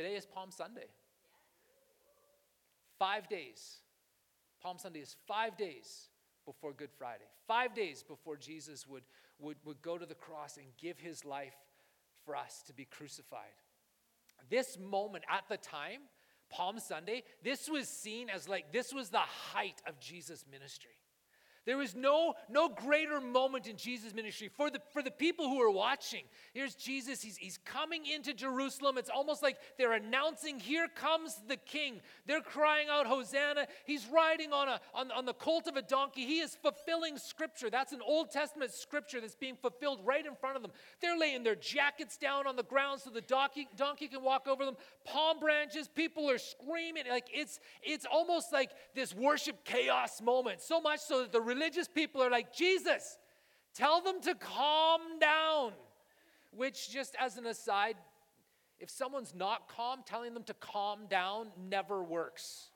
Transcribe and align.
Today 0.00 0.14
is 0.14 0.24
Palm 0.24 0.50
Sunday. 0.50 0.86
Five 2.98 3.28
days. 3.28 3.80
Palm 4.62 4.78
Sunday 4.78 5.00
is 5.00 5.14
five 5.28 5.58
days 5.58 6.08
before 6.46 6.72
Good 6.72 6.88
Friday, 6.96 7.26
five 7.46 7.74
days 7.74 8.02
before 8.02 8.38
Jesus 8.38 8.88
would, 8.88 9.02
would, 9.38 9.58
would 9.66 9.82
go 9.82 9.98
to 9.98 10.06
the 10.06 10.14
cross 10.14 10.56
and 10.56 10.64
give 10.80 10.98
his 10.98 11.26
life 11.26 11.52
for 12.24 12.34
us 12.34 12.62
to 12.68 12.72
be 12.72 12.86
crucified. 12.86 13.52
This 14.48 14.78
moment 14.78 15.24
at 15.30 15.44
the 15.50 15.58
time, 15.58 16.00
Palm 16.48 16.78
Sunday, 16.78 17.22
this 17.44 17.68
was 17.68 17.86
seen 17.86 18.30
as 18.30 18.48
like 18.48 18.72
this 18.72 18.94
was 18.94 19.10
the 19.10 19.18
height 19.18 19.82
of 19.86 20.00
Jesus' 20.00 20.46
ministry. 20.50 20.96
There 21.66 21.76
was 21.76 21.94
no, 21.94 22.34
no 22.48 22.68
greater 22.68 23.20
moment 23.20 23.66
in 23.66 23.76
Jesus' 23.76 24.14
ministry 24.14 24.48
for 24.48 24.70
the, 24.70 24.80
for 24.92 25.02
the 25.02 25.10
people 25.10 25.48
who 25.48 25.60
are 25.60 25.70
watching. 25.70 26.24
Here's 26.54 26.74
Jesus, 26.74 27.20
he's, 27.20 27.36
he's 27.36 27.58
coming 27.64 28.06
into 28.06 28.32
Jerusalem. 28.32 28.96
It's 28.96 29.10
almost 29.10 29.42
like 29.42 29.58
they're 29.76 29.92
announcing, 29.92 30.58
Here 30.58 30.88
comes 30.88 31.38
the 31.48 31.58
king. 31.58 32.00
They're 32.26 32.40
crying 32.40 32.88
out, 32.90 33.06
Hosanna. 33.06 33.66
He's 33.84 34.06
riding 34.06 34.52
on, 34.52 34.68
a, 34.68 34.80
on, 34.94 35.10
on 35.10 35.26
the 35.26 35.34
colt 35.34 35.66
of 35.66 35.76
a 35.76 35.82
donkey. 35.82 36.24
He 36.24 36.40
is 36.40 36.56
fulfilling 36.62 37.18
scripture. 37.18 37.68
That's 37.68 37.92
an 37.92 38.00
Old 38.06 38.30
Testament 38.30 38.72
scripture 38.72 39.20
that's 39.20 39.34
being 39.34 39.56
fulfilled 39.56 40.00
right 40.04 40.24
in 40.24 40.34
front 40.36 40.56
of 40.56 40.62
them. 40.62 40.72
They're 41.02 41.18
laying 41.18 41.42
their 41.42 41.56
jackets 41.56 42.16
down 42.16 42.46
on 42.46 42.56
the 42.56 42.62
ground 42.62 43.00
so 43.02 43.10
the 43.10 43.20
donkey, 43.20 43.68
donkey 43.76 44.08
can 44.08 44.22
walk 44.22 44.48
over 44.48 44.64
them. 44.64 44.76
Palm 45.04 45.38
branches, 45.38 45.88
people 45.88 46.30
are 46.30 46.38
screaming. 46.38 47.04
Like 47.08 47.28
it's, 47.32 47.60
it's 47.82 48.06
almost 48.10 48.50
like 48.50 48.70
this 48.94 49.14
worship 49.14 49.64
chaos 49.64 50.22
moment. 50.22 50.62
So 50.62 50.80
much 50.80 51.00
so 51.00 51.20
that 51.20 51.32
the 51.32 51.49
religious 51.50 51.88
people 51.88 52.22
are 52.22 52.30
like, 52.30 52.54
Jesus, 52.54 53.18
tell 53.74 54.00
them 54.00 54.20
to 54.22 54.34
calm 54.34 55.00
down. 55.20 55.72
Which, 56.52 56.90
just 56.90 57.14
as 57.18 57.36
an 57.36 57.46
aside, 57.46 57.96
if 58.78 58.90
someone's 58.90 59.34
not 59.34 59.68
calm, 59.68 60.00
telling 60.04 60.34
them 60.34 60.42
to 60.44 60.54
calm 60.54 61.06
down 61.08 61.48
never 61.68 62.02
works. 62.02 62.70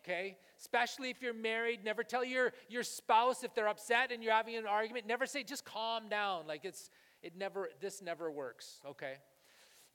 Okay? 0.00 0.36
Especially 0.58 1.10
if 1.10 1.22
you're 1.22 1.34
married, 1.34 1.84
never 1.84 2.02
tell 2.02 2.24
your, 2.24 2.52
your 2.68 2.82
spouse 2.82 3.42
if 3.44 3.54
they're 3.54 3.68
upset 3.68 4.12
and 4.12 4.22
you're 4.22 4.32
having 4.32 4.56
an 4.56 4.66
argument, 4.66 5.06
never 5.06 5.26
say, 5.26 5.42
just 5.42 5.64
calm 5.64 6.08
down. 6.08 6.46
Like 6.46 6.64
it's, 6.64 6.90
it 7.22 7.36
never, 7.36 7.70
this 7.80 8.02
never 8.02 8.30
works. 8.30 8.80
Okay? 8.86 9.14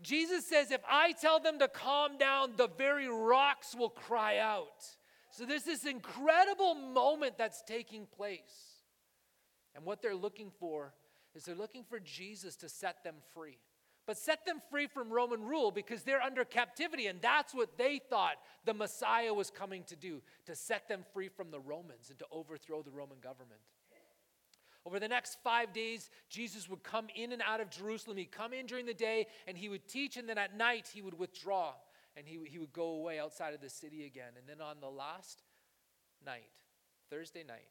Jesus 0.01 0.45
says, 0.45 0.71
if 0.71 0.81
I 0.89 1.13
tell 1.13 1.39
them 1.39 1.59
to 1.59 1.67
calm 1.67 2.17
down, 2.17 2.53
the 2.57 2.67
very 2.77 3.07
rocks 3.07 3.75
will 3.75 3.89
cry 3.89 4.37
out. 4.37 4.85
So 5.33 5.45
there's 5.45 5.63
this 5.63 5.85
incredible 5.85 6.75
moment 6.75 7.39
that's 7.39 7.63
taking 7.63 8.05
place. 8.05 8.83
And 9.73 9.83
what 9.83 9.99
they're 9.99 10.13
looking 10.13 10.51
for 10.59 10.93
is 11.33 11.43
they're 11.43 11.55
looking 11.55 11.83
for 11.83 11.99
Jesus 11.99 12.55
to 12.57 12.69
set 12.69 13.03
them 13.03 13.15
free. 13.33 13.57
But 14.05 14.19
set 14.19 14.45
them 14.45 14.61
free 14.69 14.85
from 14.85 15.09
Roman 15.09 15.41
rule 15.41 15.71
because 15.71 16.03
they're 16.03 16.21
under 16.21 16.45
captivity. 16.45 17.07
And 17.07 17.19
that's 17.19 17.51
what 17.51 17.79
they 17.79 17.99
thought 18.11 18.35
the 18.63 18.75
Messiah 18.75 19.33
was 19.33 19.49
coming 19.49 19.83
to 19.85 19.95
do 19.95 20.21
to 20.45 20.55
set 20.55 20.87
them 20.87 21.03
free 21.13 21.29
from 21.29 21.49
the 21.49 21.59
Romans 21.59 22.11
and 22.11 22.19
to 22.19 22.25
overthrow 22.31 22.83
the 22.83 22.91
Roman 22.91 23.17
government. 23.19 23.61
Over 24.85 24.99
the 24.99 25.07
next 25.07 25.39
five 25.43 25.73
days, 25.73 26.11
Jesus 26.29 26.69
would 26.69 26.83
come 26.83 27.07
in 27.15 27.31
and 27.31 27.41
out 27.41 27.59
of 27.59 27.71
Jerusalem. 27.71 28.17
He'd 28.17 28.31
come 28.31 28.53
in 28.53 28.67
during 28.67 28.85
the 28.85 28.93
day 28.93 29.25
and 29.47 29.57
he 29.57 29.67
would 29.67 29.87
teach, 29.87 30.15
and 30.15 30.29
then 30.29 30.37
at 30.37 30.55
night 30.55 30.91
he 30.93 31.01
would 31.01 31.17
withdraw 31.17 31.71
and 32.15 32.27
he, 32.27 32.39
he 32.45 32.59
would 32.59 32.73
go 32.73 32.89
away 32.89 33.19
outside 33.19 33.53
of 33.53 33.61
the 33.61 33.69
city 33.69 34.05
again. 34.05 34.33
And 34.37 34.47
then 34.47 34.61
on 34.65 34.77
the 34.79 34.89
last 34.89 35.43
night, 36.25 36.51
Thursday 37.09 37.43
night, 37.43 37.69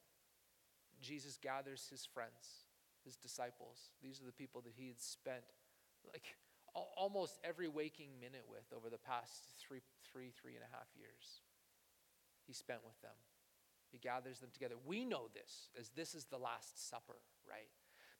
Jesus 1.01 1.39
gathers 1.41 1.89
his 1.91 2.07
friends, 2.07 2.67
his 3.05 3.17
disciples. 3.17 3.91
These 4.03 4.21
are 4.21 4.27
the 4.27 4.33
people 4.33 4.61
that 4.63 4.73
he 4.77 4.89
had 4.89 5.01
spent 5.01 5.45
like 6.13 6.37
almost 6.75 7.39
every 7.45 7.69
waking 7.69 8.09
minute 8.21 8.45
with 8.49 8.65
over 8.75 8.89
the 8.89 8.99
past 8.99 9.33
three, 9.61 9.83
three, 10.11 10.31
three 10.31 10.55
and 10.55 10.65
a 10.65 10.75
half 10.75 10.89
years. 10.97 11.43
He 12.47 12.53
spent 12.53 12.81
with 12.85 13.01
them. 13.03 13.17
He 13.91 13.99
gathers 13.99 14.39
them 14.39 14.51
together. 14.53 14.75
We 14.87 15.05
know 15.05 15.29
this 15.35 15.69
as 15.79 15.91
this 15.91 16.15
is 16.15 16.25
the 16.25 16.39
Last 16.39 16.89
Supper, 16.89 17.21
right? 17.49 17.69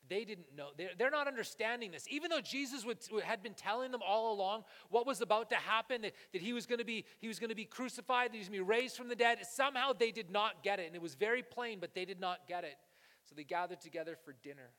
They 0.09 0.25
didn't 0.25 0.55
know. 0.57 0.69
They're, 0.77 0.91
they're 0.99 1.11
not 1.11 1.29
understanding 1.29 1.93
this. 1.93 2.07
Even 2.11 2.31
though 2.31 2.41
Jesus 2.41 2.85
would, 2.85 2.99
had 3.25 3.43
been 3.43 3.55
telling 3.55 3.93
them 3.93 4.01
all 4.07 4.33
along 4.33 4.65
what 4.91 5.07
was 5.07 5.21
about 5.21 5.51
to 5.51 5.57
happen, 5.57 6.03
that, 6.03 6.13
that 6.33 6.43
he 6.43 6.53
was 6.53 6.67
going 6.67 6.81
to 6.81 6.85
be 6.85 7.05
he 7.19 7.29
was 7.29 7.39
going 7.39 7.51
to 7.51 7.57
be 7.57 7.65
crucified, 7.65 8.31
that 8.31 8.35
he 8.35 8.39
was 8.39 8.49
going 8.49 8.59
to 8.59 8.65
be 8.65 8.71
raised 8.71 8.97
from 8.97 9.09
the 9.09 9.17
dead, 9.17 9.39
somehow 9.49 9.93
they 9.93 10.11
did 10.11 10.31
not 10.31 10.63
get 10.63 10.81
it. 10.81 10.87
And 10.87 10.97
it 10.97 11.03
was 11.03 11.15
very 11.15 11.43
plain, 11.43 11.79
but 11.81 11.95
they 11.95 12.05
did 12.05 12.21
not 12.21 12.49
get 12.49 12.65
it. 12.65 12.77
So 13.25 13.35
they 13.35 13.45
gathered 13.45 13.81
together 13.81 14.17
for 14.25 14.35
dinner. 14.43 14.71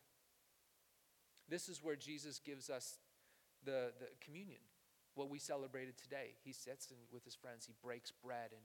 This 1.50 1.70
is 1.70 1.84
where 1.84 1.96
Jesus 1.96 2.40
gives 2.40 2.70
us 2.70 2.98
the, 3.64 3.92
the 4.00 4.08
communion, 4.24 4.60
what 5.16 5.30
we 5.30 5.40
celebrated 5.40 5.98
today. 5.98 6.36
He 6.44 6.52
sits 6.52 6.92
with 7.12 7.24
his 7.24 7.36
friends, 7.36 7.66
he 7.66 7.74
breaks 7.82 8.12
bread, 8.12 8.52
and, 8.52 8.64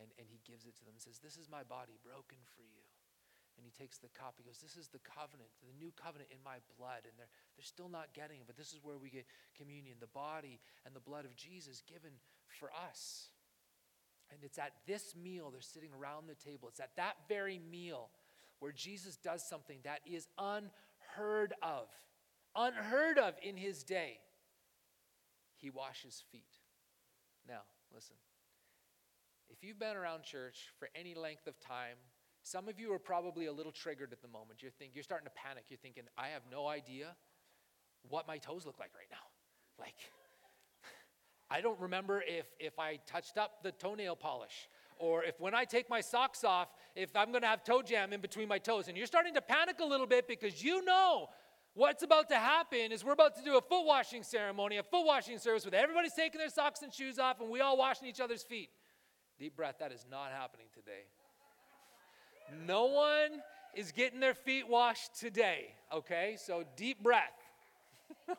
and, 0.00 0.10
and 0.18 0.26
he 0.30 0.40
gives 0.50 0.66
it 0.66 0.76
to 0.76 0.84
them 0.84 0.94
and 0.94 1.02
says, 1.02 1.18
This 1.18 1.36
is 1.36 1.50
my 1.50 1.62
body 1.62 1.98
broken 2.04 2.38
for 2.54 2.62
you. 2.62 2.85
And 3.56 3.64
he 3.64 3.72
takes 3.72 3.98
the 3.98 4.12
cup. 4.12 4.34
He 4.36 4.44
goes, 4.44 4.58
This 4.60 4.76
is 4.76 4.88
the 4.88 5.00
covenant, 5.00 5.48
the 5.64 5.72
new 5.78 5.92
covenant 5.96 6.30
in 6.30 6.38
my 6.44 6.60
blood. 6.76 7.08
And 7.08 7.16
they're, 7.16 7.32
they're 7.56 7.64
still 7.64 7.88
not 7.88 8.12
getting 8.12 8.40
it, 8.40 8.46
but 8.46 8.56
this 8.56 8.72
is 8.72 8.80
where 8.82 8.98
we 8.98 9.08
get 9.08 9.24
communion 9.56 9.96
the 10.00 10.12
body 10.12 10.60
and 10.84 10.94
the 10.94 11.00
blood 11.00 11.24
of 11.24 11.34
Jesus 11.36 11.82
given 11.88 12.12
for 12.46 12.70
us. 12.72 13.30
And 14.30 14.40
it's 14.42 14.58
at 14.58 14.72
this 14.86 15.14
meal, 15.14 15.50
they're 15.50 15.60
sitting 15.60 15.90
around 15.96 16.28
the 16.28 16.34
table. 16.34 16.68
It's 16.68 16.80
at 16.80 16.96
that 16.96 17.14
very 17.28 17.58
meal 17.58 18.10
where 18.58 18.72
Jesus 18.72 19.16
does 19.16 19.46
something 19.46 19.78
that 19.84 20.00
is 20.06 20.28
unheard 20.38 21.54
of, 21.62 21.88
unheard 22.54 23.18
of 23.18 23.34
in 23.42 23.56
his 23.56 23.84
day. 23.84 24.18
He 25.56 25.70
washes 25.70 26.24
feet. 26.30 26.44
Now, 27.48 27.62
listen. 27.94 28.16
If 29.48 29.62
you've 29.62 29.78
been 29.78 29.96
around 29.96 30.24
church 30.24 30.72
for 30.78 30.88
any 30.94 31.14
length 31.14 31.46
of 31.46 31.58
time, 31.60 31.96
some 32.46 32.68
of 32.68 32.78
you 32.78 32.92
are 32.92 32.98
probably 33.00 33.46
a 33.46 33.52
little 33.52 33.72
triggered 33.72 34.12
at 34.12 34.22
the 34.22 34.28
moment. 34.28 34.62
You're, 34.62 34.70
think, 34.70 34.92
you're 34.94 35.02
starting 35.02 35.26
to 35.26 35.32
panic. 35.34 35.64
You're 35.68 35.78
thinking, 35.78 36.04
I 36.16 36.28
have 36.28 36.42
no 36.48 36.68
idea 36.68 37.16
what 38.08 38.28
my 38.28 38.38
toes 38.38 38.64
look 38.64 38.78
like 38.78 38.92
right 38.94 39.08
now. 39.10 39.16
Like, 39.80 39.96
I 41.50 41.60
don't 41.60 41.78
remember 41.80 42.22
if, 42.26 42.46
if 42.60 42.78
I 42.78 43.00
touched 43.04 43.36
up 43.36 43.64
the 43.64 43.72
toenail 43.72 44.14
polish 44.14 44.68
or 44.98 45.24
if 45.24 45.40
when 45.40 45.56
I 45.56 45.64
take 45.64 45.90
my 45.90 46.00
socks 46.00 46.44
off, 46.44 46.68
if 46.94 47.14
I'm 47.16 47.30
going 47.30 47.42
to 47.42 47.48
have 47.48 47.64
toe 47.64 47.82
jam 47.82 48.12
in 48.12 48.20
between 48.20 48.46
my 48.46 48.58
toes. 48.58 48.86
And 48.86 48.96
you're 48.96 49.08
starting 49.08 49.34
to 49.34 49.42
panic 49.42 49.80
a 49.80 49.84
little 49.84 50.06
bit 50.06 50.28
because 50.28 50.62
you 50.62 50.84
know 50.84 51.26
what's 51.74 52.04
about 52.04 52.28
to 52.28 52.36
happen 52.36 52.92
is 52.92 53.04
we're 53.04 53.12
about 53.12 53.36
to 53.38 53.42
do 53.42 53.58
a 53.58 53.60
foot 53.60 53.84
washing 53.84 54.22
ceremony, 54.22 54.76
a 54.76 54.84
foot 54.84 55.04
washing 55.04 55.38
service 55.38 55.64
with 55.64 55.74
everybody's 55.74 56.14
taking 56.14 56.38
their 56.38 56.48
socks 56.48 56.82
and 56.82 56.94
shoes 56.94 57.18
off 57.18 57.40
and 57.40 57.50
we 57.50 57.60
all 57.60 57.76
washing 57.76 58.06
each 58.06 58.20
other's 58.20 58.44
feet. 58.44 58.70
Deep 59.36 59.56
breath, 59.56 59.74
that 59.80 59.90
is 59.90 60.06
not 60.08 60.30
happening 60.30 60.66
today. 60.72 61.02
No 62.66 62.86
one 62.86 63.42
is 63.74 63.92
getting 63.92 64.20
their 64.20 64.34
feet 64.34 64.68
washed 64.68 65.18
today, 65.18 65.74
okay? 65.92 66.36
So 66.38 66.64
deep 66.76 67.02
breath. 67.02 67.32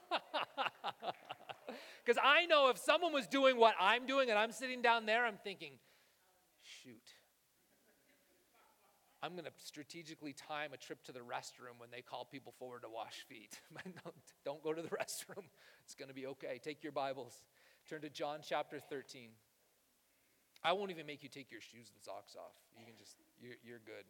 Because 2.08 2.22
I 2.24 2.46
know 2.46 2.70
if 2.70 2.78
someone 2.78 3.12
was 3.12 3.28
doing 3.28 3.58
what 3.58 3.76
I'm 3.78 4.06
doing 4.06 4.30
and 4.30 4.40
I'm 4.40 4.54
sitting 4.54 4.82
down 4.82 5.06
there, 5.06 5.26
I'm 5.26 5.36
thinking, 5.44 5.74
shoot. 6.62 7.04
I'm 9.22 9.34
going 9.34 9.44
to 9.44 9.52
strategically 9.58 10.32
time 10.32 10.72
a 10.72 10.78
trip 10.78 11.04
to 11.04 11.12
the 11.12 11.20
restroom 11.20 11.80
when 11.80 11.90
they 11.92 12.02
call 12.02 12.24
people 12.24 12.54
forward 12.58 12.84
to 12.84 12.90
wash 12.90 13.26
feet. 13.28 13.60
don't 14.46 14.64
go 14.64 14.74
to 14.74 14.82
the 14.82 14.88
restroom. 15.02 15.44
It's 15.84 15.96
going 15.96 16.08
to 16.08 16.16
be 16.16 16.28
okay. 16.28 16.62
Take 16.64 16.82
your 16.82 16.94
Bibles. 16.94 17.44
Turn 17.90 18.00
to 18.02 18.10
John 18.10 18.40
chapter 18.42 18.80
13. 18.80 19.32
I 20.64 20.72
won't 20.72 20.92
even 20.92 21.06
make 21.06 21.24
you 21.24 21.30
take 21.30 21.52
your 21.52 21.62
shoes 21.62 21.92
and 21.94 22.02
socks 22.02 22.38
off. 22.38 22.56
You 22.80 22.86
can 22.86 22.96
just, 22.98 23.18
you're, 23.42 23.56
you're 23.64 23.80
good. 23.80 24.06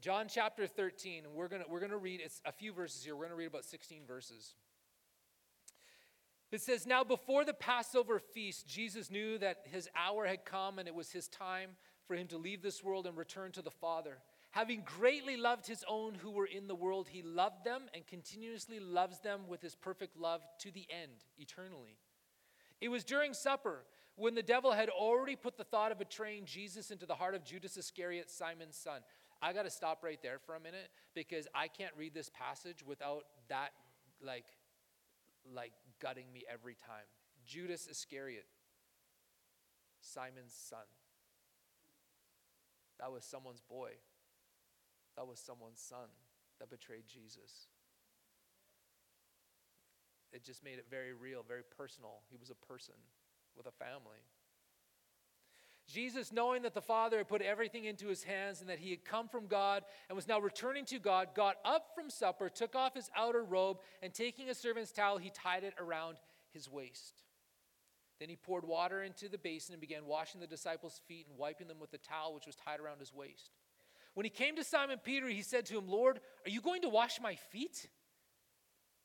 John 0.00 0.26
chapter 0.28 0.66
13, 0.66 1.24
we're 1.32 1.48
going 1.48 1.62
we're 1.68 1.80
gonna 1.80 1.96
read 1.96 2.20
it's 2.24 2.40
a 2.44 2.52
few 2.52 2.72
verses 2.72 3.04
here. 3.04 3.14
We're 3.14 3.26
going 3.26 3.30
to 3.30 3.36
read 3.36 3.46
about 3.46 3.64
16 3.64 4.02
verses. 4.06 4.54
It 6.50 6.60
says, 6.60 6.86
Now 6.86 7.04
before 7.04 7.44
the 7.44 7.54
Passover 7.54 8.18
feast, 8.18 8.66
Jesus 8.66 9.10
knew 9.10 9.38
that 9.38 9.58
his 9.64 9.88
hour 9.96 10.26
had 10.26 10.44
come 10.44 10.78
and 10.78 10.88
it 10.88 10.94
was 10.94 11.12
his 11.12 11.28
time 11.28 11.70
for 12.06 12.14
him 12.14 12.26
to 12.28 12.36
leave 12.36 12.62
this 12.62 12.82
world 12.82 13.06
and 13.06 13.16
return 13.16 13.52
to 13.52 13.62
the 13.62 13.70
Father. 13.70 14.18
Having 14.50 14.82
greatly 14.84 15.38
loved 15.38 15.66
his 15.66 15.82
own 15.88 16.14
who 16.14 16.30
were 16.30 16.46
in 16.46 16.66
the 16.66 16.74
world, 16.74 17.08
he 17.08 17.22
loved 17.22 17.64
them 17.64 17.82
and 17.94 18.06
continuously 18.06 18.80
loves 18.80 19.20
them 19.20 19.42
with 19.48 19.62
his 19.62 19.74
perfect 19.74 20.14
love 20.14 20.42
to 20.58 20.70
the 20.70 20.86
end, 20.90 21.24
eternally. 21.38 21.96
It 22.80 22.90
was 22.90 23.02
during 23.02 23.32
supper 23.32 23.84
when 24.16 24.34
the 24.34 24.42
devil 24.42 24.72
had 24.72 24.88
already 24.88 25.36
put 25.36 25.56
the 25.56 25.64
thought 25.64 25.92
of 25.92 25.98
betraying 25.98 26.44
Jesus 26.44 26.90
into 26.90 27.06
the 27.06 27.14
heart 27.14 27.34
of 27.34 27.44
Judas 27.44 27.76
Iscariot, 27.76 28.30
Simon's 28.30 28.76
son. 28.76 29.00
I 29.40 29.52
got 29.52 29.64
to 29.64 29.70
stop 29.70 30.04
right 30.04 30.20
there 30.22 30.38
for 30.38 30.54
a 30.54 30.60
minute 30.60 30.90
because 31.14 31.48
I 31.54 31.68
can't 31.68 31.92
read 31.96 32.14
this 32.14 32.30
passage 32.30 32.84
without 32.86 33.24
that 33.48 33.72
like 34.24 34.44
like 35.52 35.72
gutting 36.00 36.32
me 36.32 36.44
every 36.50 36.74
time. 36.74 37.06
Judas 37.44 37.88
Iscariot, 37.88 38.46
Simon's 40.00 40.54
son. 40.54 40.86
That 43.00 43.10
was 43.10 43.24
someone's 43.24 43.60
boy. 43.60 43.90
That 45.16 45.26
was 45.26 45.40
someone's 45.40 45.80
son 45.80 46.08
that 46.60 46.70
betrayed 46.70 47.04
Jesus. 47.08 47.66
it 50.32 50.44
just 50.44 50.64
made 50.64 50.78
it 50.78 50.86
very 50.90 51.12
real, 51.12 51.44
very 51.46 51.62
personal. 51.76 52.22
He 52.30 52.36
was 52.36 52.50
a 52.50 52.54
person 52.54 52.94
with 53.56 53.66
a 53.66 53.70
family. 53.72 54.22
Jesus, 55.88 56.32
knowing 56.32 56.62
that 56.62 56.74
the 56.74 56.80
Father 56.80 57.18
had 57.18 57.28
put 57.28 57.42
everything 57.42 57.84
into 57.84 58.06
his 58.06 58.22
hands 58.22 58.60
and 58.60 58.70
that 58.70 58.78
he 58.78 58.90
had 58.90 59.04
come 59.04 59.28
from 59.28 59.46
God 59.46 59.82
and 60.08 60.16
was 60.16 60.28
now 60.28 60.40
returning 60.40 60.84
to 60.86 60.98
God, 60.98 61.28
got 61.34 61.56
up 61.64 61.88
from 61.94 62.08
supper, 62.08 62.48
took 62.48 62.74
off 62.74 62.94
his 62.94 63.10
outer 63.16 63.44
robe, 63.44 63.78
and 64.00 64.14
taking 64.14 64.48
a 64.48 64.54
servant's 64.54 64.92
towel, 64.92 65.18
he 65.18 65.30
tied 65.30 65.64
it 65.64 65.74
around 65.78 66.16
his 66.52 66.70
waist. 66.70 67.22
Then 68.20 68.28
he 68.28 68.36
poured 68.36 68.64
water 68.64 69.02
into 69.02 69.28
the 69.28 69.38
basin 69.38 69.74
and 69.74 69.80
began 69.80 70.06
washing 70.06 70.40
the 70.40 70.46
disciples' 70.46 71.02
feet 71.08 71.26
and 71.28 71.36
wiping 71.36 71.66
them 71.66 71.80
with 71.80 71.90
the 71.90 71.98
towel 71.98 72.34
which 72.34 72.46
was 72.46 72.54
tied 72.54 72.80
around 72.80 73.00
his 73.00 73.12
waist. 73.12 73.50
When 74.14 74.24
he 74.24 74.30
came 74.30 74.56
to 74.56 74.64
Simon 74.64 74.98
Peter, 75.02 75.28
he 75.28 75.42
said 75.42 75.66
to 75.66 75.78
him, 75.78 75.88
Lord, 75.88 76.20
are 76.46 76.50
you 76.50 76.60
going 76.60 76.82
to 76.82 76.88
wash 76.88 77.20
my 77.20 77.34
feet? 77.34 77.88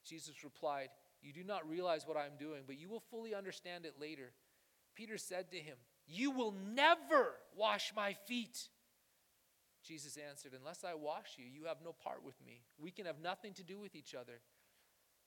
Jesus 0.06 0.44
replied, 0.44 0.90
You 1.22 1.34
do 1.34 1.44
not 1.44 1.68
realize 1.68 2.08
what 2.08 2.18
I 2.18 2.26
am 2.26 2.38
doing, 2.40 2.64
but 2.66 2.80
you 2.80 2.90
will 2.90 3.04
fully 3.12 3.34
understand 3.34 3.86
it 3.86 3.96
later. 4.00 4.32
Peter 4.96 5.18
said 5.18 5.52
to 5.52 5.58
him, 5.58 5.78
You 6.08 6.32
will 6.32 6.52
never 6.52 7.34
wash 7.56 7.92
my 7.96 8.14
feet. 8.28 8.70
Jesus 9.84 10.18
answered, 10.18 10.54
Unless 10.58 10.84
I 10.84 10.94
wash 10.94 11.36
you, 11.38 11.46
you 11.46 11.66
have 11.66 11.78
no 11.84 11.94
part 11.94 12.24
with 12.24 12.36
me. 12.46 12.62
We 12.78 12.92
can 12.92 13.06
have 13.06 13.20
nothing 13.22 13.54
to 13.54 13.64
do 13.64 13.80
with 13.80 13.96
each 13.96 14.14
other. 14.14 14.42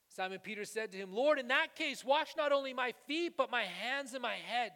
Simon 0.08 0.40
Peter 0.42 0.64
said 0.64 0.90
to 0.92 0.98
him, 0.98 1.12
Lord, 1.12 1.38
in 1.38 1.48
that 1.48 1.76
case, 1.76 2.04
wash 2.04 2.34
not 2.36 2.50
only 2.50 2.74
my 2.74 2.92
feet, 3.06 3.34
but 3.36 3.50
my 3.50 3.62
hands 3.62 4.12
and 4.12 4.22
my 4.22 4.34
head. 4.34 4.72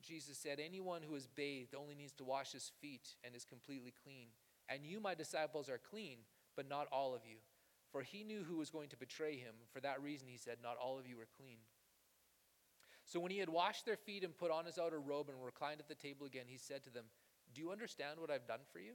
Jesus 0.00 0.38
said, 0.38 0.60
Anyone 0.60 1.02
who 1.02 1.14
is 1.14 1.26
bathed 1.26 1.74
only 1.74 1.94
needs 1.94 2.12
to 2.14 2.24
wash 2.24 2.52
his 2.52 2.70
feet 2.80 3.08
and 3.24 3.34
is 3.34 3.44
completely 3.44 3.92
clean. 4.04 4.28
And 4.68 4.84
you, 4.84 5.00
my 5.00 5.14
disciples, 5.14 5.68
are 5.68 5.80
clean, 5.90 6.18
but 6.56 6.68
not 6.68 6.86
all 6.92 7.14
of 7.14 7.22
you. 7.24 7.38
For 7.92 8.02
he 8.02 8.24
knew 8.24 8.42
who 8.42 8.56
was 8.56 8.70
going 8.70 8.88
to 8.88 8.96
betray 8.96 9.36
him. 9.36 9.54
For 9.72 9.80
that 9.80 10.02
reason, 10.02 10.28
he 10.28 10.38
said, 10.38 10.56
Not 10.62 10.78
all 10.82 10.98
of 10.98 11.06
you 11.06 11.20
are 11.20 11.28
clean. 11.36 11.58
So 13.04 13.20
when 13.20 13.30
he 13.30 13.38
had 13.38 13.48
washed 13.48 13.84
their 13.84 13.96
feet 13.96 14.24
and 14.24 14.36
put 14.36 14.50
on 14.50 14.64
his 14.64 14.78
outer 14.78 15.00
robe 15.00 15.28
and 15.28 15.44
reclined 15.44 15.80
at 15.80 15.88
the 15.88 15.94
table 15.94 16.26
again, 16.26 16.46
he 16.46 16.56
said 16.56 16.82
to 16.84 16.90
them, 16.90 17.04
Do 17.54 17.60
you 17.60 17.70
understand 17.70 18.18
what 18.18 18.30
I've 18.30 18.46
done 18.46 18.60
for 18.72 18.78
you? 18.78 18.92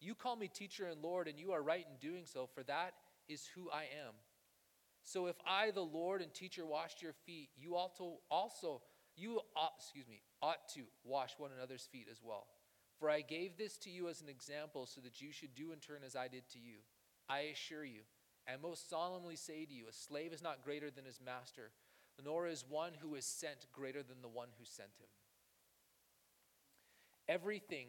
You 0.00 0.14
call 0.14 0.36
me 0.36 0.48
teacher 0.48 0.86
and 0.86 1.02
Lord, 1.02 1.26
and 1.26 1.38
you 1.38 1.52
are 1.52 1.62
right 1.62 1.84
in 1.90 1.96
doing 2.08 2.24
so, 2.24 2.48
for 2.54 2.62
that 2.64 2.94
is 3.28 3.48
who 3.54 3.68
I 3.70 3.82
am. 3.82 4.14
So 5.02 5.26
if 5.26 5.36
I, 5.46 5.70
the 5.70 5.80
Lord 5.80 6.22
and 6.22 6.32
teacher, 6.32 6.64
washed 6.64 7.02
your 7.02 7.14
feet, 7.26 7.48
you 7.56 7.74
also, 7.74 8.18
also 8.30 8.82
you 9.16 9.40
ought, 9.56 9.72
excuse 9.78 10.06
me, 10.06 10.22
ought 10.40 10.68
to 10.74 10.82
wash 11.02 11.32
one 11.38 11.50
another's 11.56 11.88
feet 11.90 12.06
as 12.10 12.20
well. 12.22 12.46
For 13.00 13.10
I 13.10 13.22
gave 13.22 13.56
this 13.56 13.76
to 13.78 13.90
you 13.90 14.08
as 14.08 14.20
an 14.20 14.28
example 14.28 14.86
so 14.86 15.00
that 15.00 15.20
you 15.20 15.32
should 15.32 15.54
do 15.54 15.72
in 15.72 15.78
turn 15.78 16.02
as 16.04 16.14
I 16.14 16.28
did 16.28 16.48
to 16.50 16.58
you. 16.58 16.78
I 17.28 17.40
assure 17.52 17.84
you, 17.84 18.00
and 18.46 18.62
most 18.62 18.88
solemnly 18.88 19.36
say 19.36 19.64
to 19.64 19.72
you, 19.72 19.84
a 19.88 19.92
slave 19.92 20.32
is 20.32 20.42
not 20.42 20.64
greater 20.64 20.90
than 20.90 21.04
his 21.04 21.20
master, 21.24 21.70
nor 22.24 22.46
is 22.46 22.64
one 22.68 22.92
who 23.00 23.14
is 23.14 23.24
sent 23.24 23.66
greater 23.72 24.02
than 24.02 24.22
the 24.22 24.28
one 24.28 24.48
who 24.58 24.64
sent 24.64 24.90
him. 24.98 25.08
Everything 27.28 27.88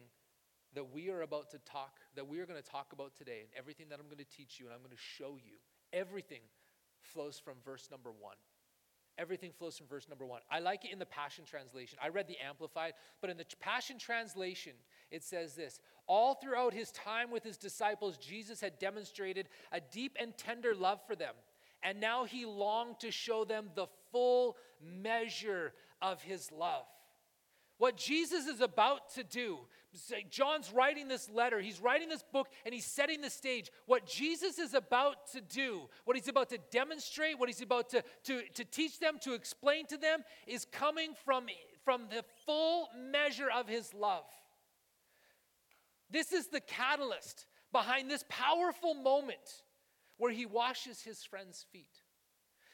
that 0.74 0.92
we 0.92 1.10
are 1.10 1.22
about 1.22 1.50
to 1.50 1.58
talk, 1.58 1.94
that 2.14 2.28
we 2.28 2.38
are 2.40 2.46
going 2.46 2.62
to 2.62 2.68
talk 2.68 2.92
about 2.92 3.16
today, 3.16 3.40
and 3.40 3.50
everything 3.56 3.86
that 3.88 3.98
I'm 3.98 4.06
going 4.06 4.18
to 4.18 4.36
teach 4.36 4.60
you 4.60 4.66
and 4.66 4.74
I'm 4.74 4.80
going 4.80 4.90
to 4.90 4.96
show 4.96 5.36
you, 5.42 5.54
everything 5.92 6.42
flows 7.00 7.40
from 7.42 7.54
verse 7.64 7.88
number 7.90 8.10
one. 8.10 8.36
Everything 9.18 9.50
flows 9.58 9.76
from 9.76 9.86
verse 9.86 10.08
number 10.08 10.24
one. 10.24 10.40
I 10.50 10.60
like 10.60 10.84
it 10.84 10.92
in 10.92 10.98
the 10.98 11.06
Passion 11.06 11.44
Translation. 11.44 11.98
I 12.02 12.08
read 12.08 12.26
the 12.26 12.38
Amplified, 12.38 12.94
but 13.20 13.30
in 13.30 13.36
the 13.36 13.44
Passion 13.60 13.98
Translation, 13.98 14.72
it 15.10 15.22
says 15.22 15.54
this 15.54 15.80
All 16.06 16.34
throughout 16.34 16.72
his 16.72 16.90
time 16.92 17.30
with 17.30 17.42
his 17.42 17.56
disciples, 17.56 18.16
Jesus 18.16 18.60
had 18.60 18.78
demonstrated 18.78 19.48
a 19.72 19.80
deep 19.80 20.16
and 20.18 20.36
tender 20.36 20.74
love 20.74 21.00
for 21.06 21.16
them. 21.16 21.34
And 21.82 22.00
now 22.00 22.24
he 22.24 22.44
longed 22.44 23.00
to 23.00 23.10
show 23.10 23.44
them 23.44 23.70
the 23.74 23.86
full 24.12 24.56
measure 24.82 25.72
of 26.02 26.22
his 26.22 26.50
love. 26.52 26.84
What 27.78 27.96
Jesus 27.96 28.46
is 28.46 28.60
about 28.60 29.14
to 29.14 29.24
do, 29.24 29.60
John's 30.30 30.72
writing 30.72 31.08
this 31.08 31.28
letter, 31.28 31.60
he's 31.60 31.80
writing 31.80 32.08
this 32.08 32.22
book, 32.32 32.48
and 32.64 32.72
he's 32.72 32.84
setting 32.84 33.20
the 33.20 33.30
stage. 33.30 33.70
What 33.86 34.06
Jesus 34.06 34.58
is 34.58 34.74
about 34.74 35.26
to 35.32 35.40
do, 35.40 35.82
what 36.04 36.16
he's 36.16 36.28
about 36.28 36.50
to 36.50 36.58
demonstrate, 36.70 37.38
what 37.38 37.48
he's 37.48 37.62
about 37.62 37.88
to, 37.90 38.04
to, 38.24 38.42
to 38.54 38.64
teach 38.64 39.00
them, 39.00 39.18
to 39.22 39.34
explain 39.34 39.86
to 39.86 39.96
them, 39.96 40.20
is 40.46 40.64
coming 40.64 41.14
from, 41.24 41.46
from 41.84 42.02
the 42.08 42.24
full 42.46 42.88
measure 43.10 43.48
of 43.50 43.66
his 43.66 43.92
love. 43.92 44.24
This 46.08 46.32
is 46.32 46.48
the 46.48 46.60
catalyst 46.60 47.46
behind 47.72 48.10
this 48.10 48.24
powerful 48.28 48.94
moment 48.94 49.62
where 50.18 50.32
he 50.32 50.46
washes 50.46 51.00
his 51.00 51.24
friends' 51.24 51.64
feet. 51.72 52.02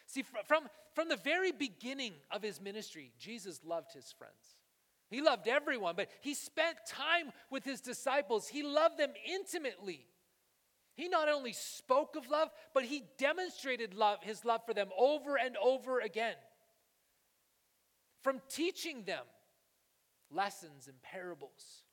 See, 0.06 0.22
from, 0.22 0.64
from 0.94 1.08
the 1.08 1.16
very 1.16 1.52
beginning 1.52 2.12
of 2.30 2.42
his 2.42 2.60
ministry, 2.60 3.12
Jesus 3.18 3.60
loved 3.64 3.92
his 3.92 4.12
friends. 4.18 4.56
He 5.16 5.22
loved 5.22 5.48
everyone, 5.48 5.94
but 5.96 6.10
he 6.20 6.34
spent 6.34 6.76
time 6.86 7.32
with 7.48 7.64
his 7.64 7.80
disciples. 7.80 8.48
He 8.48 8.62
loved 8.62 8.98
them 8.98 9.14
intimately. 9.26 10.06
He 10.94 11.08
not 11.08 11.30
only 11.30 11.54
spoke 11.54 12.16
of 12.16 12.28
love, 12.28 12.50
but 12.74 12.84
he 12.84 13.04
demonstrated 13.16 13.94
love, 13.94 14.18
his 14.22 14.44
love 14.44 14.60
for 14.66 14.74
them 14.74 14.88
over 14.98 15.36
and 15.38 15.56
over 15.56 16.00
again. 16.00 16.34
From 18.22 18.42
teaching 18.50 19.04
them 19.04 19.24
lessons 20.30 20.86
and 20.86 21.00
parables 21.00 21.84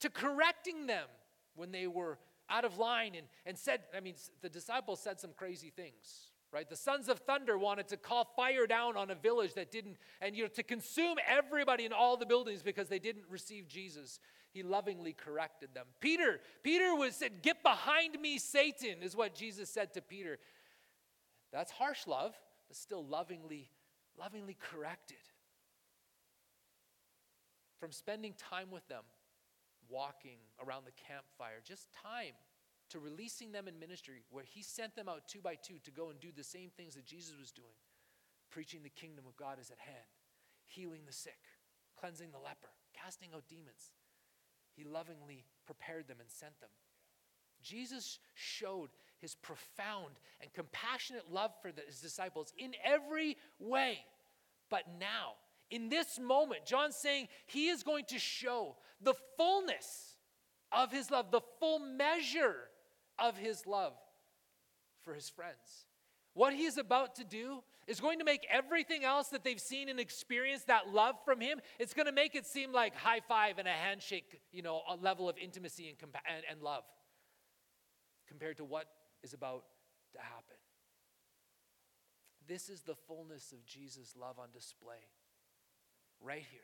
to 0.00 0.10
correcting 0.10 0.86
them 0.86 1.06
when 1.54 1.72
they 1.72 1.86
were 1.86 2.18
out 2.50 2.66
of 2.66 2.76
line 2.76 3.14
and, 3.14 3.26
and 3.46 3.56
said, 3.56 3.84
I 3.96 4.00
mean, 4.00 4.16
the 4.42 4.50
disciples 4.50 5.00
said 5.00 5.18
some 5.18 5.32
crazy 5.34 5.72
things 5.74 6.28
right? 6.56 6.70
The 6.70 6.74
sons 6.74 7.10
of 7.10 7.18
thunder 7.18 7.58
wanted 7.58 7.88
to 7.88 7.98
call 7.98 8.24
fire 8.24 8.66
down 8.66 8.96
on 8.96 9.10
a 9.10 9.14
village 9.14 9.52
that 9.56 9.70
didn't, 9.70 9.98
and 10.22 10.34
you 10.34 10.44
know, 10.44 10.48
to 10.54 10.62
consume 10.62 11.18
everybody 11.28 11.84
in 11.84 11.92
all 11.92 12.16
the 12.16 12.24
buildings 12.24 12.62
because 12.62 12.88
they 12.88 12.98
didn't 12.98 13.26
receive 13.28 13.68
Jesus. 13.68 14.20
He 14.54 14.62
lovingly 14.62 15.12
corrected 15.12 15.74
them. 15.74 15.84
Peter, 16.00 16.40
Peter 16.62 16.94
was 16.94 17.14
said, 17.14 17.42
"Get 17.42 17.62
behind 17.62 18.18
me, 18.18 18.38
Satan," 18.38 19.02
is 19.02 19.14
what 19.14 19.34
Jesus 19.34 19.68
said 19.68 19.92
to 19.92 20.00
Peter. 20.00 20.38
That's 21.52 21.70
harsh 21.72 22.06
love, 22.06 22.34
but 22.68 22.76
still 22.78 23.04
lovingly, 23.04 23.70
lovingly 24.16 24.54
corrected. 24.54 25.18
From 27.80 27.92
spending 27.92 28.32
time 28.32 28.70
with 28.70 28.88
them, 28.88 29.04
walking 29.90 30.38
around 30.58 30.86
the 30.86 30.92
campfire, 30.92 31.60
just 31.62 31.92
time 31.92 32.32
to 32.90 32.98
releasing 32.98 33.52
them 33.52 33.68
in 33.68 33.78
ministry, 33.78 34.22
where 34.30 34.44
he 34.44 34.62
sent 34.62 34.94
them 34.94 35.08
out 35.08 35.28
two 35.28 35.40
by 35.40 35.54
two 35.54 35.78
to 35.84 35.90
go 35.90 36.10
and 36.10 36.20
do 36.20 36.28
the 36.36 36.44
same 36.44 36.70
things 36.76 36.94
that 36.94 37.04
Jesus 37.04 37.34
was 37.38 37.50
doing 37.50 37.74
preaching 38.50 38.80
the 38.82 38.88
kingdom 38.88 39.24
of 39.26 39.36
God 39.36 39.58
is 39.60 39.70
at 39.70 39.78
hand, 39.78 40.06
healing 40.64 41.02
the 41.06 41.12
sick, 41.12 41.38
cleansing 41.98 42.30
the 42.30 42.38
leper, 42.38 42.70
casting 42.94 43.28
out 43.34 43.44
demons. 43.48 43.92
He 44.74 44.84
lovingly 44.84 45.44
prepared 45.66 46.08
them 46.08 46.18
and 46.20 46.30
sent 46.30 46.58
them. 46.60 46.70
Jesus 47.62 48.18
showed 48.34 48.90
his 49.18 49.34
profound 49.34 50.14
and 50.40 50.52
compassionate 50.52 51.30
love 51.30 51.52
for 51.60 51.70
his 51.86 52.00
disciples 52.00 52.52
in 52.58 52.72
every 52.84 53.36
way. 53.58 53.98
But 54.70 54.84
now, 54.98 55.32
in 55.70 55.88
this 55.88 56.18
moment, 56.18 56.66
John's 56.66 56.96
saying 56.96 57.28
he 57.46 57.68
is 57.68 57.82
going 57.82 58.04
to 58.08 58.18
show 58.18 58.76
the 59.02 59.14
fullness 59.36 60.16
of 60.72 60.92
his 60.92 61.10
love, 61.10 61.30
the 61.30 61.40
full 61.58 61.78
measure 61.78 62.68
of 63.18 63.36
his 63.36 63.66
love 63.66 63.94
for 65.02 65.14
his 65.14 65.28
friends. 65.28 65.86
What 66.34 66.52
he 66.52 66.64
is 66.64 66.76
about 66.76 67.14
to 67.16 67.24
do 67.24 67.62
is 67.86 68.00
going 68.00 68.18
to 68.18 68.24
make 68.24 68.46
everything 68.50 69.04
else 69.04 69.28
that 69.28 69.42
they've 69.42 69.60
seen 69.60 69.88
and 69.88 69.98
experienced 69.98 70.66
that 70.66 70.92
love 70.92 71.14
from 71.24 71.40
him, 71.40 71.60
it's 71.78 71.94
going 71.94 72.06
to 72.06 72.12
make 72.12 72.34
it 72.34 72.44
seem 72.44 72.72
like 72.72 72.94
high 72.94 73.20
five 73.26 73.58
and 73.58 73.66
a 73.66 73.72
handshake, 73.72 74.40
you 74.52 74.60
know, 74.60 74.82
a 74.90 74.96
level 74.96 75.28
of 75.28 75.38
intimacy 75.38 75.88
and, 75.88 75.96
compa- 75.98 76.20
and, 76.26 76.44
and 76.50 76.62
love 76.62 76.84
compared 78.28 78.58
to 78.58 78.64
what 78.64 78.86
is 79.22 79.32
about 79.32 79.64
to 80.12 80.18
happen. 80.18 80.56
This 82.46 82.68
is 82.68 82.82
the 82.82 82.94
fullness 82.94 83.52
of 83.52 83.64
Jesus' 83.64 84.14
love 84.14 84.38
on 84.38 84.48
display 84.52 85.08
right 86.20 86.44
here. 86.50 86.60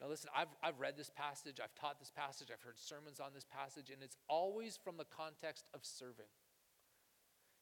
Now, 0.00 0.08
listen, 0.08 0.30
I've, 0.36 0.48
I've 0.62 0.78
read 0.78 0.96
this 0.96 1.10
passage, 1.10 1.58
I've 1.62 1.74
taught 1.74 1.98
this 1.98 2.10
passage, 2.14 2.48
I've 2.52 2.62
heard 2.62 2.78
sermons 2.78 3.18
on 3.18 3.30
this 3.34 3.46
passage, 3.50 3.90
and 3.90 4.02
it's 4.02 4.16
always 4.28 4.76
from 4.76 4.96
the 4.98 5.06
context 5.06 5.68
of 5.72 5.80
serving. 5.82 6.26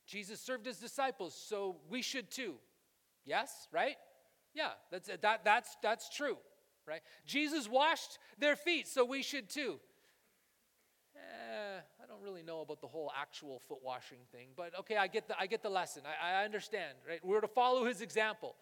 Jesus 0.06 0.40
served 0.40 0.66
his 0.66 0.78
disciples, 0.78 1.34
so 1.34 1.76
we 1.88 2.02
should 2.02 2.30
too. 2.30 2.54
Yes, 3.24 3.68
right? 3.72 3.96
Yeah, 4.52 4.70
that's, 4.90 5.08
that, 5.22 5.44
that's, 5.44 5.76
that's 5.82 6.14
true, 6.14 6.36
right? 6.86 7.00
Jesus 7.24 7.68
washed 7.68 8.18
their 8.38 8.56
feet, 8.56 8.88
so 8.88 9.04
we 9.04 9.22
should 9.22 9.48
too. 9.48 9.78
Really 12.24 12.42
know 12.42 12.62
about 12.62 12.80
the 12.80 12.86
whole 12.86 13.12
actual 13.14 13.60
foot 13.68 13.80
washing 13.84 14.18
thing, 14.32 14.48
but 14.56 14.72
okay, 14.80 14.96
I 14.96 15.08
get 15.08 15.28
the, 15.28 15.38
I 15.38 15.46
get 15.46 15.62
the 15.62 15.68
lesson. 15.68 16.04
I, 16.06 16.40
I 16.40 16.44
understand, 16.44 16.94
right? 17.06 17.20
We're 17.22 17.42
to 17.42 17.48
follow 17.48 17.84
his 17.84 18.00
example. 18.00 18.56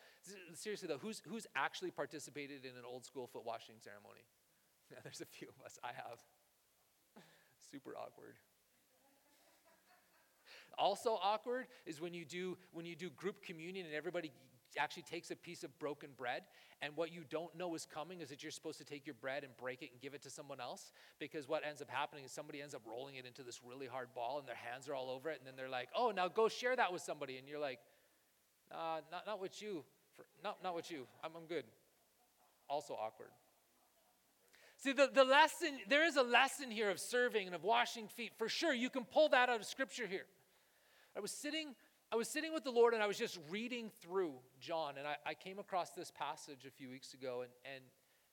Seriously 0.55 0.89
though, 0.89 0.99
who's, 0.99 1.23
who's 1.29 1.47
actually 1.55 1.93
participated 1.93 2.65
in 2.65 2.73
an 2.73 2.85
old 2.85 3.05
school 3.05 3.29
foot 3.29 3.45
washing 3.45 3.77
ceremony? 3.79 4.25
Yeah, 4.91 4.99
there's 5.05 5.23
a 5.23 5.25
few 5.25 5.49
of 5.49 5.65
us. 5.65 5.79
I 5.83 5.87
have. 5.87 6.19
Super 7.71 7.93
awkward. 7.97 8.35
also 10.77 11.19
awkward 11.23 11.67
is 11.87 11.99
when 11.99 12.13
you 12.13 12.27
do 12.27 12.59
when 12.73 12.85
you 12.85 12.95
do 12.95 13.09
group 13.09 13.43
communion 13.43 13.87
and 13.87 13.95
everybody 13.95 14.33
actually 14.79 15.03
takes 15.03 15.31
a 15.31 15.37
piece 15.37 15.65
of 15.65 15.79
broken 15.79 16.11
bread 16.17 16.43
and 16.81 16.97
what 16.97 17.13
you 17.13 17.23
don't 17.31 17.55
know 17.57 17.75
is 17.75 17.87
coming 17.87 18.21
is 18.21 18.29
that 18.29 18.43
you're 18.43 18.53
supposed 18.53 18.79
to 18.79 18.85
take 18.85 19.07
your 19.07 19.15
bread 19.21 19.45
and 19.45 19.57
break 19.57 19.83
it 19.83 19.91
and 19.93 20.01
give 20.01 20.15
it 20.15 20.23
to 20.23 20.31
someone 20.31 20.61
else 20.61 20.93
because 21.19 21.49
what 21.49 21.63
ends 21.67 21.81
up 21.81 21.91
happening 21.91 22.25
is 22.25 22.33
somebody 22.33 22.61
ends 22.61 22.75
up 22.75 22.83
rolling 22.89 23.17
it 23.17 23.27
into 23.27 23.43
this 23.43 23.61
really 23.65 23.87
hard 23.87 24.09
ball 24.15 24.39
and 24.39 24.49
their 24.49 24.57
hands 24.57 24.89
are 24.89 24.95
all 24.95 25.11
over 25.11 25.31
it 25.31 25.39
and 25.39 25.47
then 25.47 25.55
they're 25.57 25.69
like 25.69 25.89
oh 25.97 26.13
now 26.15 26.29
go 26.29 26.49
share 26.49 26.77
that 26.77 26.93
with 26.93 27.03
somebody 27.03 27.39
and 27.39 27.49
you're 27.49 27.61
like 27.61 27.79
uh, 28.73 29.01
not, 29.11 29.27
not 29.27 29.41
with 29.41 29.61
you 29.61 29.85
for, 30.15 30.25
not, 30.43 30.59
not 30.63 30.75
with 30.75 30.91
you 30.91 31.07
I'm, 31.23 31.31
I'm 31.37 31.47
good 31.47 31.65
also 32.69 32.95
awkward 32.95 33.31
See, 34.83 34.91
the, 34.91 35.09
the 35.15 35.23
lesson, 35.23 35.79
there 35.89 36.05
is 36.05 36.17
a 36.17 36.25
lesson 36.25 36.69
here 36.69 36.91
of 36.91 36.99
serving 36.99 37.47
and 37.47 37.55
of 37.55 37.63
washing 37.63 38.09
feet. 38.09 38.33
For 38.37 38.49
sure, 38.49 38.75
you 38.75 38.91
can 38.91 39.05
pull 39.05 39.29
that 39.29 39.49
out 39.49 39.61
of 39.61 39.65
scripture 39.65 40.09
here. 40.09 40.27
I 41.17 41.21
was 41.21 41.31
sitting 41.31 41.77
I 42.13 42.17
was 42.17 42.29
sitting 42.29 42.53
with 42.53 42.63
the 42.63 42.71
Lord 42.71 42.93
and 42.93 43.03
I 43.03 43.07
was 43.07 43.17
just 43.17 43.39
reading 43.49 43.91
through 44.03 44.35
John, 44.61 44.99
and 44.99 45.07
I, 45.07 45.17
I 45.25 45.33
came 45.33 45.59
across 45.59 45.93
this 45.93 46.11
passage 46.11 46.67
a 46.67 46.71
few 46.71 46.91
weeks 46.91 47.15
ago, 47.15 47.41
and, 47.41 47.51
and, 47.65 47.83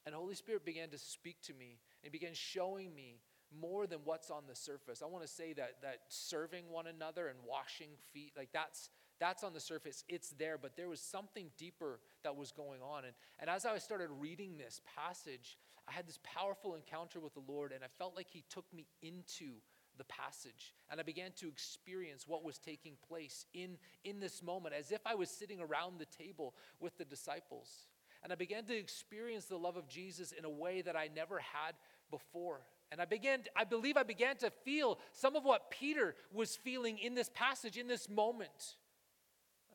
and 0.05 0.13
Holy 0.13 0.35
Spirit 0.35 0.65
began 0.65 0.89
to 0.89 0.97
speak 0.97 1.41
to 1.43 1.53
me 1.53 1.79
and 2.03 2.11
began 2.11 2.33
showing 2.33 2.93
me 2.93 3.21
more 3.57 3.87
than 3.87 3.99
what's 4.03 4.29
on 4.29 4.43
the 4.49 4.55
surface. 4.55 5.01
I 5.01 5.05
want 5.05 5.23
to 5.23 5.31
say 5.31 5.53
that 5.53 5.77
that 5.81 5.99
serving 6.09 6.65
one 6.69 6.87
another 6.87 7.29
and 7.29 7.39
washing 7.47 7.91
feet, 8.11 8.33
like 8.35 8.49
that's 8.51 8.89
that's 9.17 9.45
on 9.45 9.53
the 9.53 9.61
surface. 9.61 10.03
It's 10.09 10.31
there, 10.31 10.57
but 10.57 10.75
there 10.75 10.89
was 10.89 10.99
something 10.99 11.47
deeper 11.57 12.01
that 12.23 12.35
was 12.35 12.51
going 12.51 12.81
on. 12.81 13.05
And, 13.05 13.13
and 13.39 13.49
as 13.49 13.65
I 13.65 13.77
started 13.77 14.09
reading 14.19 14.57
this 14.57 14.81
passage, 14.97 15.57
I 15.87 15.93
had 15.93 16.05
this 16.05 16.19
powerful 16.21 16.75
encounter 16.75 17.21
with 17.21 17.33
the 17.33 17.43
Lord, 17.47 17.71
and 17.71 17.81
I 17.83 17.87
felt 17.97 18.13
like 18.15 18.27
He 18.29 18.43
took 18.49 18.65
me 18.73 18.87
into 19.01 19.53
the 19.99 20.03
passage 20.05 20.73
and 20.89 20.99
i 20.99 21.03
began 21.03 21.31
to 21.35 21.47
experience 21.47 22.27
what 22.27 22.43
was 22.43 22.57
taking 22.57 22.93
place 23.07 23.45
in, 23.53 23.77
in 24.03 24.19
this 24.19 24.41
moment 24.41 24.73
as 24.73 24.91
if 24.91 25.01
i 25.05 25.13
was 25.13 25.29
sitting 25.29 25.59
around 25.59 25.99
the 25.99 26.05
table 26.05 26.55
with 26.79 26.97
the 26.97 27.05
disciples. 27.05 27.87
And 28.23 28.33
i 28.33 28.35
began 28.35 28.65
to 28.65 28.75
experience 28.75 29.45
the 29.45 29.57
love 29.57 29.77
of 29.77 29.87
jesus 29.87 30.31
in 30.31 30.45
a 30.45 30.49
way 30.49 30.81
that 30.81 30.95
i 30.95 31.09
never 31.13 31.39
had 31.39 31.75
before. 32.09 32.61
And 32.91 32.99
i 32.99 33.05
began 33.05 33.43
i 33.55 33.63
believe 33.63 33.97
i 33.97 34.03
began 34.03 34.37
to 34.37 34.49
feel 34.49 34.99
some 35.11 35.35
of 35.35 35.43
what 35.43 35.69
peter 35.69 36.15
was 36.33 36.55
feeling 36.55 36.97
in 36.97 37.13
this 37.13 37.29
passage 37.33 37.77
in 37.77 37.87
this 37.87 38.09
moment. 38.09 38.77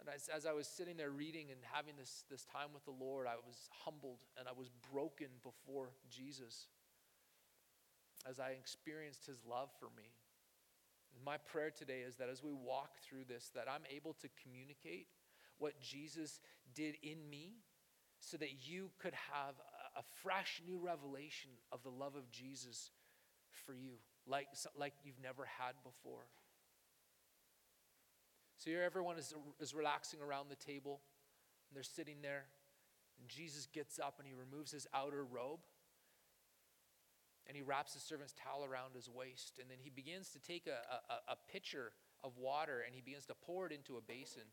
And 0.00 0.08
as, 0.14 0.28
as 0.28 0.46
i 0.46 0.52
was 0.52 0.66
sitting 0.66 0.96
there 0.96 1.10
reading 1.10 1.46
and 1.50 1.60
having 1.70 1.94
this, 1.98 2.24
this 2.30 2.44
time 2.44 2.68
with 2.72 2.84
the 2.84 3.04
lord 3.04 3.26
i 3.26 3.36
was 3.46 3.68
humbled 3.84 4.24
and 4.38 4.48
i 4.48 4.52
was 4.52 4.70
broken 4.92 5.28
before 5.42 5.90
jesus 6.10 6.68
as 8.28 8.40
I 8.40 8.50
experienced 8.50 9.26
his 9.26 9.44
love 9.48 9.70
for 9.78 9.88
me. 9.96 10.10
my 11.24 11.36
prayer 11.36 11.70
today 11.70 12.00
is 12.00 12.16
that 12.16 12.28
as 12.28 12.42
we 12.42 12.52
walk 12.52 12.98
through 13.08 13.24
this, 13.28 13.50
that 13.54 13.66
I'm 13.68 13.84
able 13.94 14.14
to 14.14 14.28
communicate 14.42 15.06
what 15.58 15.80
Jesus 15.80 16.40
did 16.74 16.96
in 17.02 17.30
me 17.30 17.52
so 18.20 18.36
that 18.38 18.66
you 18.66 18.90
could 18.98 19.14
have 19.32 19.54
a, 19.96 20.02
fresh 20.22 20.60
new 20.66 20.78
revelation 20.78 21.50
of 21.70 21.82
the 21.82 21.90
love 21.90 22.16
of 22.16 22.30
Jesus 22.30 22.90
for 23.50 23.74
you, 23.74 23.92
like, 24.26 24.48
like 24.76 24.94
you've 25.04 25.22
never 25.22 25.44
had 25.44 25.74
before. 25.84 26.26
So 28.56 28.70
here 28.70 28.82
everyone 28.82 29.18
is, 29.18 29.34
is 29.60 29.74
relaxing 29.74 30.20
around 30.20 30.48
the 30.48 30.56
table, 30.56 31.00
and 31.68 31.76
they're 31.76 31.82
sitting 31.82 32.16
there, 32.22 32.46
and 33.20 33.28
Jesus 33.28 33.66
gets 33.66 33.98
up 33.98 34.14
and 34.18 34.26
he 34.26 34.34
removes 34.34 34.72
his 34.72 34.86
outer 34.94 35.24
robe 35.24 35.60
and 37.46 37.56
he 37.56 37.62
wraps 37.62 37.94
the 37.94 38.00
servant's 38.00 38.32
towel 38.32 38.64
around 38.64 38.94
his 38.94 39.08
waist. 39.08 39.58
And 39.60 39.70
then 39.70 39.78
he 39.82 39.90
begins 39.90 40.30
to 40.30 40.38
take 40.38 40.66
a, 40.66 40.80
a, 41.12 41.32
a 41.32 41.36
pitcher 41.50 41.92
of 42.22 42.38
water 42.38 42.82
and 42.84 42.94
he 42.94 43.02
begins 43.02 43.26
to 43.26 43.34
pour 43.34 43.66
it 43.66 43.72
into 43.72 43.96
a 43.96 44.00
basin. 44.00 44.48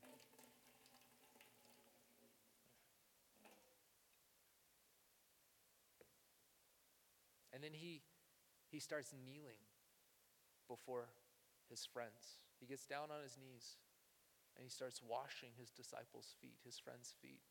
And 7.53 7.63
then 7.63 7.71
he, 7.73 8.01
he 8.69 8.79
starts 8.79 9.13
kneeling 9.13 9.61
before 10.67 11.07
his 11.69 11.85
friends. 11.85 12.39
He 12.59 12.65
gets 12.65 12.85
down 12.85 13.11
on 13.11 13.23
his 13.23 13.37
knees 13.37 13.77
and 14.55 14.63
he 14.63 14.69
starts 14.69 15.01
washing 15.07 15.51
his 15.57 15.69
disciples' 15.69 16.35
feet, 16.41 16.57
his 16.65 16.79
friends' 16.79 17.13
feet 17.21 17.41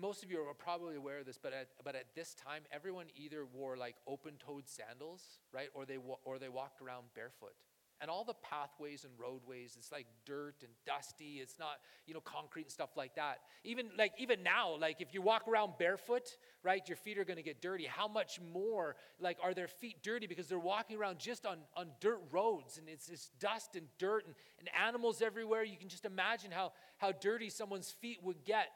most 0.00 0.22
of 0.24 0.30
you 0.30 0.38
are 0.40 0.54
probably 0.54 0.96
aware 0.96 1.18
of 1.18 1.26
this, 1.26 1.38
but 1.38 1.52
at, 1.52 1.68
but 1.84 1.94
at 1.94 2.14
this 2.14 2.34
time, 2.34 2.62
everyone 2.72 3.06
either 3.16 3.44
wore 3.44 3.76
like 3.76 3.96
open-toed 4.06 4.68
sandals, 4.68 5.22
right, 5.52 5.68
or 5.74 5.84
they 5.84 5.98
or 6.24 6.38
they 6.38 6.48
walked 6.48 6.82
around 6.82 7.04
barefoot. 7.14 7.54
And 7.98 8.10
all 8.10 8.24
the 8.24 8.34
pathways 8.34 9.04
and 9.04 9.12
roadways, 9.18 9.74
it's 9.78 9.90
like 9.90 10.06
dirt 10.26 10.56
and 10.60 10.70
dusty. 10.84 11.38
It's 11.40 11.58
not, 11.58 11.76
you 12.06 12.12
know, 12.12 12.20
concrete 12.20 12.64
and 12.64 12.70
stuff 12.70 12.90
like 12.94 13.14
that. 13.14 13.38
Even 13.64 13.86
like 13.96 14.12
even 14.18 14.42
now, 14.42 14.76
like 14.76 15.00
if 15.00 15.14
you 15.14 15.22
walk 15.22 15.48
around 15.48 15.72
barefoot, 15.78 16.36
right, 16.62 16.86
your 16.86 16.96
feet 16.96 17.16
are 17.16 17.24
going 17.24 17.38
to 17.38 17.42
get 17.42 17.62
dirty. 17.62 17.86
How 17.86 18.06
much 18.06 18.38
more 18.52 18.96
like 19.18 19.38
are 19.42 19.54
their 19.54 19.68
feet 19.68 20.02
dirty 20.02 20.26
because 20.26 20.46
they're 20.46 20.58
walking 20.58 20.98
around 20.98 21.20
just 21.20 21.46
on 21.46 21.58
on 21.74 21.88
dirt 22.00 22.20
roads 22.30 22.76
and 22.76 22.86
it's 22.86 23.06
just 23.06 23.38
dust 23.38 23.76
and 23.76 23.86
dirt 23.98 24.26
and, 24.26 24.34
and 24.58 24.68
animals 24.86 25.22
everywhere. 25.22 25.64
You 25.64 25.78
can 25.78 25.88
just 25.88 26.04
imagine 26.04 26.50
how 26.50 26.72
how 26.98 27.12
dirty 27.12 27.48
someone's 27.48 27.90
feet 27.90 28.18
would 28.22 28.44
get 28.44 28.66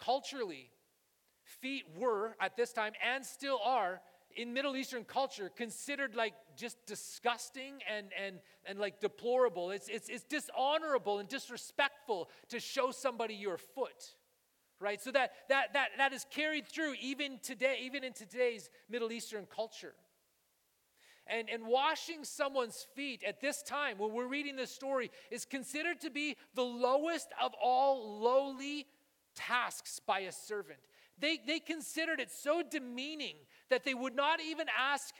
Culturally, 0.00 0.70
feet 1.44 1.84
were 1.96 2.36
at 2.40 2.56
this 2.56 2.72
time 2.72 2.92
and 3.04 3.24
still 3.24 3.60
are 3.64 4.00
in 4.36 4.52
Middle 4.52 4.76
Eastern 4.76 5.04
culture 5.04 5.50
considered 5.54 6.14
like 6.14 6.34
just 6.56 6.76
disgusting 6.86 7.80
and, 7.90 8.06
and, 8.18 8.38
and 8.64 8.78
like 8.78 9.00
deplorable. 9.00 9.70
It's, 9.70 9.88
it's, 9.88 10.08
it's 10.08 10.24
dishonorable 10.24 11.18
and 11.18 11.28
disrespectful 11.28 12.30
to 12.48 12.60
show 12.60 12.90
somebody 12.92 13.34
your 13.34 13.58
foot. 13.58 14.14
Right? 14.78 15.02
So 15.02 15.10
that, 15.12 15.32
that, 15.48 15.74
that, 15.74 15.88
that 15.98 16.12
is 16.12 16.24
carried 16.30 16.66
through 16.66 16.94
even 17.02 17.38
today, 17.42 17.80
even 17.82 18.02
in 18.04 18.12
today's 18.12 18.70
Middle 18.88 19.12
Eastern 19.12 19.46
culture. 19.54 19.94
And, 21.26 21.50
and 21.50 21.66
washing 21.66 22.24
someone's 22.24 22.86
feet 22.96 23.22
at 23.26 23.40
this 23.40 23.62
time, 23.62 23.98
when 23.98 24.12
we're 24.12 24.26
reading 24.26 24.56
this 24.56 24.70
story, 24.70 25.10
is 25.30 25.44
considered 25.44 26.00
to 26.00 26.10
be 26.10 26.36
the 26.54 26.62
lowest 26.62 27.28
of 27.40 27.52
all 27.62 28.20
lowly 28.20 28.86
tasks 29.46 30.00
by 30.06 30.20
a 30.20 30.32
servant. 30.32 30.80
They, 31.18 31.38
they 31.46 31.58
considered 31.58 32.20
it 32.20 32.30
so 32.30 32.62
demeaning 32.68 33.36
that 33.68 33.84
they 33.84 33.94
would 33.94 34.16
not 34.16 34.40
even 34.40 34.66
ask, 34.78 35.14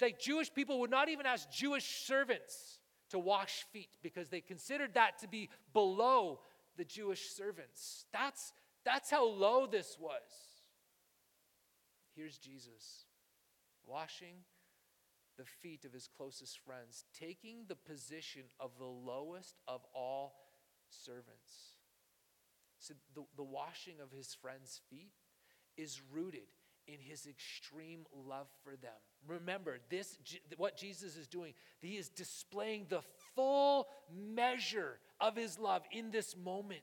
like 0.00 0.18
Jewish 0.18 0.52
people 0.52 0.80
would 0.80 0.90
not 0.90 1.08
even 1.08 1.26
ask 1.26 1.50
Jewish 1.50 2.04
servants 2.04 2.78
to 3.10 3.18
wash 3.18 3.64
feet 3.72 3.90
because 4.02 4.28
they 4.28 4.40
considered 4.40 4.94
that 4.94 5.18
to 5.20 5.28
be 5.28 5.48
below 5.72 6.40
the 6.76 6.84
Jewish 6.84 7.30
servants. 7.30 8.06
That's, 8.12 8.52
that's 8.84 9.10
how 9.10 9.26
low 9.26 9.66
this 9.66 9.96
was. 10.00 10.22
Here's 12.16 12.38
Jesus 12.38 13.04
washing 13.86 14.36
the 15.36 15.44
feet 15.44 15.84
of 15.84 15.92
his 15.92 16.08
closest 16.16 16.58
friends, 16.60 17.04
taking 17.18 17.64
the 17.68 17.74
position 17.74 18.42
of 18.60 18.70
the 18.78 18.84
lowest 18.84 19.56
of 19.66 19.82
all 19.94 20.34
servants. 20.88 21.73
So 22.84 22.92
the, 23.14 23.22
the 23.38 23.42
washing 23.42 23.94
of 24.02 24.10
his 24.10 24.34
friends' 24.34 24.82
feet 24.90 25.12
is 25.78 26.02
rooted 26.12 26.48
in 26.86 27.00
his 27.00 27.26
extreme 27.26 28.04
love 28.28 28.46
for 28.62 28.76
them. 28.76 28.92
Remember, 29.26 29.78
this 29.88 30.18
what 30.58 30.76
Jesus 30.76 31.16
is 31.16 31.26
doing, 31.26 31.54
he 31.80 31.96
is 31.96 32.10
displaying 32.10 32.84
the 32.90 33.00
full 33.34 33.88
measure 34.14 34.98
of 35.18 35.34
his 35.34 35.58
love 35.58 35.82
in 35.92 36.10
this 36.10 36.36
moment. 36.36 36.82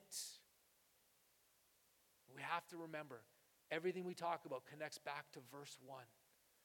We 2.35 2.41
have 2.41 2.67
to 2.69 2.77
remember 2.77 3.21
everything 3.69 4.03
we 4.03 4.15
talk 4.15 4.45
about 4.45 4.63
connects 4.65 4.97
back 4.97 5.31
to 5.33 5.39
verse 5.51 5.77
1 5.85 5.99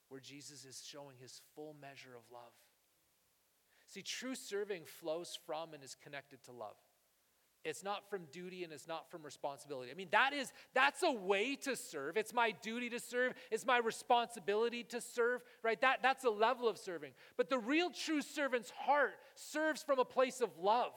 where 0.08 0.20
Jesus 0.20 0.64
is 0.64 0.82
showing 0.88 1.16
his 1.20 1.42
full 1.54 1.76
measure 1.78 2.16
of 2.16 2.22
love. 2.32 2.52
See, 3.88 4.02
true 4.02 4.34
serving 4.34 4.84
flows 4.86 5.38
from 5.44 5.74
and 5.74 5.84
is 5.84 5.94
connected 5.94 6.42
to 6.44 6.52
love. 6.52 6.76
It's 7.66 7.82
not 7.82 8.08
from 8.08 8.26
duty 8.30 8.62
and 8.62 8.72
it's 8.72 8.86
not 8.86 9.10
from 9.10 9.24
responsibility. 9.24 9.90
I 9.90 9.94
mean, 9.94 10.06
that 10.12 10.32
is, 10.32 10.52
that's 10.72 11.02
a 11.02 11.10
way 11.10 11.56
to 11.62 11.74
serve. 11.74 12.16
It's 12.16 12.32
my 12.32 12.52
duty 12.62 12.88
to 12.90 13.00
serve. 13.00 13.32
It's 13.50 13.66
my 13.66 13.78
responsibility 13.78 14.84
to 14.84 15.00
serve, 15.00 15.42
right? 15.64 15.80
That, 15.80 15.98
that's 16.00 16.22
a 16.22 16.30
level 16.30 16.68
of 16.68 16.78
serving. 16.78 17.10
But 17.36 17.50
the 17.50 17.58
real 17.58 17.90
true 17.90 18.22
servant's 18.22 18.70
heart 18.70 19.14
serves 19.34 19.82
from 19.82 19.98
a 19.98 20.04
place 20.04 20.40
of 20.40 20.50
love. 20.62 20.92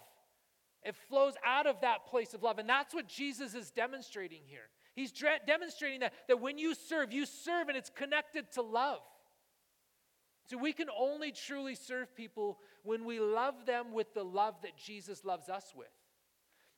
It 0.84 0.96
flows 1.10 1.34
out 1.44 1.66
of 1.66 1.82
that 1.82 2.06
place 2.06 2.36
of 2.36 2.44
love. 2.44 2.60
And 2.60 2.70
that's 2.70 2.94
what 2.94 3.08
Jesus 3.08 3.56
is 3.56 3.72
demonstrating 3.72 4.42
here. 4.46 4.70
He's 4.94 5.12
dre- 5.12 5.40
demonstrating 5.48 6.02
that, 6.02 6.14
that 6.28 6.40
when 6.40 6.60
you 6.60 6.76
serve, 6.76 7.12
you 7.12 7.26
serve 7.26 7.70
and 7.70 7.78
it's 7.78 7.90
connected 7.90 8.52
to 8.54 8.62
love. 8.62 9.00
So 10.46 10.58
we 10.58 10.74
can 10.74 10.88
only 10.96 11.32
truly 11.32 11.74
serve 11.74 12.16
people 12.16 12.60
when 12.84 13.06
we 13.06 13.20
love 13.20 13.66
them 13.66 13.92
with 13.92 14.14
the 14.14 14.24
love 14.24 14.54
that 14.62 14.78
Jesus 14.78 15.26
loves 15.26 15.50
us 15.50 15.74
with. 15.76 15.88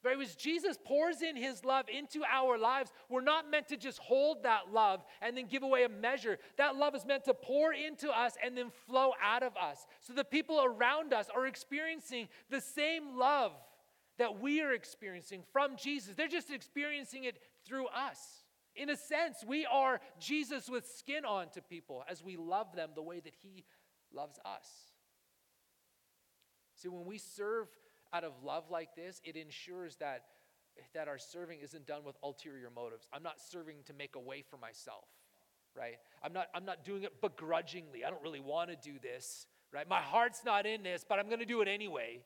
But 0.03 0.19
as 0.19 0.35
Jesus 0.35 0.77
pours 0.83 1.21
in 1.21 1.35
his 1.35 1.63
love 1.63 1.85
into 1.87 2.23
our 2.23 2.57
lives, 2.57 2.91
we're 3.07 3.21
not 3.21 3.49
meant 3.49 3.67
to 3.67 3.77
just 3.77 3.99
hold 3.99 4.43
that 4.43 4.71
love 4.73 5.03
and 5.21 5.37
then 5.37 5.45
give 5.45 5.61
away 5.61 5.83
a 5.83 5.89
measure. 5.89 6.39
That 6.57 6.75
love 6.75 6.95
is 6.95 7.05
meant 7.05 7.25
to 7.25 7.33
pour 7.33 7.71
into 7.73 8.09
us 8.09 8.33
and 8.43 8.57
then 8.57 8.71
flow 8.87 9.11
out 9.23 9.43
of 9.43 9.55
us. 9.57 9.85
So 9.99 10.13
the 10.13 10.23
people 10.23 10.63
around 10.63 11.13
us 11.13 11.27
are 11.35 11.45
experiencing 11.45 12.29
the 12.49 12.61
same 12.61 13.17
love 13.17 13.51
that 14.17 14.41
we 14.41 14.61
are 14.61 14.73
experiencing 14.73 15.43
from 15.53 15.75
Jesus. 15.77 16.15
They're 16.15 16.27
just 16.27 16.51
experiencing 16.51 17.25
it 17.25 17.37
through 17.65 17.87
us. 17.87 18.43
In 18.75 18.89
a 18.89 18.95
sense, 18.95 19.43
we 19.45 19.65
are 19.65 19.99
Jesus 20.19 20.69
with 20.69 20.87
skin 20.87 21.25
on 21.25 21.49
to 21.49 21.61
people 21.61 22.03
as 22.09 22.23
we 22.23 22.37
love 22.37 22.75
them 22.75 22.91
the 22.95 23.01
way 23.01 23.19
that 23.19 23.35
he 23.41 23.65
loves 24.13 24.39
us. 24.45 24.67
See, 26.75 26.87
when 26.87 27.05
we 27.05 27.19
serve 27.19 27.67
out 28.13 28.23
of 28.23 28.33
love 28.43 28.69
like 28.69 28.95
this, 28.95 29.21
it 29.23 29.35
ensures 29.35 29.95
that, 29.97 30.25
that 30.93 31.07
our 31.07 31.17
serving 31.17 31.59
isn't 31.61 31.85
done 31.85 32.03
with 32.03 32.15
ulterior 32.23 32.69
motives. 32.73 33.07
I'm 33.13 33.23
not 33.23 33.39
serving 33.39 33.77
to 33.85 33.93
make 33.93 34.15
a 34.15 34.19
way 34.19 34.43
for 34.49 34.57
myself, 34.57 35.07
right? 35.75 35.95
I'm 36.23 36.33
not, 36.33 36.47
I'm 36.53 36.65
not 36.65 36.83
doing 36.83 37.03
it 37.03 37.21
begrudgingly. 37.21 38.03
I 38.05 38.09
don't 38.09 38.21
really 38.21 38.39
want 38.39 38.69
to 38.69 38.75
do 38.75 38.99
this, 38.99 39.47
right? 39.73 39.87
My 39.87 40.01
heart's 40.01 40.43
not 40.45 40.65
in 40.65 40.83
this, 40.83 41.05
but 41.07 41.19
I'm 41.19 41.27
going 41.27 41.39
to 41.39 41.45
do 41.45 41.61
it 41.61 41.67
anyway. 41.67 42.21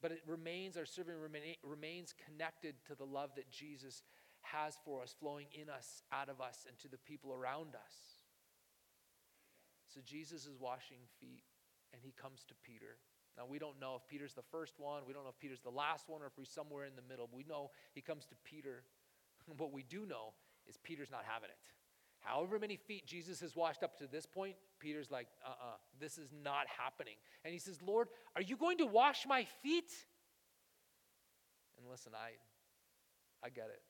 But 0.00 0.12
it 0.12 0.22
remains, 0.26 0.76
our 0.76 0.86
serving 0.86 1.16
remains 1.64 2.14
connected 2.24 2.76
to 2.86 2.94
the 2.94 3.04
love 3.04 3.30
that 3.34 3.50
Jesus 3.50 4.02
has 4.42 4.76
for 4.84 5.02
us, 5.02 5.14
flowing 5.18 5.46
in 5.52 5.68
us, 5.68 6.02
out 6.12 6.28
of 6.28 6.40
us, 6.40 6.66
and 6.68 6.78
to 6.78 6.88
the 6.88 6.98
people 6.98 7.32
around 7.32 7.74
us. 7.74 7.94
So 9.92 10.00
Jesus 10.04 10.46
is 10.46 10.56
washing 10.60 10.98
feet, 11.18 11.42
and 11.92 12.00
he 12.00 12.12
comes 12.12 12.44
to 12.44 12.54
Peter. 12.62 12.98
Now, 13.38 13.44
we 13.48 13.60
don't 13.60 13.78
know 13.80 13.94
if 13.94 14.02
Peter's 14.08 14.34
the 14.34 14.42
first 14.50 14.74
one. 14.78 15.02
We 15.06 15.14
don't 15.14 15.22
know 15.22 15.30
if 15.30 15.38
Peter's 15.38 15.60
the 15.60 15.70
last 15.70 16.08
one 16.08 16.22
or 16.22 16.26
if 16.26 16.32
he's 16.36 16.50
somewhere 16.50 16.84
in 16.86 16.96
the 16.96 17.06
middle. 17.08 17.28
We 17.32 17.44
know 17.44 17.70
he 17.94 18.00
comes 18.00 18.26
to 18.26 18.34
Peter. 18.42 18.82
what 19.56 19.72
we 19.72 19.84
do 19.84 20.04
know 20.06 20.34
is 20.68 20.76
Peter's 20.76 21.10
not 21.10 21.22
having 21.24 21.48
it. 21.48 21.56
However 22.18 22.58
many 22.58 22.74
feet 22.76 23.06
Jesus 23.06 23.38
has 23.40 23.54
washed 23.54 23.84
up 23.84 23.96
to 23.98 24.08
this 24.08 24.26
point, 24.26 24.56
Peter's 24.80 25.08
like, 25.08 25.28
uh 25.46 25.50
uh-uh, 25.50 25.68
uh 25.74 25.76
this 26.00 26.18
is 26.18 26.30
not 26.42 26.66
happening. 26.66 27.14
And 27.44 27.52
he 27.52 27.60
says, 27.60 27.78
Lord, 27.80 28.08
are 28.34 28.42
you 28.42 28.56
going 28.56 28.78
to 28.78 28.86
wash 28.86 29.24
my 29.24 29.46
feet? 29.62 29.92
And 31.78 31.86
listen, 31.88 32.12
I, 32.14 32.32
I 33.46 33.50
get 33.50 33.66
it. 33.66 33.82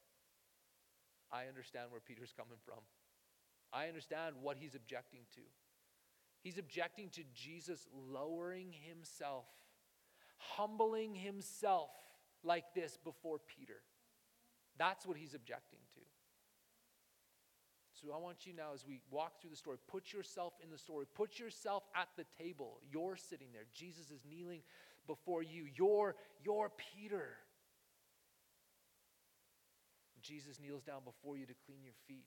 I 1.33 1.47
understand 1.47 1.91
where 1.91 2.01
Peter's 2.01 2.35
coming 2.37 2.59
from. 2.67 2.81
I 3.73 3.89
understand 3.89 4.37
what 4.41 4.59
he's 4.59 4.75
objecting 4.75 5.21
to. 5.35 5.41
He's 6.41 6.59
objecting 6.59 7.09
to 7.11 7.23
Jesus 7.35 7.87
lowering 7.93 8.73
himself, 8.73 9.47
humbling 10.37 11.15
himself 11.15 11.91
like 12.43 12.65
this 12.75 12.97
before 13.03 13.39
Peter. 13.39 13.81
That's 14.79 15.05
what 15.05 15.17
he's 15.17 15.35
objecting 15.35 15.81
to. 15.95 16.01
So 18.01 18.15
I 18.15 18.19
want 18.19 18.47
you 18.47 18.53
now, 18.53 18.75
as 18.75 18.87
we 18.87 19.01
walk 19.11 19.41
through 19.41 19.51
the 19.51 19.57
story, 19.57 19.79
put 19.89 20.13
yourself 20.13 20.53
in 20.63 20.71
the 20.71 20.79
story. 20.79 21.07
Put 21.17 21.41
yourself 21.41 21.83
at 21.97 22.09
the 22.17 22.25
table. 22.41 22.79
You're 22.93 23.17
sitting 23.17 23.49
there. 23.53 23.65
Jesus 23.75 24.13
is 24.13 24.25
kneeling 24.29 24.63
before 25.09 25.43
you. 25.43 25.65
You're, 25.75 26.15
you're 26.45 26.71
Peter. 26.95 27.31
Jesus 30.23 30.61
kneels 30.61 30.83
down 30.83 31.01
before 31.05 31.37
you 31.37 31.47
to 31.47 31.55
clean 31.67 31.83
your 31.83 31.95
feet 32.07 32.27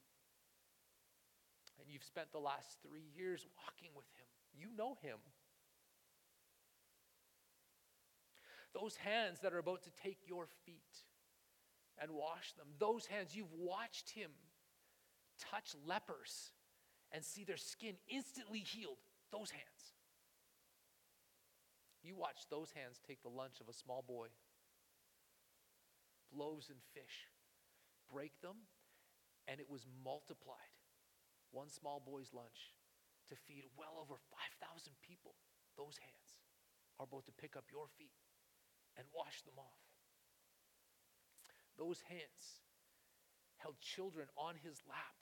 and 1.81 1.91
you've 1.91 2.03
spent 2.03 2.31
the 2.31 2.39
last 2.39 2.77
three 2.87 3.09
years 3.15 3.45
walking 3.57 3.89
with 3.95 4.05
Him. 4.15 4.25
You 4.53 4.67
know 4.77 4.97
Him. 5.01 5.17
Those 8.73 8.95
hands 8.95 9.39
that 9.41 9.53
are 9.53 9.59
about 9.59 9.83
to 9.83 9.91
take 10.01 10.19
your 10.27 10.47
feet 10.65 11.03
and 12.01 12.11
wash 12.11 12.53
them, 12.53 12.67
those 12.79 13.05
hands, 13.05 13.35
you've 13.35 13.53
watched 13.53 14.11
Him 14.11 14.31
touch 15.51 15.75
lepers 15.85 16.51
and 17.11 17.23
see 17.23 17.43
their 17.43 17.57
skin 17.57 17.95
instantly 18.07 18.59
healed. 18.59 18.97
Those 19.31 19.51
hands. 19.51 19.93
You 22.03 22.15
watched 22.15 22.49
those 22.49 22.71
hands 22.71 22.99
take 23.07 23.21
the 23.21 23.29
lunch 23.29 23.59
of 23.59 23.69
a 23.69 23.73
small 23.73 24.03
boy, 24.07 24.27
loaves 26.33 26.69
and 26.69 26.79
fish, 26.93 27.27
break 28.11 28.31
them, 28.41 28.55
and 29.47 29.59
it 29.59 29.69
was 29.69 29.85
multiplied 30.03 30.70
one 31.51 31.69
small 31.69 32.01
boy's 32.03 32.33
lunch 32.33 32.75
to 33.29 33.35
feed 33.47 33.63
well 33.77 33.99
over 33.99 34.19
5,000 34.59 34.91
people, 35.03 35.35
those 35.77 35.99
hands 35.99 36.29
are 36.99 37.07
both 37.07 37.25
to 37.25 37.35
pick 37.35 37.55
up 37.55 37.67
your 37.71 37.87
feet 37.97 38.15
and 38.97 39.07
wash 39.15 39.41
them 39.43 39.55
off. 39.55 39.83
Those 41.77 42.01
hands 42.07 42.61
held 43.57 43.79
children 43.79 44.27
on 44.35 44.55
his 44.59 44.81
lap. 44.87 45.15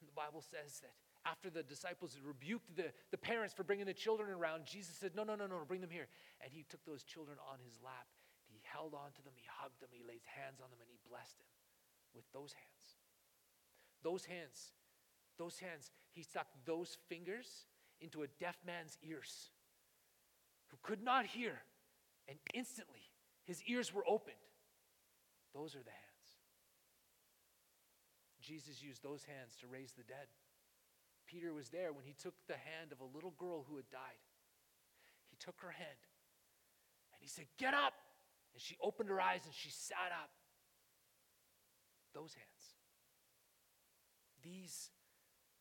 And 0.00 0.08
the 0.08 0.16
Bible 0.16 0.40
says 0.40 0.80
that 0.80 0.96
after 1.28 1.50
the 1.50 1.62
disciples 1.62 2.16
rebuked 2.24 2.76
the, 2.76 2.92
the 3.10 3.20
parents 3.20 3.52
for 3.52 3.64
bringing 3.64 3.84
the 3.84 3.96
children 3.96 4.32
around, 4.32 4.64
Jesus 4.64 4.96
said, 4.96 5.12
No, 5.14 5.24
no, 5.24 5.36
no, 5.36 5.46
no, 5.46 5.60
bring 5.68 5.80
them 5.80 5.92
here. 5.92 6.08
And 6.40 6.52
he 6.52 6.64
took 6.68 6.84
those 6.84 7.04
children 7.04 7.36
on 7.44 7.60
his 7.60 7.76
lap. 7.84 8.08
He 8.48 8.60
held 8.64 8.94
on 8.94 9.12
to 9.14 9.22
them, 9.22 9.36
he 9.36 9.46
hugged 9.46 9.78
them, 9.78 9.90
he 9.92 10.02
laid 10.02 10.24
hands 10.26 10.58
on 10.58 10.70
them, 10.72 10.80
and 10.82 10.90
he 10.90 10.98
blessed 11.06 11.38
them 11.38 11.50
with 12.14 12.26
those 12.32 12.50
hands. 12.56 12.98
Those 14.02 14.24
hands 14.24 14.72
those 15.40 15.58
hands, 15.58 15.90
he 16.12 16.22
stuck 16.22 16.46
those 16.66 16.98
fingers 17.08 17.64
into 18.00 18.22
a 18.22 18.26
deaf 18.38 18.56
man's 18.66 18.98
ears 19.02 19.48
who 20.68 20.76
could 20.82 21.02
not 21.02 21.24
hear, 21.24 21.62
and 22.28 22.38
instantly 22.52 23.08
his 23.44 23.62
ears 23.64 23.92
were 23.92 24.04
opened. 24.06 24.36
Those 25.54 25.74
are 25.74 25.82
the 25.82 25.90
hands. 25.90 26.28
Jesus 28.40 28.82
used 28.82 29.02
those 29.02 29.24
hands 29.24 29.56
to 29.60 29.66
raise 29.66 29.92
the 29.92 30.04
dead. 30.04 30.28
Peter 31.26 31.54
was 31.54 31.70
there 31.70 31.92
when 31.92 32.04
he 32.04 32.14
took 32.20 32.34
the 32.46 32.54
hand 32.54 32.92
of 32.92 33.00
a 33.00 33.16
little 33.16 33.32
girl 33.38 33.64
who 33.68 33.76
had 33.76 33.88
died. 33.90 34.20
He 35.30 35.36
took 35.40 35.60
her 35.60 35.70
hand 35.70 36.00
and 37.12 37.20
he 37.20 37.28
said, 37.28 37.46
Get 37.58 37.72
up! 37.72 37.94
And 38.52 38.60
she 38.60 38.76
opened 38.82 39.08
her 39.08 39.20
eyes 39.20 39.42
and 39.44 39.54
she 39.54 39.70
sat 39.70 40.10
up. 40.12 40.30
Those 42.12 42.34
hands. 42.34 42.64
These 44.42 44.90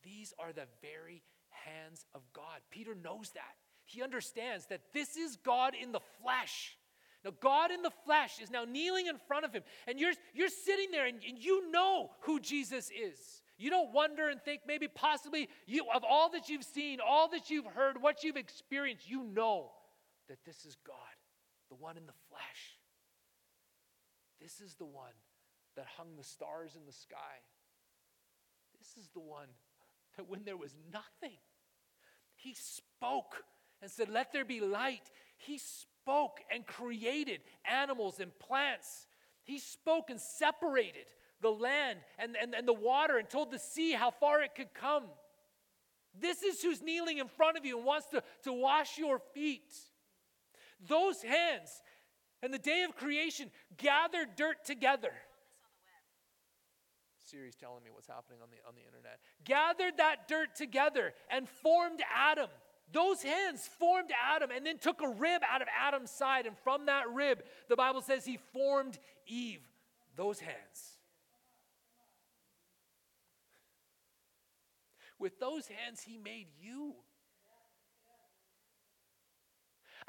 these 0.03 0.33
are 0.39 0.53
the 0.53 0.67
very 0.81 1.23
hands 1.49 2.05
of 2.13 2.21
God. 2.33 2.61
Peter 2.71 2.95
knows 2.95 3.31
that. 3.31 3.55
He 3.85 4.03
understands 4.03 4.67
that 4.67 4.81
this 4.93 5.17
is 5.17 5.37
God 5.37 5.73
in 5.79 5.91
the 5.91 6.01
flesh. 6.21 6.77
Now, 7.25 7.31
God 7.41 7.71
in 7.71 7.81
the 7.81 7.91
flesh 8.05 8.39
is 8.41 8.49
now 8.49 8.63
kneeling 8.63 9.07
in 9.07 9.17
front 9.27 9.45
of 9.45 9.51
him, 9.51 9.63
and 9.87 9.99
you're, 9.99 10.13
you're 10.33 10.47
sitting 10.47 10.91
there 10.91 11.05
and, 11.05 11.17
and 11.27 11.37
you 11.37 11.69
know 11.71 12.11
who 12.21 12.39
Jesus 12.39 12.89
is. 12.89 13.41
You 13.57 13.69
don't 13.69 13.91
wonder 13.91 14.29
and 14.29 14.41
think 14.41 14.61
maybe 14.65 14.87
possibly 14.87 15.49
you 15.65 15.85
of 15.93 16.03
all 16.09 16.29
that 16.31 16.47
you've 16.47 16.63
seen, 16.63 16.99
all 17.05 17.27
that 17.29 17.49
you've 17.49 17.65
heard, 17.65 18.01
what 18.01 18.23
you've 18.23 18.37
experienced, 18.37 19.09
you 19.09 19.23
know 19.23 19.71
that 20.29 20.37
this 20.45 20.63
is 20.65 20.77
God, 20.87 20.95
the 21.69 21.75
one 21.75 21.97
in 21.97 22.05
the 22.05 22.13
flesh. 22.29 22.77
This 24.39 24.61
is 24.61 24.75
the 24.75 24.85
one 24.85 25.11
that 25.75 25.85
hung 25.97 26.15
the 26.15 26.23
stars 26.23 26.77
in 26.77 26.85
the 26.85 26.93
sky. 26.93 27.43
This 28.77 29.03
is 29.03 29.09
the 29.09 29.19
one 29.19 29.49
that 30.19 30.29
when 30.29 30.43
there 30.43 30.57
was 30.57 30.75
nothing, 30.91 31.37
he 32.35 32.53
spoke 32.53 33.41
and 33.81 33.89
said, 33.89 34.09
Let 34.09 34.33
there 34.33 34.43
be 34.43 34.59
light. 34.59 35.09
He 35.37 35.57
spoke 35.57 36.41
and 36.53 36.67
created 36.67 37.39
animals 37.63 38.19
and 38.19 38.37
plants. 38.37 39.07
He 39.43 39.59
spoke 39.59 40.09
and 40.09 40.19
separated 40.19 41.05
the 41.41 41.51
land 41.51 41.99
and, 42.17 42.35
and, 42.35 42.53
and 42.53 42.67
the 42.67 42.73
water 42.73 43.17
and 43.17 43.29
told 43.29 43.49
the 43.49 43.59
sea 43.59 43.93
how 43.93 44.11
far 44.11 44.41
it 44.41 44.55
could 44.55 44.73
come. 44.73 45.05
This 46.19 46.43
is 46.43 46.61
who's 46.61 46.81
kneeling 46.81 47.19
in 47.19 47.29
front 47.29 47.57
of 47.57 47.65
you 47.65 47.77
and 47.77 47.85
wants 47.85 48.07
to, 48.07 48.21
to 48.43 48.51
wash 48.51 48.97
your 48.97 49.21
feet. 49.33 49.71
Those 50.85 51.21
hands 51.21 51.81
and 52.43 52.53
the 52.53 52.59
day 52.59 52.83
of 52.83 52.97
creation 52.97 53.51
gathered 53.77 54.35
dirt 54.35 54.65
together 54.65 55.13
Siri's 57.29 57.55
telling 57.55 57.83
me 57.83 57.89
what's 57.93 58.07
happening 58.07 58.39
on 58.41 58.49
the, 58.49 58.57
on 58.67 58.75
the 58.75 58.81
internet. 58.81 59.19
Gathered 59.43 59.97
that 59.97 60.27
dirt 60.27 60.55
together 60.55 61.13
and 61.29 61.47
formed 61.47 62.01
Adam. 62.15 62.49
Those 62.91 63.21
hands 63.21 63.69
formed 63.79 64.09
Adam 64.33 64.49
and 64.55 64.65
then 64.65 64.79
took 64.79 65.01
a 65.01 65.09
rib 65.09 65.41
out 65.49 65.61
of 65.61 65.67
Adam's 65.79 66.11
side. 66.11 66.45
And 66.45 66.57
from 66.63 66.87
that 66.87 67.09
rib, 67.11 67.43
the 67.67 67.75
Bible 67.75 68.01
says 68.01 68.25
he 68.25 68.39
formed 68.53 68.97
Eve. 69.27 69.61
Those 70.15 70.39
hands. 70.39 70.97
With 75.19 75.39
those 75.39 75.67
hands, 75.67 76.01
he 76.01 76.17
made 76.17 76.47
you. 76.59 76.95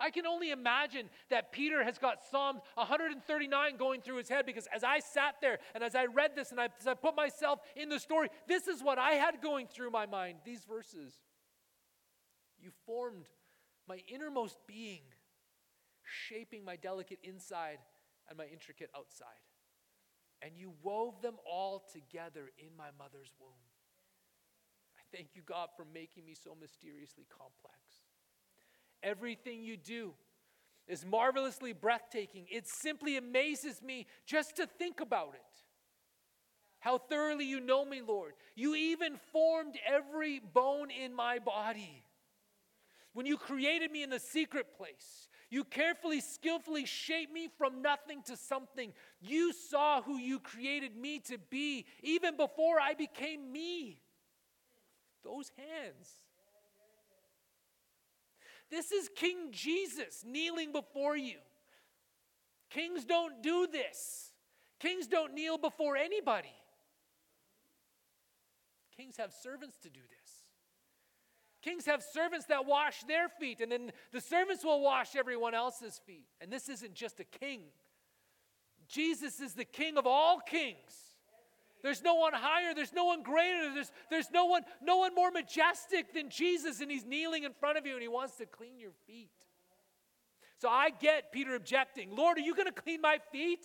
I 0.00 0.10
can 0.10 0.26
only 0.26 0.50
imagine 0.50 1.10
that 1.28 1.52
Peter 1.52 1.84
has 1.84 1.98
got 1.98 2.24
Psalm 2.30 2.60
139 2.74 3.76
going 3.76 4.00
through 4.00 4.16
his 4.16 4.28
head 4.28 4.46
because 4.46 4.66
as 4.74 4.82
I 4.82 5.00
sat 5.00 5.36
there 5.40 5.58
and 5.74 5.84
as 5.84 5.94
I 5.94 6.06
read 6.06 6.34
this 6.34 6.50
and 6.50 6.60
I, 6.60 6.68
as 6.80 6.86
I 6.86 6.94
put 6.94 7.14
myself 7.14 7.60
in 7.76 7.88
the 7.88 8.00
story, 8.00 8.28
this 8.48 8.66
is 8.66 8.82
what 8.82 8.98
I 8.98 9.12
had 9.12 9.42
going 9.42 9.66
through 9.66 9.90
my 9.90 10.06
mind 10.06 10.38
these 10.44 10.64
verses. 10.64 11.14
You 12.58 12.70
formed 12.86 13.26
my 13.88 14.00
innermost 14.08 14.58
being, 14.66 15.02
shaping 16.02 16.64
my 16.64 16.76
delicate 16.76 17.18
inside 17.22 17.78
and 18.28 18.38
my 18.38 18.46
intricate 18.46 18.90
outside. 18.96 19.28
And 20.42 20.52
you 20.56 20.72
wove 20.82 21.20
them 21.20 21.34
all 21.44 21.84
together 21.92 22.50
in 22.58 22.76
my 22.76 22.88
mother's 22.98 23.32
womb. 23.38 23.50
I 24.96 25.02
thank 25.14 25.30
you, 25.34 25.42
God, 25.44 25.68
for 25.76 25.84
making 25.92 26.24
me 26.24 26.34
so 26.34 26.56
mysteriously 26.58 27.26
complex. 27.28 27.76
Everything 29.02 29.62
you 29.62 29.76
do 29.76 30.12
is 30.86 31.04
marvelously 31.04 31.72
breathtaking. 31.72 32.46
It 32.50 32.66
simply 32.66 33.16
amazes 33.16 33.80
me 33.82 34.06
just 34.26 34.56
to 34.56 34.66
think 34.66 35.00
about 35.00 35.34
it. 35.34 35.60
How 36.80 36.98
thoroughly 36.98 37.44
you 37.44 37.60
know 37.60 37.84
me, 37.84 38.00
Lord. 38.00 38.32
You 38.56 38.74
even 38.74 39.16
formed 39.32 39.76
every 39.86 40.40
bone 40.40 40.90
in 40.90 41.14
my 41.14 41.38
body. 41.38 42.04
When 43.12 43.26
you 43.26 43.36
created 43.36 43.90
me 43.90 44.02
in 44.02 44.10
the 44.10 44.20
secret 44.20 44.76
place, 44.76 45.28
you 45.50 45.64
carefully, 45.64 46.20
skillfully 46.20 46.86
shaped 46.86 47.32
me 47.32 47.48
from 47.58 47.82
nothing 47.82 48.22
to 48.26 48.36
something. 48.36 48.92
You 49.20 49.52
saw 49.52 50.00
who 50.00 50.16
you 50.16 50.38
created 50.38 50.96
me 50.96 51.18
to 51.26 51.38
be 51.50 51.86
even 52.02 52.36
before 52.36 52.80
I 52.80 52.94
became 52.94 53.52
me. 53.52 54.00
Those 55.24 55.50
hands. 55.56 56.08
This 58.70 58.92
is 58.92 59.10
King 59.14 59.48
Jesus 59.50 60.24
kneeling 60.24 60.72
before 60.72 61.16
you. 61.16 61.38
Kings 62.70 63.04
don't 63.04 63.42
do 63.42 63.66
this. 63.70 64.30
Kings 64.78 65.06
don't 65.06 65.34
kneel 65.34 65.58
before 65.58 65.96
anybody. 65.96 66.54
Kings 68.96 69.16
have 69.16 69.32
servants 69.32 69.76
to 69.78 69.90
do 69.90 70.00
this. 70.00 70.32
Kings 71.62 71.84
have 71.86 72.02
servants 72.02 72.46
that 72.46 72.64
wash 72.64 73.02
their 73.04 73.28
feet, 73.28 73.60
and 73.60 73.70
then 73.70 73.92
the 74.12 74.20
servants 74.20 74.64
will 74.64 74.80
wash 74.80 75.14
everyone 75.14 75.54
else's 75.54 76.00
feet. 76.06 76.26
And 76.40 76.50
this 76.50 76.68
isn't 76.68 76.94
just 76.94 77.20
a 77.20 77.24
king. 77.24 77.62
Jesus 78.88 79.40
is 79.40 79.52
the 79.52 79.64
king 79.64 79.98
of 79.98 80.06
all 80.06 80.40
kings. 80.40 81.09
There's 81.82 82.02
no 82.02 82.14
one 82.14 82.32
higher, 82.34 82.74
there's 82.74 82.92
no 82.92 83.06
one 83.06 83.22
greater, 83.22 83.72
there's, 83.72 83.90
there's 84.10 84.30
no, 84.30 84.46
one, 84.46 84.62
no 84.82 84.98
one 84.98 85.14
more 85.14 85.30
majestic 85.30 86.12
than 86.12 86.28
Jesus, 86.28 86.80
and 86.80 86.90
he's 86.90 87.04
kneeling 87.04 87.44
in 87.44 87.52
front 87.52 87.78
of 87.78 87.86
you 87.86 87.94
and 87.94 88.02
he 88.02 88.08
wants 88.08 88.36
to 88.36 88.46
clean 88.46 88.78
your 88.78 88.92
feet. 89.06 89.30
So 90.58 90.68
I 90.68 90.90
get 90.90 91.32
Peter 91.32 91.54
objecting 91.54 92.14
Lord, 92.14 92.36
are 92.36 92.42
you 92.42 92.54
going 92.54 92.66
to 92.66 92.72
clean 92.72 93.00
my 93.00 93.18
feet? 93.32 93.64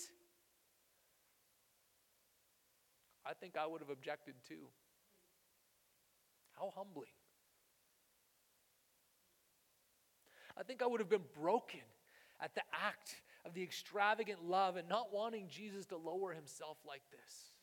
I 3.25 3.33
think 3.33 3.57
I 3.57 3.65
would 3.65 3.81
have 3.81 3.89
objected 3.89 4.35
too. 4.47 4.67
How 6.57 6.71
humbling. 6.75 7.09
I 10.57 10.63
think 10.63 10.81
I 10.81 10.85
would 10.85 11.01
have 11.01 11.09
been 11.09 11.25
broken 11.37 11.81
at 12.39 12.55
the 12.55 12.61
act 12.71 13.15
of 13.45 13.53
the 13.53 13.63
extravagant 13.63 14.45
love 14.45 14.77
and 14.77 14.87
not 14.87 15.13
wanting 15.13 15.47
Jesus 15.49 15.85
to 15.87 15.97
lower 15.97 16.33
himself 16.33 16.77
like 16.87 17.01
this. 17.11 17.54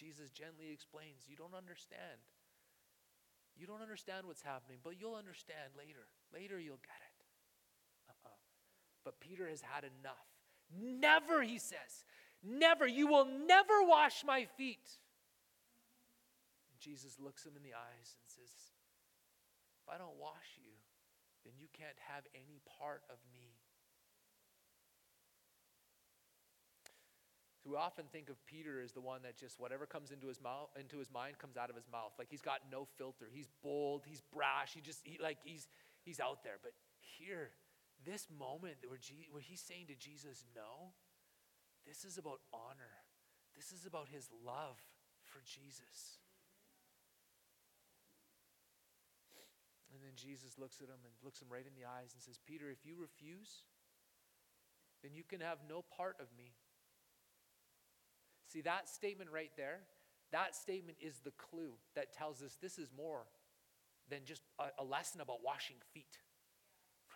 Jesus 0.00 0.30
gently 0.30 0.72
explains, 0.72 1.28
You 1.28 1.36
don't 1.36 1.52
understand. 1.52 2.24
You 3.52 3.66
don't 3.66 3.82
understand 3.84 4.24
what's 4.24 4.40
happening, 4.40 4.78
but 4.82 4.96
you'll 4.98 5.14
understand 5.14 5.76
later. 5.76 6.08
Later, 6.32 6.58
you'll 6.58 6.80
get 6.80 6.96
it. 6.96 7.16
Uh-uh. 8.08 8.40
But 9.04 9.20
Peter 9.20 9.46
has 9.46 9.60
had 9.60 9.84
enough. 9.84 10.24
Never, 10.72 11.42
he 11.42 11.58
says, 11.58 12.08
never. 12.42 12.86
You 12.86 13.06
will 13.06 13.26
never 13.26 13.84
wash 13.84 14.24
my 14.24 14.46
feet. 14.56 14.96
And 16.72 16.80
Jesus 16.80 17.20
looks 17.20 17.44
him 17.44 17.52
in 17.56 17.62
the 17.62 17.76
eyes 17.76 18.16
and 18.16 18.24
says, 18.24 18.72
If 19.84 19.92
I 19.92 19.98
don't 19.98 20.16
wash 20.16 20.56
you, 20.56 20.72
then 21.44 21.52
you 21.60 21.68
can't 21.76 21.98
have 22.08 22.24
any 22.34 22.62
part 22.80 23.02
of 23.10 23.18
me. 23.34 23.60
So 27.62 27.70
we 27.70 27.76
often 27.76 28.06
think 28.10 28.30
of 28.30 28.36
Peter 28.46 28.80
as 28.80 28.92
the 28.92 29.02
one 29.02 29.20
that 29.22 29.36
just 29.36 29.60
whatever 29.60 29.84
comes 29.84 30.10
into 30.10 30.28
his 30.28 30.40
mouth, 30.40 30.70
into 30.78 30.98
his 30.98 31.10
mind 31.10 31.38
comes 31.38 31.58
out 31.58 31.68
of 31.68 31.76
his 31.76 31.84
mouth. 31.92 32.12
Like 32.18 32.28
he's 32.30 32.40
got 32.40 32.60
no 32.72 32.86
filter. 32.96 33.26
He's 33.30 33.48
bold. 33.62 34.04
He's 34.06 34.22
brash. 34.32 34.72
He 34.72 34.80
just 34.80 35.00
he, 35.04 35.18
like 35.22 35.38
he's 35.44 35.68
he's 36.02 36.20
out 36.20 36.42
there. 36.42 36.56
But 36.62 36.72
here, 37.18 37.50
this 38.04 38.28
moment 38.38 38.76
where, 38.88 38.98
Je- 38.98 39.28
where 39.30 39.42
he's 39.42 39.60
saying 39.60 39.88
to 39.88 39.94
Jesus, 39.94 40.44
"No," 40.56 40.94
this 41.86 42.04
is 42.04 42.16
about 42.16 42.40
honor. 42.52 43.04
This 43.54 43.72
is 43.72 43.84
about 43.84 44.08
his 44.08 44.28
love 44.44 44.80
for 45.24 45.42
Jesus. 45.44 46.18
And 49.92 50.00
then 50.00 50.14
Jesus 50.14 50.56
looks 50.56 50.80
at 50.80 50.88
him 50.88 51.02
and 51.04 51.12
looks 51.22 51.42
him 51.42 51.50
right 51.50 51.66
in 51.66 51.74
the 51.74 51.84
eyes 51.84 52.14
and 52.14 52.22
says, 52.22 52.38
Peter, 52.38 52.70
if 52.70 52.86
you 52.86 52.94
refuse, 52.96 53.66
then 55.02 55.12
you 55.12 55.24
can 55.26 55.40
have 55.40 55.58
no 55.68 55.82
part 55.82 56.16
of 56.22 56.30
me. 56.38 56.54
See, 58.52 58.62
that 58.62 58.88
statement 58.88 59.30
right 59.30 59.52
there, 59.56 59.80
that 60.32 60.56
statement 60.56 60.98
is 61.00 61.20
the 61.20 61.32
clue 61.32 61.72
that 61.94 62.12
tells 62.12 62.42
us 62.42 62.56
this 62.60 62.78
is 62.78 62.90
more 62.96 63.22
than 64.08 64.20
just 64.24 64.42
a, 64.58 64.82
a 64.82 64.84
lesson 64.84 65.20
about 65.20 65.38
washing 65.44 65.76
feet. 65.94 66.18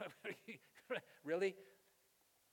really? 1.24 1.56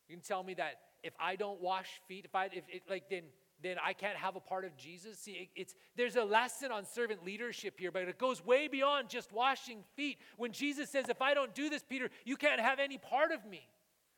You 0.07 0.15
can 0.15 0.23
tell 0.23 0.43
me 0.43 0.55
that 0.55 0.79
if 1.03 1.13
I 1.19 1.35
don't 1.35 1.61
wash 1.61 1.87
feet, 2.07 2.25
if 2.25 2.35
I, 2.35 2.45
if 2.45 2.63
it, 2.69 2.83
like, 2.89 3.09
then 3.09 3.23
then 3.63 3.77
I 3.83 3.93
can't 3.93 4.17
have 4.17 4.35
a 4.35 4.39
part 4.39 4.65
of 4.65 4.75
Jesus. 4.75 5.19
See, 5.19 5.33
it, 5.33 5.49
it's, 5.55 5.75
there's 5.95 6.15
a 6.15 6.23
lesson 6.23 6.71
on 6.71 6.83
servant 6.83 7.23
leadership 7.23 7.75
here, 7.77 7.91
but 7.91 8.07
it 8.07 8.17
goes 8.17 8.43
way 8.43 8.67
beyond 8.67 9.09
just 9.09 9.31
washing 9.31 9.83
feet. 9.95 10.17
When 10.37 10.51
Jesus 10.51 10.89
says, 10.89 11.09
If 11.09 11.21
I 11.21 11.33
don't 11.33 11.53
do 11.53 11.69
this, 11.69 11.83
Peter, 11.87 12.09
you 12.25 12.37
can't 12.37 12.59
have 12.59 12.79
any 12.79 12.97
part 12.97 13.31
of 13.31 13.45
me. 13.45 13.61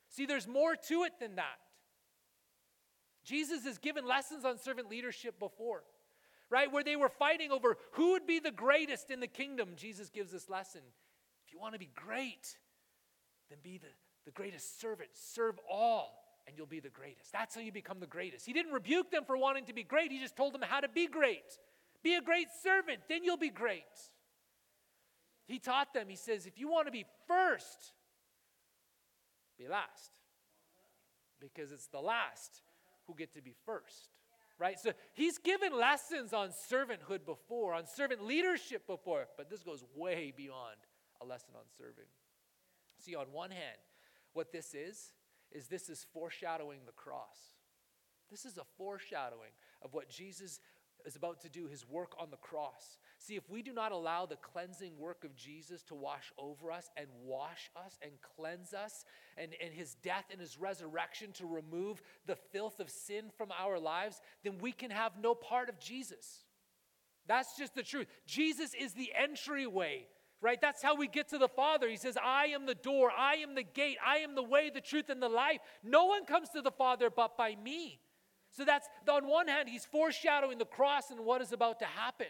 See, 0.08 0.24
there's 0.26 0.48
more 0.48 0.76
to 0.88 1.02
it 1.02 1.12
than 1.20 1.36
that. 1.36 1.58
Jesus 3.24 3.64
has 3.64 3.78
given 3.78 4.06
lessons 4.06 4.44
on 4.44 4.58
servant 4.58 4.88
leadership 4.88 5.38
before, 5.38 5.82
right? 6.50 6.70
Where 6.70 6.84
they 6.84 6.96
were 6.96 7.08
fighting 7.08 7.50
over 7.50 7.76
who 7.92 8.12
would 8.12 8.26
be 8.26 8.38
the 8.38 8.50
greatest 8.50 9.10
in 9.10 9.20
the 9.20 9.26
kingdom. 9.26 9.70
Jesus 9.76 10.10
gives 10.10 10.30
this 10.30 10.48
lesson. 10.48 10.82
If 11.46 11.52
you 11.52 11.58
want 11.58 11.72
to 11.72 11.78
be 11.78 11.90
great, 11.94 12.58
then 13.48 13.58
be 13.62 13.78
the, 13.78 13.88
the 14.24 14.30
greatest 14.30 14.80
servant, 14.80 15.10
serve 15.14 15.58
all 15.70 16.24
and 16.46 16.56
you'll 16.56 16.66
be 16.66 16.80
the 16.80 16.90
greatest. 16.90 17.32
That's 17.32 17.54
how 17.54 17.60
you 17.60 17.72
become 17.72 18.00
the 18.00 18.06
greatest. 18.06 18.44
He 18.44 18.52
didn't 18.52 18.72
rebuke 18.72 19.10
them 19.10 19.24
for 19.24 19.36
wanting 19.36 19.64
to 19.66 19.72
be 19.72 19.82
great, 19.82 20.12
he 20.12 20.20
just 20.20 20.36
told 20.36 20.54
them 20.54 20.62
how 20.62 20.80
to 20.80 20.88
be 20.88 21.06
great. 21.06 21.58
Be 22.02 22.16
a 22.16 22.20
great 22.20 22.48
servant, 22.62 23.00
then 23.08 23.24
you'll 23.24 23.36
be 23.36 23.50
great. 23.50 23.82
He 25.46 25.58
taught 25.58 25.92
them, 25.92 26.08
he 26.08 26.16
says, 26.16 26.46
if 26.46 26.58
you 26.58 26.68
want 26.68 26.86
to 26.86 26.92
be 26.92 27.04
first, 27.26 27.92
be 29.58 29.68
last. 29.68 30.12
Because 31.40 31.72
it's 31.72 31.86
the 31.86 32.00
last 32.00 32.62
who 33.06 33.14
get 33.14 33.34
to 33.34 33.42
be 33.42 33.54
first. 33.64 34.10
Right? 34.58 34.78
So 34.78 34.92
he's 35.14 35.38
given 35.38 35.76
lessons 35.76 36.32
on 36.32 36.50
servanthood 36.50 37.24
before, 37.26 37.74
on 37.74 37.86
servant 37.86 38.24
leadership 38.24 38.86
before, 38.86 39.26
but 39.36 39.50
this 39.50 39.64
goes 39.64 39.84
way 39.96 40.32
beyond 40.36 40.76
a 41.20 41.24
lesson 41.24 41.54
on 41.56 41.64
serving. 41.76 42.04
See, 42.98 43.16
on 43.16 43.26
one 43.32 43.50
hand, 43.50 43.78
what 44.32 44.52
this 44.52 44.74
is, 44.74 45.12
is 45.50 45.66
this 45.66 45.88
is 45.88 46.06
foreshadowing 46.12 46.80
the 46.86 46.92
cross. 46.92 47.52
This 48.30 48.44
is 48.44 48.58
a 48.58 48.64
foreshadowing 48.78 49.50
of 49.82 49.92
what 49.92 50.08
Jesus 50.08 50.60
is 51.04 51.16
about 51.16 51.40
to 51.42 51.48
do, 51.48 51.66
his 51.66 51.88
work 51.88 52.12
on 52.18 52.30
the 52.30 52.36
cross. 52.36 52.98
See, 53.18 53.36
if 53.36 53.48
we 53.48 53.62
do 53.62 53.72
not 53.72 53.92
allow 53.92 54.26
the 54.26 54.36
cleansing 54.36 54.98
work 54.98 55.24
of 55.24 55.36
Jesus 55.36 55.82
to 55.84 55.94
wash 55.94 56.32
over 56.38 56.70
us 56.70 56.90
and 56.96 57.06
wash 57.22 57.70
us 57.76 57.98
and 58.02 58.12
cleanse 58.36 58.74
us, 58.74 59.04
and, 59.36 59.52
and 59.62 59.72
his 59.72 59.94
death 59.96 60.24
and 60.30 60.40
his 60.40 60.58
resurrection 60.58 61.32
to 61.32 61.46
remove 61.46 62.02
the 62.26 62.36
filth 62.36 62.80
of 62.80 62.90
sin 62.90 63.24
from 63.36 63.50
our 63.58 63.78
lives, 63.78 64.20
then 64.42 64.58
we 64.60 64.72
can 64.72 64.90
have 64.90 65.12
no 65.20 65.34
part 65.34 65.68
of 65.68 65.78
Jesus. 65.78 66.44
That's 67.26 67.56
just 67.56 67.74
the 67.74 67.82
truth. 67.82 68.06
Jesus 68.26 68.74
is 68.74 68.92
the 68.92 69.12
entryway 69.16 70.06
right? 70.44 70.60
That's 70.60 70.82
how 70.82 70.94
we 70.94 71.08
get 71.08 71.28
to 71.28 71.38
the 71.38 71.48
Father. 71.48 71.88
He 71.88 71.96
says, 71.96 72.18
I 72.22 72.48
am 72.48 72.66
the 72.66 72.74
door, 72.74 73.10
I 73.10 73.36
am 73.36 73.54
the 73.54 73.62
gate, 73.62 73.96
I 74.06 74.18
am 74.18 74.34
the 74.34 74.42
way, 74.42 74.68
the 74.68 74.82
truth, 74.82 75.08
and 75.08 75.22
the 75.22 75.28
life. 75.28 75.60
No 75.82 76.04
one 76.04 76.26
comes 76.26 76.50
to 76.50 76.60
the 76.60 76.70
Father 76.70 77.08
but 77.08 77.38
by 77.38 77.56
me. 77.56 77.98
So 78.56 78.64
that's 78.64 78.88
on 79.08 79.26
one 79.26 79.48
hand, 79.48 79.68
he's 79.68 79.84
foreshadowing 79.84 80.58
the 80.58 80.64
cross 80.64 81.10
and 81.10 81.20
what 81.20 81.42
is 81.42 81.52
about 81.52 81.80
to 81.80 81.86
happen. 81.86 82.28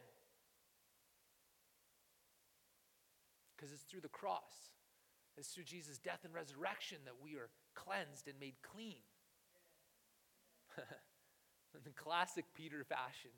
Because 3.55 3.73
it's 3.73 3.83
through 3.83 4.01
the 4.01 4.09
cross, 4.09 4.71
it's 5.37 5.49
through 5.49 5.65
Jesus' 5.65 5.99
death 5.99 6.21
and 6.25 6.33
resurrection 6.33 6.99
that 7.05 7.15
we 7.23 7.35
are 7.35 7.51
cleansed 7.75 8.27
and 8.27 8.41
made 8.41 8.55
clean. 8.63 9.03
In 11.75 11.81
the 11.85 11.91
classic 11.91 12.47
Peter 12.55 12.85
fashion, 12.85 13.31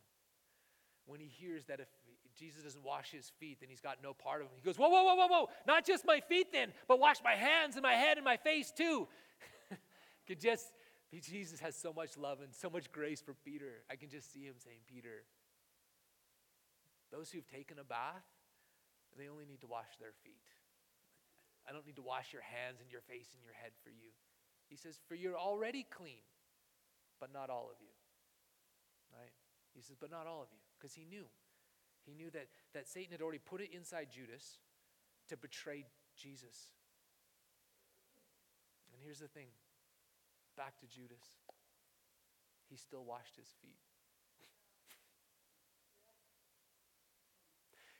when 1.06 1.18
he 1.18 1.26
hears 1.26 1.64
that 1.64 1.80
if 1.80 1.88
Jesus 2.36 2.62
doesn't 2.62 2.84
wash 2.84 3.10
his 3.10 3.32
feet, 3.40 3.58
then 3.60 3.68
he's 3.68 3.80
got 3.80 3.98
no 4.02 4.12
part 4.12 4.42
of 4.42 4.46
him. 4.46 4.52
He 4.56 4.62
goes, 4.64 4.78
Whoa, 4.78 4.88
whoa, 4.88 5.02
whoa, 5.04 5.14
whoa, 5.14 5.26
whoa. 5.26 5.48
Not 5.66 5.84
just 5.84 6.06
my 6.06 6.20
feet 6.20 6.52
then, 6.52 6.72
but 6.86 7.00
wash 7.00 7.16
my 7.24 7.34
hands 7.34 7.74
and 7.76 7.82
my 7.82 7.94
head 7.94 8.16
and 8.16 8.24
my 8.24 8.36
face 8.36 8.70
too. 8.70 9.08
Could 10.28 10.40
just, 10.40 10.72
Jesus 11.12 11.60
has 11.60 11.76
so 11.76 11.92
much 11.92 12.16
love 12.18 12.40
and 12.42 12.54
so 12.54 12.68
much 12.68 12.90
grace 12.92 13.20
for 13.20 13.34
Peter. 13.34 13.84
I 13.90 13.96
can 13.96 14.08
just 14.08 14.32
see 14.32 14.44
him 14.44 14.54
saying, 14.58 14.80
Peter, 14.86 15.24
those 17.12 17.30
who've 17.30 17.46
taken 17.46 17.78
a 17.78 17.84
bath, 17.84 18.26
they 19.16 19.28
only 19.28 19.46
need 19.46 19.60
to 19.60 19.66
wash 19.66 19.96
their 20.00 20.12
feet. 20.24 20.44
I 21.68 21.72
don't 21.72 21.86
need 21.86 21.96
to 21.96 22.02
wash 22.02 22.32
your 22.32 22.42
hands 22.42 22.80
and 22.80 22.90
your 22.90 23.00
face 23.00 23.32
and 23.34 23.42
your 23.42 23.54
head 23.54 23.72
for 23.82 23.90
you. 23.90 24.10
He 24.68 24.76
says, 24.76 24.98
For 25.08 25.14
you're 25.14 25.38
already 25.38 25.86
clean, 25.88 26.22
but 27.20 27.32
not 27.32 27.50
all 27.50 27.70
of 27.70 27.78
you. 27.80 27.94
Right? 29.14 29.32
He 29.74 29.82
says, 29.82 29.96
But 29.98 30.10
not 30.10 30.26
all 30.26 30.42
of 30.42 30.48
you. 30.52 30.58
Because 30.78 30.94
he 30.94 31.04
knew. 31.04 31.24
He 32.04 32.14
knew 32.14 32.30
that, 32.30 32.46
that 32.74 32.88
Satan 32.88 33.12
had 33.12 33.22
already 33.22 33.40
put 33.42 33.60
it 33.60 33.70
inside 33.72 34.08
Judas 34.12 34.58
to 35.28 35.36
betray 35.36 35.86
Jesus. 36.16 36.74
And 38.92 39.02
here's 39.02 39.18
the 39.18 39.28
thing 39.28 39.48
back 40.56 40.80
to 40.80 40.86
Judas. 40.88 41.22
He 42.68 42.76
still 42.76 43.04
washed 43.04 43.36
his 43.36 43.52
feet. 43.62 43.78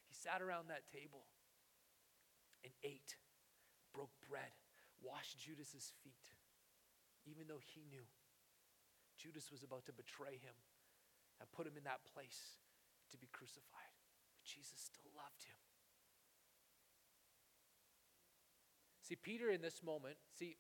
he 0.09 0.14
sat 0.14 0.42
around 0.42 0.69
that 0.69 0.88
table 0.90 1.29
and 2.64 2.73
ate, 2.83 3.14
broke 3.95 4.16
bread, 4.27 4.57
washed 4.99 5.38
Judas's 5.38 5.92
feet, 6.03 6.35
even 7.29 7.47
though 7.47 7.62
he 7.62 7.85
knew 7.87 8.09
Judas 9.16 9.53
was 9.53 9.62
about 9.62 9.87
to 9.87 9.92
betray 9.92 10.40
him 10.40 10.57
and 11.40 11.53
put 11.53 11.66
him 11.66 11.77
in 11.77 11.85
that 11.85 12.05
place 12.12 12.59
to 13.11 13.16
be 13.19 13.29
crucified. 13.31 13.92
But 14.35 14.45
Jesus 14.45 14.81
still 14.81 15.09
loved 15.14 15.45
him. 15.45 15.61
See, 19.07 19.14
Peter 19.14 19.51
in 19.51 19.62
this 19.62 19.83
moment, 19.85 20.16
see, 20.35 20.57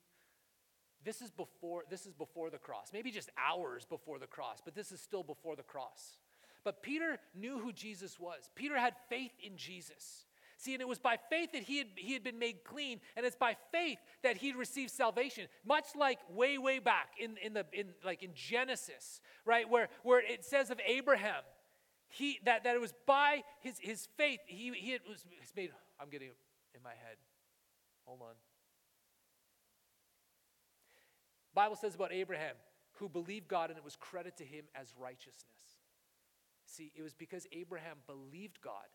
this 1.06 1.22
is 1.22 1.30
before 1.30 1.84
this 1.88 2.04
is 2.04 2.12
before 2.12 2.50
the 2.50 2.58
cross. 2.58 2.90
Maybe 2.92 3.10
just 3.10 3.30
hours 3.38 3.86
before 3.86 4.18
the 4.18 4.26
cross, 4.26 4.58
but 4.62 4.74
this 4.74 4.90
is 4.90 5.00
still 5.00 5.22
before 5.22 5.54
the 5.56 5.62
cross. 5.62 6.18
But 6.64 6.82
Peter 6.82 7.18
knew 7.32 7.60
who 7.60 7.72
Jesus 7.72 8.18
was. 8.18 8.50
Peter 8.56 8.76
had 8.76 8.94
faith 9.08 9.30
in 9.40 9.56
Jesus. 9.56 10.26
See, 10.58 10.72
and 10.72 10.80
it 10.80 10.88
was 10.88 10.98
by 10.98 11.16
faith 11.30 11.52
that 11.52 11.62
he 11.62 11.78
had, 11.78 11.86
he 11.94 12.12
had 12.14 12.24
been 12.24 12.38
made 12.38 12.64
clean, 12.64 13.00
and 13.14 13.24
it's 13.24 13.36
by 13.36 13.56
faith 13.70 13.98
that 14.22 14.38
he 14.38 14.52
received 14.52 14.90
salvation. 14.90 15.46
Much 15.64 15.84
like 15.94 16.18
way, 16.28 16.58
way 16.58 16.80
back 16.80 17.10
in, 17.20 17.36
in 17.44 17.52
the 17.52 17.64
in 17.72 17.90
like 18.04 18.22
in 18.22 18.30
Genesis, 18.34 19.20
right, 19.44 19.68
where, 19.68 19.88
where 20.02 20.20
it 20.20 20.44
says 20.44 20.70
of 20.70 20.80
Abraham, 20.86 21.42
he 22.08 22.40
that, 22.46 22.64
that 22.64 22.74
it 22.74 22.80
was 22.80 22.94
by 23.06 23.44
his, 23.60 23.78
his 23.78 24.08
faith, 24.16 24.40
he, 24.46 24.72
he 24.72 24.98
was 25.08 25.24
made. 25.54 25.70
I'm 26.00 26.08
getting 26.08 26.30
in 26.74 26.82
my 26.82 26.90
head. 26.90 27.16
Hold 28.06 28.22
on. 28.22 28.34
Bible 31.56 31.74
says 31.74 31.94
about 31.94 32.12
Abraham, 32.12 32.54
who 33.00 33.08
believed 33.08 33.48
God 33.48 33.70
and 33.70 33.78
it 33.78 33.84
was 33.84 33.96
credited 33.96 34.36
to 34.38 34.44
him 34.44 34.68
as 34.76 34.92
righteousness. 35.00 35.80
See, 36.66 36.92
it 36.94 37.00
was 37.00 37.14
because 37.14 37.46
Abraham 37.50 38.04
believed 38.06 38.60
God 38.60 38.92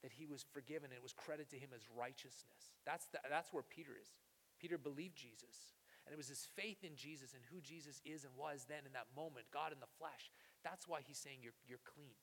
that 0.00 0.12
he 0.16 0.24
was 0.24 0.44
forgiven 0.52 0.88
and 0.88 0.96
it 0.96 1.02
was 1.02 1.12
credited 1.12 1.52
to 1.52 1.60
him 1.60 1.76
as 1.76 1.84
righteousness. 1.92 2.72
That's, 2.88 3.04
the, 3.12 3.20
that's 3.28 3.52
where 3.52 3.62
Peter 3.62 3.92
is. 4.00 4.16
Peter 4.56 4.78
believed 4.78 5.16
Jesus. 5.16 5.76
And 6.04 6.12
it 6.12 6.20
was 6.20 6.28
his 6.28 6.48
faith 6.56 6.84
in 6.84 6.96
Jesus 6.96 7.32
and 7.36 7.44
who 7.52 7.60
Jesus 7.60 8.00
is 8.04 8.24
and 8.24 8.32
was 8.36 8.64
then 8.64 8.88
in 8.88 8.92
that 8.96 9.12
moment, 9.16 9.52
God 9.52 9.72
in 9.72 9.80
the 9.80 9.96
flesh. 10.00 10.32
That's 10.64 10.88
why 10.88 11.00
he's 11.04 11.20
saying 11.20 11.44
you're, 11.44 11.56
you're 11.68 11.84
clean. 11.84 12.16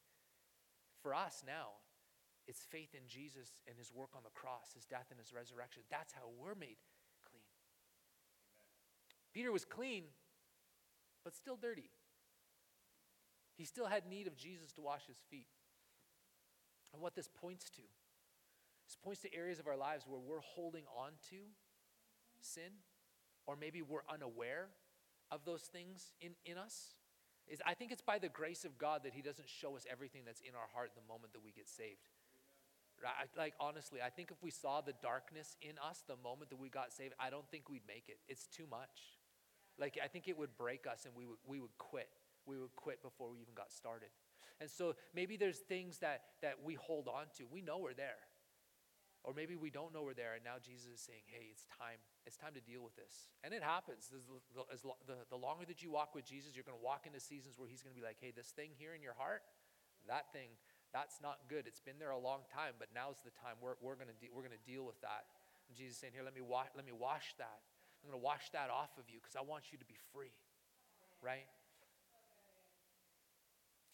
For 1.02 1.14
us 1.14 1.42
now, 1.46 1.82
it's 2.46 2.66
faith 2.66 2.94
in 2.94 3.06
Jesus 3.06 3.62
and 3.66 3.78
his 3.78 3.94
work 3.94 4.14
on 4.18 4.26
the 4.26 4.34
cross, 4.34 4.74
his 4.74 4.86
death 4.86 5.10
and 5.10 5.22
his 5.22 5.34
resurrection. 5.34 5.82
That's 5.90 6.14
how 6.14 6.30
we're 6.34 6.58
made. 6.58 6.78
Peter 9.34 9.52
was 9.52 9.66
clean, 9.66 10.04
but 11.24 11.36
still 11.36 11.56
dirty. 11.56 11.90
He 13.58 13.66
still 13.66 13.86
had 13.86 14.08
need 14.08 14.28
of 14.28 14.36
Jesus 14.36 14.72
to 14.74 14.82
wash 14.82 15.06
his 15.08 15.18
feet. 15.30 15.48
And 16.94 17.02
what 17.02 17.16
this 17.16 17.28
points 17.28 17.70
to, 17.72 17.82
this 18.88 18.98
points 19.02 19.22
to 19.22 19.34
areas 19.34 19.60
of 19.60 19.68
our 19.68 19.78
lives 19.78 20.06
where 20.08 20.20
we're 20.20 20.42
holding 20.42 20.84
on 20.98 21.12
to 21.30 21.38
sin, 22.42 22.82
or 23.48 23.56
maybe 23.56 23.82
we're 23.82 24.04
unaware 24.12 24.68
of 25.32 25.46
those 25.46 25.62
things 25.62 26.12
in, 26.20 26.32
in 26.46 26.58
us. 26.58 26.96
Is 27.48 27.62
I 27.66 27.74
think 27.74 27.92
it's 27.92 28.02
by 28.02 28.20
the 28.20 28.30
grace 28.30 28.66
of 28.66 28.78
God 28.78 29.02
that 29.04 29.14
He 29.14 29.22
doesn't 29.22 29.48
show 29.48 29.76
us 29.76 29.86
everything 29.90 30.24
that's 30.26 30.42
in 30.42 30.56
our 30.56 30.68
heart 30.74 30.92
the 30.96 31.08
moment 31.08 31.34
that 31.34 31.44
we 31.44 31.52
get 31.52 31.70
saved. 31.70 32.10
Right? 33.02 33.14
Like, 33.38 33.54
honestly, 33.60 34.00
I 34.06 34.10
think 34.10 34.32
if 34.32 34.44
we 34.44 34.52
saw 34.52 34.82
the 34.82 34.94
darkness 35.02 35.56
in 35.62 35.74
us 35.78 36.04
the 36.08 36.18
moment 36.22 36.50
that 36.52 36.60
we 36.60 36.70
got 36.70 36.94
saved, 36.94 37.14
I 37.20 37.30
don't 37.30 37.50
think 37.50 37.70
we'd 37.70 37.88
make 37.88 38.06
it. 38.08 38.18
It's 38.28 38.48
too 38.48 38.66
much. 38.70 39.21
Like, 39.82 39.98
I 40.02 40.08
think 40.08 40.28
it 40.28 40.38
would 40.38 40.56
break 40.56 40.86
us 40.86 41.06
and 41.06 41.14
we 41.16 41.26
would, 41.26 41.40
we 41.46 41.60
would 41.60 41.76
quit. 41.78 42.10
We 42.46 42.58
would 42.58 42.76
quit 42.76 43.02
before 43.02 43.30
we 43.32 43.42
even 43.42 43.56
got 43.56 43.72
started. 43.72 44.10
And 44.62 44.70
so 44.70 44.94
maybe 45.14 45.36
there's 45.36 45.58
things 45.58 45.98
that, 46.00 46.22
that 46.42 46.62
we 46.64 46.76
hold 46.76 47.08
on 47.08 47.26
to. 47.38 47.44
We 47.52 47.62
know 47.62 47.80
we're 47.80 47.98
there. 47.98 48.22
Or 49.24 49.38
maybe 49.38 49.54
we 49.54 49.70
don't 49.70 49.94
know 49.94 50.02
we're 50.02 50.18
there, 50.18 50.34
and 50.34 50.42
now 50.42 50.58
Jesus 50.58 50.98
is 50.98 50.98
saying, 50.98 51.22
hey, 51.30 51.46
it's 51.54 51.70
time. 51.70 52.02
It's 52.26 52.42
time 52.42 52.58
to 52.58 52.64
deal 52.66 52.82
with 52.82 52.98
this. 52.98 53.30
And 53.46 53.54
it 53.54 53.62
happens. 53.62 54.10
As 54.10 54.26
the, 54.82 55.22
the 55.30 55.38
longer 55.38 55.62
that 55.70 55.86
you 55.86 55.94
walk 55.94 56.18
with 56.18 56.26
Jesus, 56.26 56.58
you're 56.58 56.66
going 56.66 56.78
to 56.78 56.82
walk 56.82 57.06
into 57.06 57.22
seasons 57.22 57.54
where 57.54 57.70
he's 57.70 57.86
going 57.86 57.94
to 57.94 58.00
be 58.00 58.02
like, 58.02 58.18
hey, 58.18 58.34
this 58.34 58.50
thing 58.50 58.74
here 58.74 58.98
in 58.98 59.02
your 59.06 59.14
heart, 59.14 59.46
that 60.10 60.34
thing, 60.34 60.58
that's 60.90 61.22
not 61.22 61.46
good. 61.46 61.70
It's 61.70 61.82
been 61.82 62.02
there 62.02 62.10
a 62.10 62.18
long 62.18 62.50
time, 62.50 62.82
but 62.82 62.90
now's 62.98 63.22
the 63.22 63.30
time. 63.30 63.62
We're, 63.62 63.78
we're 63.78 63.94
going 63.94 64.10
to 64.10 64.18
de- 64.18 64.34
we're 64.34 64.42
to 64.42 64.66
deal 64.66 64.90
with 64.90 64.98
that. 65.06 65.30
And 65.70 65.78
Jesus 65.78 66.02
saying, 66.02 66.18
here, 66.18 66.26
let 66.26 66.34
me, 66.34 66.42
wa- 66.42 66.74
let 66.74 66.86
me 66.86 66.94
wash 66.94 67.38
that. 67.38 67.62
I'm 68.04 68.10
going 68.10 68.20
to 68.20 68.26
wash 68.26 68.50
that 68.54 68.70
off 68.70 68.98
of 68.98 69.06
you 69.10 69.20
because 69.22 69.36
I 69.36 69.42
want 69.42 69.72
you 69.72 69.78
to 69.78 69.86
be 69.86 69.98
free, 70.14 70.34
right? 71.22 71.46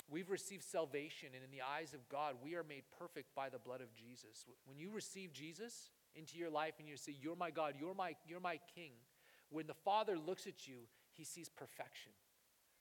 We've 0.09 0.29
received 0.29 0.63
salvation, 0.63 1.29
and 1.35 1.43
in 1.43 1.51
the 1.51 1.61
eyes 1.61 1.93
of 1.93 2.07
God, 2.07 2.35
we 2.41 2.55
are 2.55 2.63
made 2.63 2.83
perfect 2.97 3.35
by 3.35 3.49
the 3.49 3.59
blood 3.59 3.81
of 3.81 3.93
Jesus. 3.93 4.45
When 4.65 4.79
you 4.79 4.89
receive 4.89 5.33
Jesus 5.33 5.91
into 6.15 6.37
your 6.37 6.49
life 6.49 6.75
and 6.79 6.87
you 6.87 6.95
say, 6.95 7.13
You're 7.19 7.35
my 7.35 7.51
God, 7.51 7.73
you're 7.77 7.93
my, 7.93 8.15
you're 8.25 8.39
my 8.39 8.59
King, 8.73 8.91
when 9.49 9.67
the 9.67 9.73
Father 9.73 10.17
looks 10.17 10.47
at 10.47 10.67
you, 10.67 10.87
he 11.11 11.25
sees 11.25 11.49
perfection. 11.49 12.11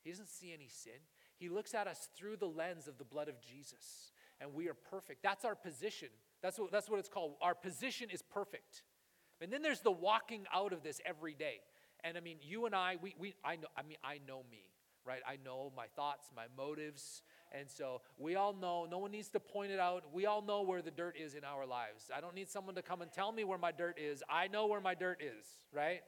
He 0.03 0.11
doesn't 0.11 0.29
see 0.29 0.53
any 0.53 0.69
sin. 0.69 1.01
He 1.37 1.49
looks 1.49 1.75
at 1.75 1.89
us 1.89 2.09
through 2.17 2.37
the 2.37 2.47
lens 2.47 2.87
of 2.87 2.97
the 2.97 3.05
blood 3.05 3.29
of 3.29 3.41
Jesus, 3.41 4.13
and 4.41 4.55
we 4.55 4.69
are 4.69 4.75
perfect. 4.75 5.23
That's 5.23 5.45
our 5.45 5.57
position. 5.57 6.09
That's 6.43 6.59
what, 6.59 6.71
that's 6.71 6.89
what 6.89 7.01
it's 7.01 7.09
called. 7.09 7.35
Our 7.43 7.55
position 7.55 8.09
is 8.11 8.23
perfect. 8.23 8.83
And 9.41 9.53
then 9.53 9.63
there's 9.63 9.81
the 9.81 9.91
walking 9.91 10.45
out 10.55 10.73
of 10.73 10.83
this 10.83 11.01
every 11.05 11.35
day. 11.35 11.61
And 12.05 12.17
I 12.17 12.21
mean, 12.21 12.39
you 12.43 12.67
and 12.67 12.75
I, 12.75 12.97
we, 13.01 13.15
we 13.19 13.35
I 13.45 13.57
know, 13.57 13.69
I 13.77 13.83
mean, 13.83 13.99
I 14.05 14.21
know 14.27 14.43
me 14.51 14.63
right? 15.07 15.21
I 15.27 15.39
know 15.45 15.73
my 15.77 15.87
thoughts, 15.95 16.31
my 16.35 16.47
motives. 16.57 17.23
And 17.53 17.71
so 17.71 18.03
we 18.19 18.35
all 18.35 18.53
know, 18.53 18.87
no 18.91 18.99
one 18.99 19.13
needs 19.13 19.29
to 19.31 19.41
point 19.41 19.71
it 19.71 19.79
out. 19.79 20.05
We 20.13 20.27
all 20.27 20.43
know 20.43 20.63
where 20.63 20.83
the 20.83 20.91
dirt 20.91 21.17
is 21.17 21.35
in 21.35 21.45
our 21.45 21.65
lives. 21.65 22.11
I 22.15 22.21
don't 22.21 22.35
need 22.35 22.51
someone 22.51 22.75
to 22.75 22.83
come 22.83 23.03
and 23.03 23.13
tell 23.13 23.33
me 23.33 23.45
where 23.45 23.59
my 23.59 23.73
dirt 23.73 23.99
is. 23.99 24.23
I 24.29 24.49
know 24.49 24.67
where 24.67 24.81
my 24.81 24.95
dirt 24.95 25.23
is, 25.23 25.47
right? 25.73 26.01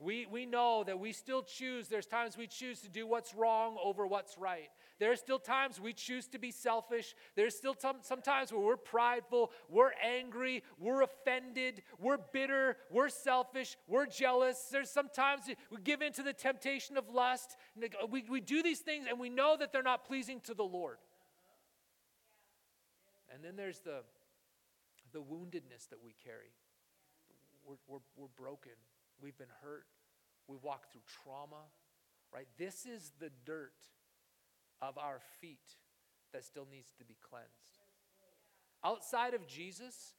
We, 0.00 0.26
we 0.26 0.44
know 0.44 0.82
that 0.84 0.98
we 0.98 1.12
still 1.12 1.42
choose, 1.42 1.88
there's 1.88 2.06
times 2.06 2.36
we 2.36 2.48
choose 2.48 2.80
to 2.80 2.88
do 2.88 3.06
what's 3.06 3.34
wrong 3.34 3.76
over 3.82 4.06
what's 4.06 4.36
right. 4.36 4.68
There's 4.98 5.20
still 5.20 5.38
times 5.38 5.80
we 5.80 5.92
choose 5.92 6.26
to 6.28 6.38
be 6.38 6.50
selfish. 6.50 7.14
There's 7.36 7.56
still 7.56 7.76
some, 7.78 7.96
some 8.02 8.20
times 8.20 8.52
where 8.52 8.60
we're 8.60 8.76
prideful, 8.76 9.52
we're 9.68 9.92
angry, 10.02 10.64
we're 10.78 11.02
offended, 11.02 11.82
we're 12.00 12.18
bitter, 12.32 12.76
we're 12.90 13.08
selfish, 13.08 13.76
we're 13.86 14.06
jealous. 14.06 14.68
There's 14.70 14.90
sometimes 14.90 15.42
we 15.70 15.78
give 15.82 16.02
in 16.02 16.12
to 16.14 16.22
the 16.22 16.32
temptation 16.32 16.96
of 16.96 17.08
lust. 17.08 17.56
We, 18.10 18.24
we 18.28 18.40
do 18.40 18.62
these 18.62 18.80
things 18.80 19.06
and 19.08 19.18
we 19.20 19.28
know 19.28 19.56
that 19.58 19.72
they're 19.72 19.82
not 19.82 20.04
pleasing 20.04 20.40
to 20.40 20.54
the 20.54 20.64
Lord. 20.64 20.98
And 23.32 23.44
then 23.44 23.56
there's 23.56 23.80
the, 23.80 24.02
the 25.12 25.20
woundedness 25.20 25.88
that 25.90 25.98
we 26.04 26.14
carry. 26.24 26.52
We're, 27.64 27.76
we're, 27.88 27.98
we're 28.16 28.28
broken. 28.36 28.72
We've 29.20 29.36
been 29.36 29.46
hurt. 29.62 29.86
We 30.48 30.56
walk 30.62 30.92
through 30.92 31.02
trauma, 31.24 31.62
right? 32.32 32.46
This 32.58 32.86
is 32.86 33.12
the 33.18 33.30
dirt 33.46 33.72
of 34.82 34.98
our 34.98 35.20
feet 35.40 35.76
that 36.32 36.44
still 36.44 36.66
needs 36.70 36.92
to 36.98 37.04
be 37.04 37.16
cleansed. 37.28 37.78
Outside 38.84 39.32
of 39.32 39.46
Jesus, 39.46 40.14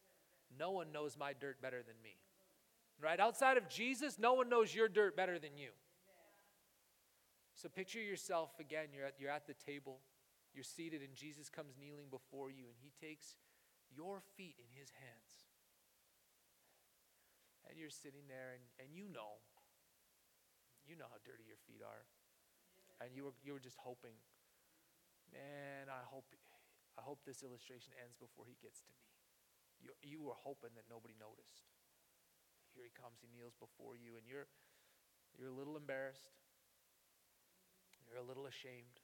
no 0.57 0.71
one 0.71 0.91
knows 0.91 1.17
my 1.17 1.33
dirt 1.33 1.61
better 1.61 1.83
than 1.83 1.95
me. 2.03 2.17
Right? 2.99 3.19
Outside 3.19 3.57
of 3.57 3.69
Jesus, 3.69 4.17
no 4.17 4.33
one 4.33 4.49
knows 4.49 4.73
your 4.73 4.87
dirt 4.87 5.15
better 5.15 5.37
than 5.37 5.57
you. 5.57 5.69
So 7.53 7.69
picture 7.69 8.01
yourself 8.01 8.51
again, 8.59 8.87
you're 8.93 9.05
at, 9.05 9.15
you're 9.19 9.29
at 9.29 9.47
the 9.47 9.53
table, 9.53 9.99
you're 10.53 10.63
seated, 10.63 11.01
and 11.01 11.13
Jesus 11.13 11.49
comes 11.49 11.75
kneeling 11.79 12.07
before 12.09 12.49
you, 12.49 12.63
and 12.65 12.75
he 12.81 12.91
takes 13.05 13.35
your 13.95 14.21
feet 14.35 14.55
in 14.59 14.79
his 14.79 14.89
hands 14.91 15.44
and 17.67 17.77
you're 17.77 17.93
sitting 17.93 18.29
there 18.29 18.53
and, 18.55 18.63
and 18.77 18.89
you 18.93 19.09
know, 19.09 19.41
you 20.85 20.93
know 20.93 21.09
how 21.09 21.17
dirty 21.25 21.45
your 21.45 21.59
feet 21.65 21.81
are. 21.81 22.05
And 23.01 23.11
you 23.11 23.27
were, 23.27 23.35
you 23.43 23.51
were 23.51 23.63
just 23.63 23.75
hoping, 23.81 24.15
man, 25.33 25.91
I 25.91 26.05
hope, 26.07 26.29
I 26.95 27.03
hope 27.03 27.25
this 27.25 27.43
illustration 27.43 27.91
ends 27.99 28.15
before 28.15 28.47
he 28.47 28.55
gets 28.61 28.79
to 28.85 28.91
me. 28.95 29.03
You, 29.83 29.91
you 30.05 30.19
were 30.23 30.37
hoping 30.37 30.71
that 30.79 30.87
nobody 30.87 31.17
noticed. 31.19 31.67
Here 32.71 32.87
he 32.87 32.93
comes, 32.95 33.19
he 33.19 33.27
kneels 33.31 33.55
before 33.59 33.99
you, 33.99 34.15
and 34.15 34.23
you're, 34.27 34.47
you're 35.35 35.51
a 35.51 35.57
little 35.57 35.75
embarrassed. 35.75 36.31
You're 38.07 38.21
a 38.21 38.27
little 38.27 38.45
ashamed. 38.47 39.01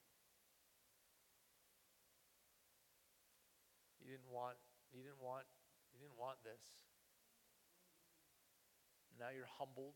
You 3.99 4.07
didn't 4.15 4.31
want, 4.31 4.55
you 4.91 5.03
didn't 5.03 5.23
want, 5.23 5.47
you 5.91 5.99
didn't 5.99 6.19
want 6.19 6.39
this. 6.43 6.90
Now 9.21 9.29
you're 9.29 9.45
humbled. 9.59 9.93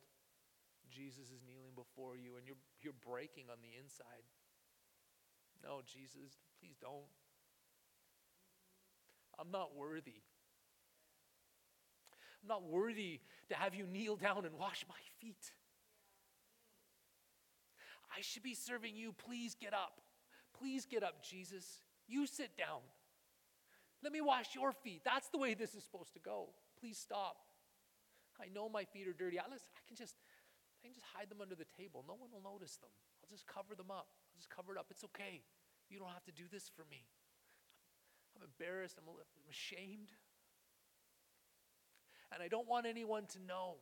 Jesus 0.94 1.34
is 1.34 1.42
kneeling 1.42 1.74
before 1.76 2.16
you 2.16 2.38
and 2.38 2.46
you're, 2.46 2.62
you're 2.82 3.02
breaking 3.02 3.46
on 3.50 3.58
the 3.66 3.74
inside. 3.82 4.24
No, 5.64 5.82
Jesus, 5.84 6.38
please 6.60 6.78
don't. 6.80 7.10
I'm 9.40 9.50
not 9.52 9.76
worthy. 9.76 10.22
I'm 12.42 12.48
not 12.48 12.64
worthy 12.64 13.20
to 13.50 13.56
have 13.56 13.74
you 13.74 13.88
kneel 13.88 14.16
down 14.16 14.46
and 14.46 14.58
wash 14.60 14.86
my 14.88 14.96
feet. 15.20 15.52
I 18.16 18.22
should 18.22 18.44
be 18.44 18.54
serving 18.54 18.96
you. 18.96 19.12
Please 19.12 19.56
get 19.60 19.74
up. 19.74 20.02
Please 20.58 20.86
get 20.86 21.04
up, 21.04 21.24
Jesus. 21.24 21.82
You 22.08 22.28
sit 22.28 22.56
down. 22.56 22.82
Let 24.04 24.14
me 24.14 24.22
wash 24.22 24.54
your 24.54 24.72
feet. 24.72 25.02
That's 25.04 25.30
the 25.30 25.40
way 25.40 25.56
this 25.56 25.74
is 25.74 25.84
supposed 25.84 26.14
to 26.14 26.20
go. 26.20 26.50
Please 26.80 26.98
stop. 26.98 27.38
I 28.40 28.48
know 28.54 28.68
my 28.68 28.84
feet 28.84 29.08
are 29.08 29.14
dirty. 29.14 29.40
I, 29.40 29.44
listen, 29.50 29.68
I 29.76 29.82
can 29.88 29.96
just 29.96 30.16
I 30.86 30.88
can 30.88 30.94
just 30.94 31.06
hide 31.16 31.30
them 31.30 31.42
under 31.42 31.56
the 31.56 31.66
table. 31.78 32.04
No 32.08 32.14
one 32.14 32.30
will 32.32 32.44
notice 32.44 32.78
them. 32.78 32.92
I'll 33.24 33.32
just 33.32 33.48
cover 33.48 33.74
them 33.76 33.90
up. 33.90 34.08
I'll 34.30 34.38
just 34.38 34.50
cover 34.50 34.74
it 34.74 34.78
up. 34.78 34.88
It's 34.92 35.04
okay. 35.06 35.42
You 35.90 36.00
don't 36.00 36.14
have 36.14 36.26
to 36.26 36.32
do 36.32 36.44
this 36.52 36.70
for 36.70 36.86
me. 36.90 37.06
I'm, 38.36 38.44
embarrassed. 38.44 38.98
I'm, 38.98 39.08
I'm 39.10 39.50
ashamed. 39.50 40.12
And 42.34 42.44
I 42.44 42.48
don't 42.48 42.68
want 42.68 42.86
anyone 42.86 43.26
to 43.34 43.40
know. 43.40 43.76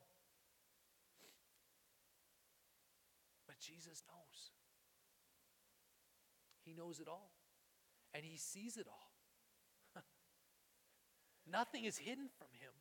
But 3.47 3.59
Jesus 3.59 4.03
knows. 4.07 4.51
He 6.63 6.73
knows 6.73 6.99
it 6.99 7.07
all. 7.07 7.31
And 8.13 8.23
He 8.23 8.37
sees 8.37 8.77
it 8.77 8.87
all. 8.87 9.11
Nothing 11.51 11.85
is 11.85 11.97
hidden 11.97 12.29
from 12.37 12.47
him. 12.53 12.71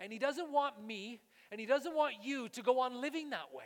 And 0.00 0.12
he 0.12 0.18
doesn't 0.18 0.52
want 0.52 0.84
me 0.84 1.20
and 1.50 1.60
he 1.60 1.66
doesn't 1.66 1.94
want 1.94 2.14
you 2.22 2.48
to 2.50 2.62
go 2.62 2.80
on 2.80 3.00
living 3.00 3.30
that 3.30 3.54
way. 3.54 3.64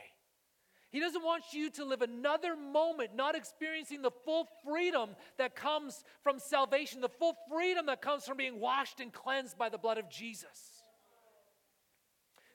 He 0.89 0.99
doesn't 0.99 1.23
want 1.23 1.43
you 1.51 1.69
to 1.71 1.85
live 1.85 2.01
another 2.01 2.55
moment 2.55 3.15
not 3.15 3.35
experiencing 3.35 4.01
the 4.01 4.11
full 4.25 4.47
freedom 4.65 5.11
that 5.37 5.55
comes 5.55 6.03
from 6.23 6.39
salvation, 6.39 7.01
the 7.01 7.09
full 7.09 7.35
freedom 7.51 7.87
that 7.87 8.01
comes 8.01 8.25
from 8.25 8.37
being 8.37 8.59
washed 8.59 8.99
and 8.99 9.11
cleansed 9.11 9.57
by 9.57 9.69
the 9.69 9.77
blood 9.77 9.97
of 9.97 10.09
Jesus. 10.09 10.83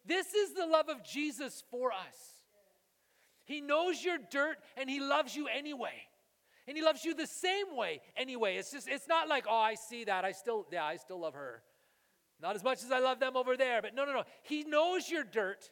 This 0.05 0.35
is 0.35 0.55
the 0.55 0.67
love 0.67 0.89
of 0.89 1.05
Jesus 1.05 1.63
for 1.71 1.93
us. 1.93 2.33
He 3.45 3.61
knows 3.61 4.03
your 4.03 4.19
dirt 4.31 4.57
and 4.77 4.89
he 4.89 5.01
loves 5.01 5.37
you 5.37 5.47
anyway. 5.47 5.95
And 6.67 6.77
he 6.77 6.83
loves 6.83 7.05
you 7.05 7.15
the 7.15 7.27
same 7.27 7.77
way 7.77 8.01
anyway. 8.17 8.57
It's 8.57 8.71
just 8.71 8.89
it's 8.89 9.09
not 9.09 9.29
like, 9.29 9.47
"Oh, 9.49 9.57
I 9.57 9.75
see 9.75 10.05
that. 10.05 10.25
I 10.25 10.33
still 10.33 10.67
yeah, 10.71 10.85
I 10.85 10.97
still 10.97 11.19
love 11.21 11.35
her." 11.35 11.63
Not 12.43 12.57
as 12.57 12.65
much 12.65 12.83
as 12.83 12.91
I 12.91 12.99
love 12.99 13.21
them 13.21 13.37
over 13.37 13.57
there, 13.57 13.81
but 13.81 13.95
no, 13.95 14.05
no, 14.05 14.13
no. 14.13 14.25
He 14.43 14.65
knows 14.65 15.09
your 15.09 15.25
dirt. 15.25 15.71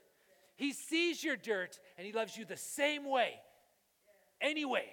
He 0.56 0.72
sees 0.72 1.22
your 1.24 1.36
dirt 1.36 1.78
and 1.98 2.06
he 2.06 2.12
loves 2.12 2.36
you 2.36 2.44
the 2.44 2.56
same 2.56 3.04
way. 3.04 3.34
Anyway. 4.40 4.84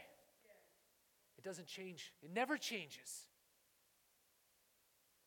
It 1.38 1.44
doesn't 1.44 1.68
change. 1.68 2.12
It 2.24 2.34
never 2.34 2.58
changes. 2.58 3.28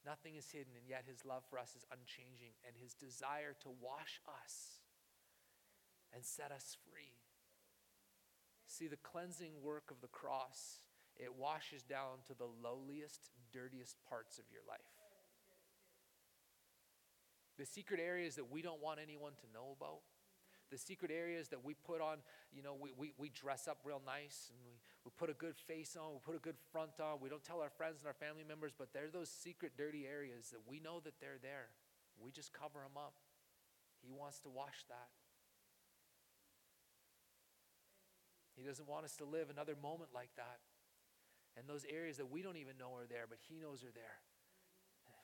Nothing 0.04 0.34
is 0.34 0.50
hidden, 0.50 0.72
and 0.76 0.88
yet 0.88 1.04
his 1.06 1.24
love 1.24 1.44
for 1.48 1.58
us 1.58 1.76
is 1.76 1.84
unchanging, 1.92 2.52
and 2.66 2.74
his 2.74 2.94
desire 2.94 3.54
to 3.60 3.68
wash 3.80 4.20
us 4.42 4.80
and 6.12 6.24
set 6.24 6.50
us 6.50 6.76
free 6.90 7.20
See, 8.70 8.86
the 8.86 8.96
cleansing 9.02 9.50
work 9.64 9.90
of 9.90 10.00
the 10.00 10.06
cross, 10.06 10.78
it 11.16 11.34
washes 11.34 11.82
down 11.82 12.22
to 12.28 12.34
the 12.34 12.46
lowliest, 12.62 13.30
dirtiest 13.52 13.96
parts 14.08 14.38
of 14.38 14.44
your 14.52 14.62
life. 14.68 14.99
The 17.60 17.68
secret 17.68 18.00
areas 18.00 18.36
that 18.36 18.50
we 18.50 18.62
don't 18.64 18.80
want 18.80 19.00
anyone 19.04 19.36
to 19.36 19.46
know 19.52 19.76
about, 19.76 20.00
the 20.72 20.78
secret 20.78 21.10
areas 21.12 21.48
that 21.48 21.62
we 21.62 21.74
put 21.74 22.00
on, 22.00 22.24
you 22.50 22.62
know, 22.62 22.72
we, 22.72 22.88
we, 22.96 23.12
we 23.18 23.28
dress 23.28 23.68
up 23.68 23.84
real 23.84 24.00
nice 24.00 24.48
and 24.48 24.64
we, 24.64 24.80
we 25.04 25.10
put 25.18 25.28
a 25.28 25.36
good 25.36 25.60
face 25.68 25.92
on, 25.92 26.08
we 26.16 26.24
put 26.24 26.34
a 26.34 26.40
good 26.40 26.56
front 26.72 26.96
on. 27.04 27.20
We 27.20 27.28
don't 27.28 27.44
tell 27.44 27.60
our 27.60 27.68
friends 27.68 28.00
and 28.00 28.08
our 28.08 28.16
family 28.16 28.48
members, 28.48 28.72
but 28.72 28.94
they're 28.94 29.12
those 29.12 29.28
secret, 29.28 29.72
dirty 29.76 30.06
areas 30.06 30.48
that 30.56 30.64
we 30.64 30.80
know 30.80 31.00
that 31.04 31.20
they're 31.20 31.36
there. 31.42 31.68
We 32.16 32.32
just 32.32 32.54
cover 32.54 32.80
them 32.80 32.96
up. 32.96 33.12
He 34.00 34.10
wants 34.10 34.40
to 34.40 34.48
wash 34.48 34.88
that. 34.88 35.12
He 38.56 38.64
doesn't 38.64 38.88
want 38.88 39.04
us 39.04 39.16
to 39.16 39.26
live 39.26 39.50
another 39.50 39.76
moment 39.76 40.10
like 40.14 40.30
that. 40.36 40.64
And 41.58 41.68
those 41.68 41.84
areas 41.84 42.16
that 42.16 42.30
we 42.30 42.40
don't 42.40 42.56
even 42.56 42.78
know 42.78 42.96
are 42.96 43.06
there, 43.06 43.26
but 43.28 43.36
He 43.48 43.58
knows 43.58 43.84
are 43.84 43.92
there. 43.92 44.24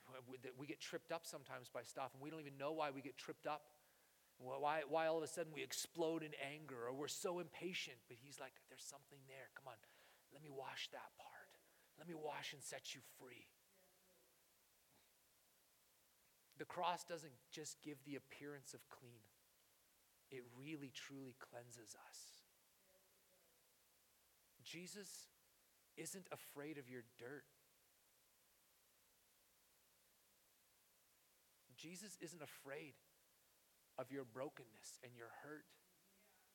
Uh, 0.09 0.21
we 0.57 0.67
get 0.67 0.79
tripped 0.79 1.11
up 1.11 1.25
sometimes 1.25 1.69
by 1.69 1.83
stuff, 1.83 2.11
and 2.13 2.21
we 2.21 2.29
don't 2.29 2.39
even 2.39 2.57
know 2.57 2.71
why 2.71 2.91
we 2.91 3.01
get 3.01 3.17
tripped 3.17 3.47
up. 3.47 3.63
Why, 4.39 4.81
why 4.87 5.07
all 5.07 5.17
of 5.17 5.23
a 5.23 5.27
sudden 5.27 5.51
we 5.53 5.63
explode 5.63 6.21
in 6.21 6.31
anger 6.37 6.77
or 6.87 6.93
we're 6.93 7.09
so 7.09 7.39
impatient. 7.39 7.97
But 8.07 8.17
He's 8.21 8.39
like, 8.39 8.53
there's 8.69 8.85
something 8.85 9.17
there. 9.27 9.49
Come 9.57 9.67
on, 9.67 9.77
let 10.31 10.43
me 10.43 10.49
wash 10.53 10.89
that 10.93 11.09
part. 11.17 11.57
Let 11.97 12.07
me 12.07 12.13
wash 12.13 12.53
and 12.53 12.61
set 12.61 12.93
you 12.93 13.01
free. 13.19 13.49
The 16.59 16.65
cross 16.65 17.03
doesn't 17.03 17.33
just 17.51 17.81
give 17.81 17.97
the 18.05 18.15
appearance 18.15 18.73
of 18.73 18.81
clean, 18.89 19.25
it 20.29 20.43
really, 20.57 20.91
truly 20.93 21.35
cleanses 21.39 21.95
us. 22.09 22.19
Jesus 24.63 25.27
isn't 25.95 26.27
afraid 26.31 26.77
of 26.77 26.89
your 26.89 27.03
dirt. 27.17 27.45
Jesus 31.77 32.17
isn't 32.21 32.41
afraid 32.41 32.93
of 33.97 34.11
your 34.11 34.25
brokenness 34.25 34.99
and 35.03 35.13
your 35.15 35.29
hurt. 35.43 35.65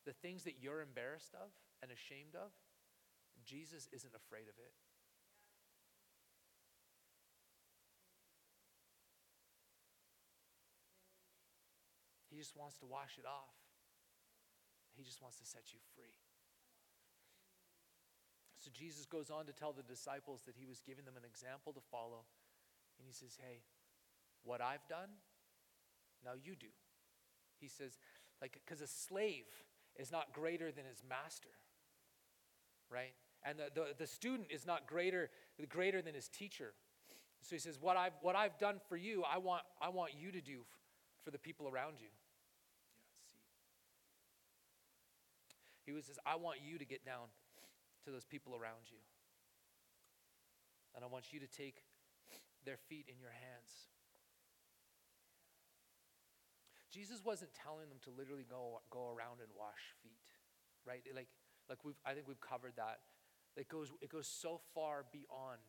The 0.05 0.13
things 0.13 0.45
that 0.45 0.59
you're 0.61 0.83
embarrassed 0.83 1.35
of 1.35 1.51
and 1.81 1.91
ashamed 1.91 2.35
of, 2.35 2.51
Jesus 3.45 3.89
isn't 3.93 4.15
afraid 4.15 4.51
of 4.51 4.59
it. 4.59 4.75
He 12.31 12.39
just 12.39 12.57
wants 12.57 12.79
to 12.79 12.87
wash 12.87 13.19
it 13.19 13.27
off. 13.27 13.55
He 14.97 15.05
just 15.05 15.21
wants 15.21 15.39
to 15.39 15.47
set 15.47 15.73
you 15.73 15.79
free. 15.95 16.17
So 18.57 18.71
Jesus 18.73 19.07
goes 19.07 19.29
on 19.29 19.47
to 19.47 19.53
tell 19.53 19.73
the 19.73 19.83
disciples 19.83 20.43
that 20.47 20.55
he 20.57 20.65
was 20.65 20.81
giving 20.81 21.05
them 21.05 21.19
an 21.19 21.27
example 21.27 21.73
to 21.75 21.83
follow. 21.91 22.25
And 22.97 23.05
he 23.05 23.13
says, 23.13 23.37
Hey, 23.37 23.67
what 24.45 24.61
I've 24.61 24.87
done, 24.89 25.09
now 26.25 26.33
you 26.41 26.55
do. 26.57 26.69
He 27.61 27.69
says, 27.69 27.99
like, 28.41 28.59
because 28.65 28.81
a 28.81 28.87
slave 28.87 29.45
is 29.97 30.11
not 30.11 30.33
greater 30.33 30.73
than 30.73 30.85
his 30.85 31.03
master, 31.09 31.51
right? 32.91 33.15
And 33.45 33.59
the, 33.59 33.71
the, 33.75 33.87
the 33.99 34.07
student 34.07 34.49
is 34.51 34.67
not 34.67 34.87
greater, 34.87 35.31
greater 35.69 36.03
than 36.03 36.15
his 36.15 36.29
teacher. 36.29 36.75
So 37.43 37.57
he 37.57 37.61
says, 37.61 37.79
what 37.81 37.97
I've, 37.97 38.13
what 38.21 38.37
I've 38.37 38.59
done 38.59 38.81
for 38.89 38.97
you, 38.97 39.25
I 39.31 39.39
want, 39.39 39.63
I 39.81 39.89
want 39.89 40.13
you 40.19 40.31
to 40.33 40.41
do 40.41 40.63
for 41.25 41.31
the 41.31 41.39
people 41.39 41.69
around 41.69 41.95
you. 42.01 42.09
He 45.85 45.93
says, 46.01 46.19
I 46.25 46.37
want 46.37 46.59
you 46.65 46.79
to 46.79 46.85
get 46.85 47.05
down 47.05 47.27
to 48.05 48.11
those 48.11 48.25
people 48.25 48.55
around 48.55 48.87
you. 48.87 48.99
And 50.95 51.05
I 51.05 51.09
want 51.09 51.33
you 51.33 51.41
to 51.41 51.47
take 51.47 51.83
their 52.65 52.77
feet 52.77 53.07
in 53.09 53.19
your 53.21 53.31
hands. 53.31 53.92
Jesus 56.93 57.25
wasn't 57.25 57.51
telling 57.55 57.89
them 57.89 57.99
to 58.05 58.11
literally 58.11 58.45
go, 58.49 58.81
go 58.91 59.09
around 59.09 59.41
and 59.41 59.49
wash 59.57 59.97
feet, 60.03 60.29
right? 60.85 61.03
Like, 61.15 61.29
like 61.69 61.85
we've, 61.85 61.99
I 62.05 62.13
think 62.13 62.29
we've 62.29 62.41
covered 62.41 62.75
that. 62.77 63.01
It 63.57 63.69
goes, 63.69 63.89
it 64.01 64.11
goes 64.11 64.29
so 64.29 64.61
far 64.75 65.05
beyond 65.11 65.61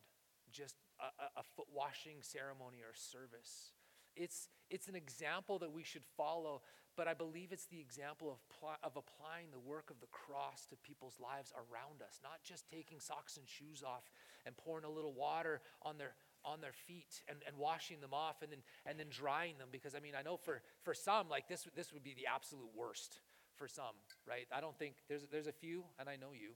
just 0.52 0.76
a, 1.00 1.40
a 1.40 1.44
foot 1.56 1.68
washing 1.74 2.18
ceremony 2.22 2.80
or 2.84 2.94
service. 2.94 3.72
It's, 4.16 4.50
it's 4.70 4.88
an 4.88 4.96
example 4.96 5.60
that 5.60 5.72
we 5.72 5.84
should 5.84 6.04
follow, 6.16 6.62
but 6.96 7.08
I 7.08 7.14
believe 7.14 7.52
it's 7.52 7.66
the 7.66 7.80
example 7.80 8.30
of, 8.32 8.38
pl- 8.60 8.78
of 8.84 8.96
applying 8.98 9.48
the 9.52 9.60
work 9.60 9.90
of 9.90 10.00
the 10.00 10.12
cross 10.12 10.66
to 10.70 10.76
people's 10.76 11.20
lives 11.20 11.52
around 11.56 12.02
us, 12.06 12.20
not 12.22 12.44
just 12.44 12.68
taking 12.70 13.00
socks 13.00 13.38
and 13.38 13.48
shoes 13.48 13.82
off 13.82 14.12
and 14.46 14.56
pouring 14.56 14.86
a 14.86 14.90
little 14.90 15.14
water 15.14 15.62
on 15.82 15.98
their, 15.98 16.14
on 16.46 16.62
their 16.62 16.74
feet 16.74 17.22
and, 17.28 17.38
and 17.48 17.58
washing 17.58 18.00
them 18.02 18.14
off 18.14 18.42
and 18.42 18.52
then, 18.52 18.60
and 18.86 19.00
then 19.00 19.08
drying 19.10 19.58
them. 19.58 19.70
Because 19.72 19.96
I 19.96 20.00
mean, 20.00 20.14
I 20.18 20.22
know 20.22 20.38
for, 20.38 20.62
for 20.84 20.94
some, 20.94 21.30
like 21.30 21.48
this, 21.48 21.68
this 21.76 21.94
would 21.94 22.04
be 22.04 22.14
the 22.14 22.28
absolute 22.34 22.70
worst 22.76 23.20
for 23.56 23.68
some, 23.68 23.96
right? 24.28 24.48
I 24.52 24.62
don't 24.62 24.78
think 24.78 24.96
there's, 25.08 25.26
there's 25.32 25.48
a 25.48 25.54
few, 25.54 25.84
and 26.00 26.10
I 26.10 26.16
know 26.16 26.34
you. 26.34 26.52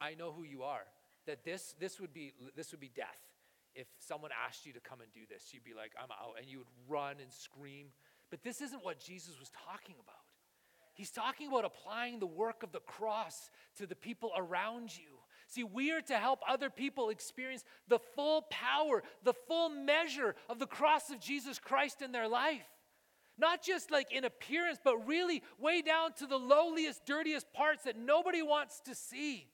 I 0.00 0.14
know 0.14 0.32
who 0.32 0.42
you 0.42 0.62
are. 0.62 0.84
That 1.26 1.44
this, 1.44 1.74
this, 1.78 2.00
would 2.00 2.12
be, 2.12 2.32
this 2.56 2.72
would 2.72 2.80
be 2.80 2.90
death 2.94 3.20
if 3.74 3.86
someone 3.98 4.30
asked 4.46 4.66
you 4.66 4.72
to 4.72 4.80
come 4.80 5.00
and 5.00 5.12
do 5.12 5.20
this, 5.28 5.50
you'd 5.52 5.64
be 5.64 5.74
like, 5.74 5.92
I'm 5.98 6.10
out, 6.10 6.34
and 6.38 6.46
you 6.46 6.58
would 6.58 6.66
run 6.88 7.16
and 7.20 7.32
scream. 7.32 7.86
But 8.30 8.42
this 8.42 8.60
isn't 8.60 8.84
what 8.84 9.00
Jesus 9.00 9.38
was 9.38 9.50
talking 9.66 9.94
about. 10.02 10.16
He's 10.94 11.10
talking 11.10 11.48
about 11.48 11.64
applying 11.64 12.18
the 12.18 12.26
work 12.26 12.62
of 12.62 12.72
the 12.72 12.80
cross 12.80 13.50
to 13.78 13.86
the 13.86 13.94
people 13.94 14.30
around 14.36 14.96
you. 14.96 15.21
See, 15.52 15.64
we 15.64 15.92
are 15.92 16.00
to 16.00 16.14
help 16.14 16.40
other 16.48 16.70
people 16.70 17.10
experience 17.10 17.62
the 17.86 17.98
full 17.98 18.46
power, 18.50 19.02
the 19.22 19.34
full 19.34 19.68
measure 19.68 20.34
of 20.48 20.58
the 20.58 20.66
cross 20.66 21.10
of 21.10 21.20
Jesus 21.20 21.58
Christ 21.58 22.00
in 22.00 22.10
their 22.10 22.26
life. 22.26 22.64
Not 23.36 23.62
just 23.62 23.90
like 23.90 24.10
in 24.12 24.24
appearance, 24.24 24.78
but 24.82 25.06
really 25.06 25.42
way 25.58 25.82
down 25.82 26.14
to 26.14 26.26
the 26.26 26.38
lowliest, 26.38 27.04
dirtiest 27.04 27.52
parts 27.52 27.84
that 27.84 27.98
nobody 27.98 28.40
wants 28.40 28.80
to 28.86 28.94
see. 28.94 29.46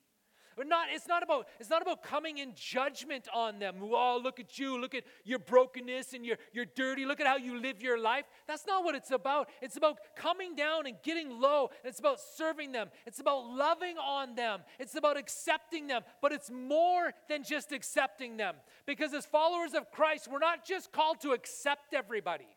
But 0.58 0.66
not, 0.66 0.88
it's, 0.92 1.06
not 1.06 1.22
about, 1.22 1.46
it's 1.60 1.70
not 1.70 1.82
about 1.82 2.02
coming 2.02 2.38
in 2.38 2.52
judgment 2.56 3.28
on 3.32 3.60
them. 3.60 3.76
Oh, 3.80 4.18
look 4.20 4.40
at 4.40 4.58
you. 4.58 4.76
Look 4.80 4.92
at 4.92 5.04
your 5.22 5.38
brokenness 5.38 6.14
and 6.14 6.26
your, 6.26 6.36
your 6.52 6.64
dirty. 6.64 7.06
Look 7.06 7.20
at 7.20 7.28
how 7.28 7.36
you 7.36 7.60
live 7.60 7.80
your 7.80 7.96
life. 7.96 8.24
That's 8.48 8.66
not 8.66 8.82
what 8.82 8.96
it's 8.96 9.12
about. 9.12 9.50
It's 9.62 9.76
about 9.76 9.98
coming 10.16 10.56
down 10.56 10.88
and 10.88 10.96
getting 11.04 11.40
low. 11.40 11.70
It's 11.84 12.00
about 12.00 12.18
serving 12.18 12.72
them. 12.72 12.88
It's 13.06 13.20
about 13.20 13.46
loving 13.46 13.98
on 13.98 14.34
them. 14.34 14.62
It's 14.80 14.96
about 14.96 15.16
accepting 15.16 15.86
them. 15.86 16.02
But 16.20 16.32
it's 16.32 16.50
more 16.50 17.12
than 17.28 17.44
just 17.44 17.70
accepting 17.70 18.36
them. 18.36 18.56
Because 18.84 19.14
as 19.14 19.26
followers 19.26 19.74
of 19.74 19.92
Christ, 19.92 20.26
we're 20.28 20.40
not 20.40 20.66
just 20.66 20.90
called 20.90 21.20
to 21.20 21.34
accept 21.34 21.94
everybody. 21.94 22.48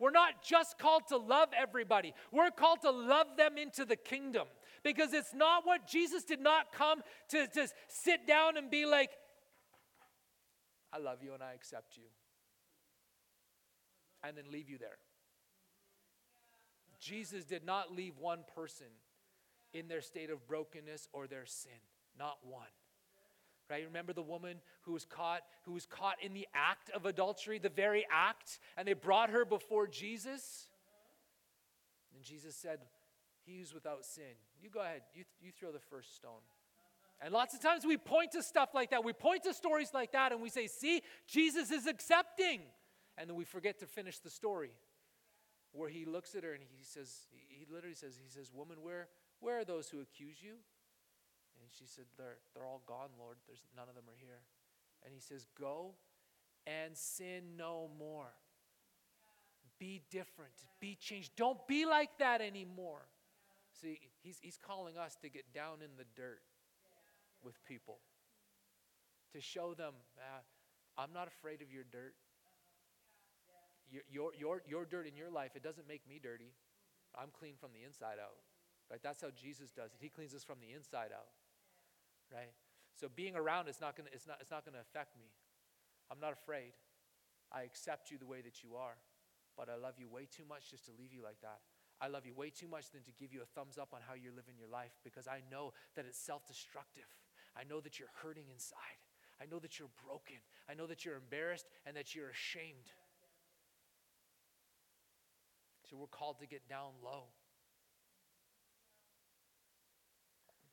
We're 0.00 0.10
not 0.10 0.42
just 0.42 0.76
called 0.76 1.06
to 1.10 1.16
love 1.16 1.50
everybody. 1.56 2.14
We're 2.32 2.50
called 2.50 2.82
to 2.82 2.90
love 2.90 3.36
them 3.36 3.58
into 3.58 3.84
the 3.84 3.96
kingdom 3.96 4.48
because 4.82 5.12
it's 5.12 5.34
not 5.34 5.66
what 5.66 5.86
Jesus 5.86 6.24
did 6.24 6.40
not 6.40 6.72
come 6.72 7.02
to, 7.30 7.46
to 7.46 7.68
sit 7.88 8.26
down 8.26 8.56
and 8.56 8.70
be 8.70 8.86
like, 8.86 9.10
I 10.92 10.98
love 10.98 11.18
you 11.22 11.34
and 11.34 11.42
I 11.42 11.52
accept 11.52 11.96
you, 11.96 12.04
and 14.24 14.36
then 14.36 14.44
leave 14.50 14.70
you 14.70 14.78
there. 14.78 14.98
Jesus 17.00 17.44
did 17.44 17.64
not 17.64 17.94
leave 17.94 18.18
one 18.18 18.40
person 18.54 18.86
in 19.72 19.88
their 19.88 20.00
state 20.00 20.30
of 20.30 20.46
brokenness 20.46 21.08
or 21.12 21.26
their 21.26 21.46
sin, 21.46 21.70
not 22.18 22.38
one. 22.42 22.66
Right? 23.70 23.84
Remember 23.84 24.14
the 24.14 24.22
woman 24.22 24.56
who 24.82 24.94
was 24.94 25.04
caught 25.04 25.42
who 25.64 25.72
was 25.72 25.84
caught 25.84 26.16
in 26.22 26.32
the 26.32 26.48
act 26.54 26.90
of 26.90 27.04
adultery, 27.04 27.58
the 27.58 27.68
very 27.68 28.06
act, 28.10 28.58
and 28.76 28.88
they 28.88 28.94
brought 28.94 29.30
her 29.30 29.44
before 29.44 29.86
Jesus? 29.86 30.68
And 32.14 32.24
Jesus 32.24 32.56
said, 32.56 32.78
he 33.48 33.58
who's 33.58 33.72
without 33.72 34.04
sin. 34.04 34.36
You 34.60 34.68
go 34.70 34.80
ahead, 34.80 35.02
you, 35.14 35.24
you 35.40 35.50
throw 35.50 35.72
the 35.72 35.78
first 35.78 36.14
stone. 36.14 36.44
And 37.20 37.32
lots 37.32 37.54
of 37.54 37.60
times 37.60 37.84
we 37.84 37.96
point 37.96 38.32
to 38.32 38.42
stuff 38.42 38.70
like 38.74 38.90
that. 38.90 39.02
We 39.02 39.12
point 39.12 39.42
to 39.44 39.54
stories 39.54 39.90
like 39.92 40.12
that 40.12 40.32
and 40.32 40.40
we 40.40 40.50
say, 40.50 40.66
see, 40.66 41.02
Jesus 41.26 41.70
is 41.70 41.86
accepting. 41.86 42.60
And 43.16 43.28
then 43.28 43.36
we 43.36 43.44
forget 43.44 43.80
to 43.80 43.86
finish 43.86 44.18
the 44.18 44.30
story 44.30 44.70
where 45.72 45.88
he 45.88 46.04
looks 46.04 46.34
at 46.34 46.44
her 46.44 46.52
and 46.52 46.62
he 46.62 46.84
says, 46.84 47.26
he 47.30 47.66
literally 47.72 47.96
says, 47.96 48.18
he 48.22 48.30
says, 48.30 48.52
woman, 48.54 48.76
where, 48.82 49.08
where 49.40 49.58
are 49.58 49.64
those 49.64 49.88
who 49.88 50.00
accuse 50.00 50.36
you? 50.40 50.52
And 51.60 51.68
she 51.76 51.86
said, 51.86 52.04
they're, 52.16 52.38
they're 52.54 52.64
all 52.64 52.82
gone, 52.86 53.10
Lord. 53.18 53.36
There's, 53.46 53.62
none 53.76 53.88
of 53.88 53.96
them 53.96 54.04
are 54.08 54.18
here. 54.20 54.42
And 55.04 55.12
he 55.12 55.20
says, 55.20 55.46
go 55.58 55.94
and 56.66 56.96
sin 56.96 57.56
no 57.56 57.90
more. 57.98 58.32
Be 59.78 60.02
different. 60.10 60.52
Be 60.80 60.96
changed. 61.00 61.32
Don't 61.36 61.66
be 61.66 61.84
like 61.84 62.10
that 62.18 62.40
anymore. 62.40 63.02
See, 63.80 64.00
he's, 64.22 64.38
he's 64.42 64.58
calling 64.58 64.98
us 64.98 65.16
to 65.22 65.28
get 65.28 65.52
down 65.54 65.78
in 65.82 65.90
the 65.96 66.04
dirt 66.16 66.42
with 67.44 67.54
people, 67.64 67.98
to 69.32 69.40
show 69.40 69.74
them, 69.74 69.94
uh, 70.18 70.42
I'm 70.96 71.12
not 71.12 71.28
afraid 71.28 71.62
of 71.62 71.70
your 71.70 71.84
dirt. 71.84 72.14
Your, 73.90 74.02
your, 74.10 74.30
your, 74.36 74.62
your 74.66 74.84
dirt 74.84 75.06
in 75.06 75.16
your 75.16 75.30
life, 75.30 75.52
it 75.54 75.62
doesn't 75.62 75.86
make 75.88 76.02
me 76.08 76.20
dirty. 76.20 76.52
I'm 77.14 77.28
clean 77.32 77.54
from 77.58 77.70
the 77.72 77.86
inside 77.86 78.18
out. 78.20 78.36
Right? 78.90 79.00
That's 79.02 79.22
how 79.22 79.30
Jesus 79.30 79.70
does 79.70 79.92
it. 79.92 79.98
He 80.00 80.08
cleans 80.08 80.34
us 80.34 80.44
from 80.44 80.58
the 80.60 80.74
inside 80.74 81.10
out. 81.14 81.30
Right? 82.32 82.52
So 82.98 83.08
being 83.08 83.36
around 83.36 83.68
is 83.68 83.80
not 83.80 83.96
gonna 83.96 84.10
it's 84.12 84.26
not 84.26 84.38
it's 84.40 84.50
not 84.50 84.64
gonna 84.64 84.80
affect 84.80 85.16
me. 85.16 85.30
I'm 86.10 86.20
not 86.20 86.32
afraid. 86.32 86.72
I 87.52 87.62
accept 87.62 88.10
you 88.10 88.18
the 88.18 88.26
way 88.26 88.40
that 88.42 88.62
you 88.62 88.76
are. 88.76 88.96
But 89.56 89.68
I 89.68 89.76
love 89.76 89.94
you 89.98 90.08
way 90.08 90.26
too 90.26 90.44
much 90.48 90.70
just 90.70 90.84
to 90.86 90.92
leave 90.98 91.12
you 91.12 91.22
like 91.22 91.40
that. 91.42 91.60
I 92.00 92.08
love 92.08 92.24
you 92.26 92.34
way 92.34 92.50
too 92.50 92.68
much 92.68 92.90
than 92.90 93.02
to 93.02 93.12
give 93.12 93.32
you 93.32 93.42
a 93.42 93.46
thumbs 93.58 93.76
up 93.76 93.90
on 93.92 94.00
how 94.06 94.14
you're 94.14 94.32
living 94.32 94.54
your 94.58 94.68
life 94.68 94.92
because 95.02 95.26
I 95.26 95.42
know 95.50 95.72
that 95.96 96.06
it's 96.06 96.18
self 96.18 96.46
destructive. 96.46 97.08
I 97.58 97.64
know 97.64 97.80
that 97.80 97.98
you're 97.98 98.12
hurting 98.22 98.44
inside. 98.52 99.02
I 99.40 99.46
know 99.46 99.58
that 99.58 99.78
you're 99.78 99.90
broken. 100.06 100.36
I 100.68 100.74
know 100.74 100.86
that 100.86 101.04
you're 101.04 101.16
embarrassed 101.16 101.66
and 101.86 101.96
that 101.96 102.14
you're 102.14 102.30
ashamed. 102.30 102.90
So 105.88 105.96
we're 105.96 106.06
called 106.06 106.38
to 106.40 106.46
get 106.46 106.68
down 106.68 106.92
low. 107.02 107.24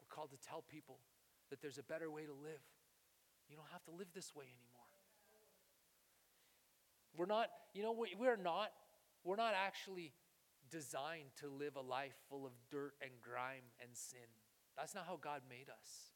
We're 0.01 0.13
called 0.13 0.31
to 0.31 0.37
tell 0.37 0.63
people 0.67 0.99
that 1.49 1.61
there's 1.61 1.77
a 1.77 1.83
better 1.83 2.11
way 2.11 2.25
to 2.25 2.33
live. 2.33 2.61
You 3.49 3.55
don't 3.55 3.69
have 3.71 3.83
to 3.85 3.91
live 3.91 4.07
this 4.13 4.35
way 4.35 4.45
anymore. 4.45 4.75
We're 7.15 7.27
not, 7.27 7.49
you 7.73 7.83
know, 7.83 7.93
we, 7.93 8.13
we're 8.19 8.35
not, 8.35 8.71
we're 9.23 9.37
not 9.37 9.53
actually 9.55 10.11
designed 10.69 11.29
to 11.39 11.47
live 11.47 11.75
a 11.75 11.81
life 11.81 12.15
full 12.29 12.45
of 12.45 12.51
dirt 12.71 12.93
and 13.01 13.11
grime 13.21 13.63
and 13.81 13.89
sin. 13.93 14.29
That's 14.77 14.95
not 14.95 15.05
how 15.07 15.17
God 15.21 15.41
made 15.49 15.69
us. 15.69 16.11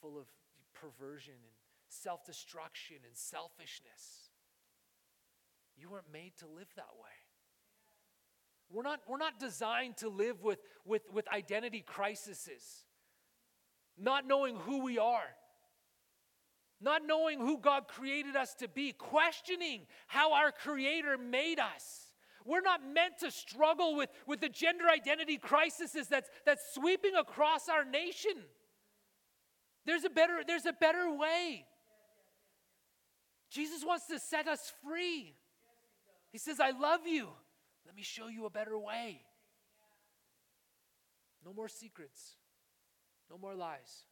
Full 0.00 0.18
of 0.18 0.26
perversion 0.74 1.34
and 1.34 1.54
self 1.88 2.24
destruction 2.24 2.96
and 3.06 3.16
selfishness. 3.16 4.30
You 5.76 5.90
weren't 5.90 6.12
made 6.12 6.32
to 6.38 6.46
live 6.46 6.68
that 6.76 6.94
way. 7.00 7.10
We're 8.70 8.82
not, 8.82 9.00
we're 9.06 9.18
not 9.18 9.38
designed 9.38 9.98
to 9.98 10.08
live 10.08 10.42
with, 10.42 10.58
with, 10.84 11.02
with 11.12 11.28
identity 11.32 11.84
crises, 11.86 12.84
not 13.96 14.26
knowing 14.26 14.56
who 14.56 14.82
we 14.82 14.98
are, 14.98 15.36
not 16.80 17.02
knowing 17.06 17.38
who 17.38 17.58
God 17.58 17.86
created 17.86 18.34
us 18.34 18.54
to 18.56 18.68
be, 18.68 18.92
questioning 18.92 19.82
how 20.08 20.34
our 20.34 20.50
Creator 20.50 21.16
made 21.18 21.60
us. 21.60 22.05
We're 22.46 22.60
not 22.60 22.80
meant 22.86 23.18
to 23.20 23.30
struggle 23.30 23.96
with, 23.96 24.08
with 24.26 24.40
the 24.40 24.48
gender 24.48 24.84
identity 24.88 25.36
crisis 25.36 25.92
that's, 26.08 26.30
that's 26.44 26.62
sweeping 26.74 27.16
across 27.16 27.68
our 27.68 27.84
nation. 27.84 28.36
There's 29.84 30.04
a 30.04 30.10
better, 30.10 30.42
there's 30.46 30.64
a 30.64 30.72
better 30.72 31.12
way. 31.12 31.66
Jesus 33.50 33.84
wants 33.84 34.06
to 34.06 34.18
set 34.18 34.46
us 34.46 34.72
free. 34.84 35.34
He 36.30 36.38
says, 36.38 36.60
I 36.60 36.70
love 36.70 37.06
you. 37.06 37.28
Let 37.84 37.96
me 37.96 38.02
show 38.02 38.28
you 38.28 38.46
a 38.46 38.50
better 38.50 38.78
way. 38.78 39.22
No 41.44 41.52
more 41.52 41.68
secrets. 41.68 42.36
No 43.30 43.38
more 43.38 43.54
lies. 43.54 44.04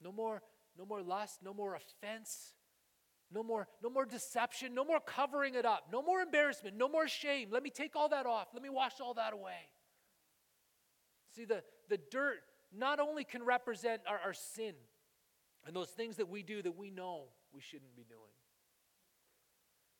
No 0.00 0.12
more, 0.12 0.42
no 0.76 0.84
more 0.84 1.02
lust, 1.02 1.40
no 1.42 1.54
more 1.54 1.74
offense. 1.74 2.54
No 3.34 3.42
more, 3.42 3.66
no 3.82 3.88
more 3.88 4.04
deception, 4.04 4.74
no 4.74 4.84
more 4.84 5.00
covering 5.00 5.54
it 5.54 5.64
up, 5.64 5.86
no 5.90 6.02
more 6.02 6.20
embarrassment, 6.20 6.76
no 6.76 6.88
more 6.88 7.08
shame. 7.08 7.48
Let 7.50 7.62
me 7.62 7.70
take 7.70 7.96
all 7.96 8.10
that 8.10 8.26
off. 8.26 8.48
Let 8.52 8.62
me 8.62 8.68
wash 8.68 9.00
all 9.00 9.14
that 9.14 9.32
away. 9.32 9.70
See, 11.34 11.46
the, 11.46 11.62
the 11.88 11.98
dirt 12.10 12.40
not 12.76 13.00
only 13.00 13.24
can 13.24 13.42
represent 13.42 14.02
our, 14.06 14.18
our 14.18 14.34
sin 14.34 14.74
and 15.66 15.74
those 15.74 15.88
things 15.88 16.16
that 16.16 16.28
we 16.28 16.42
do 16.42 16.60
that 16.62 16.76
we 16.76 16.90
know 16.90 17.24
we 17.54 17.62
shouldn't 17.62 17.96
be 17.96 18.04
doing, 18.04 18.20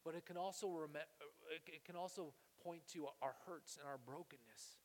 but 0.05 0.15
it 0.15 0.27
can 0.27 0.37
also, 0.37 0.69
rem- 0.69 0.91
uh, 0.97 1.55
it 1.67 1.85
can 1.85 1.97
also 1.97 2.35
point 2.63 2.83
to 2.93 3.07
our 3.23 3.35
hurts 3.47 3.79
and 3.79 3.89
our 3.89 3.99
brokenness, 4.05 4.79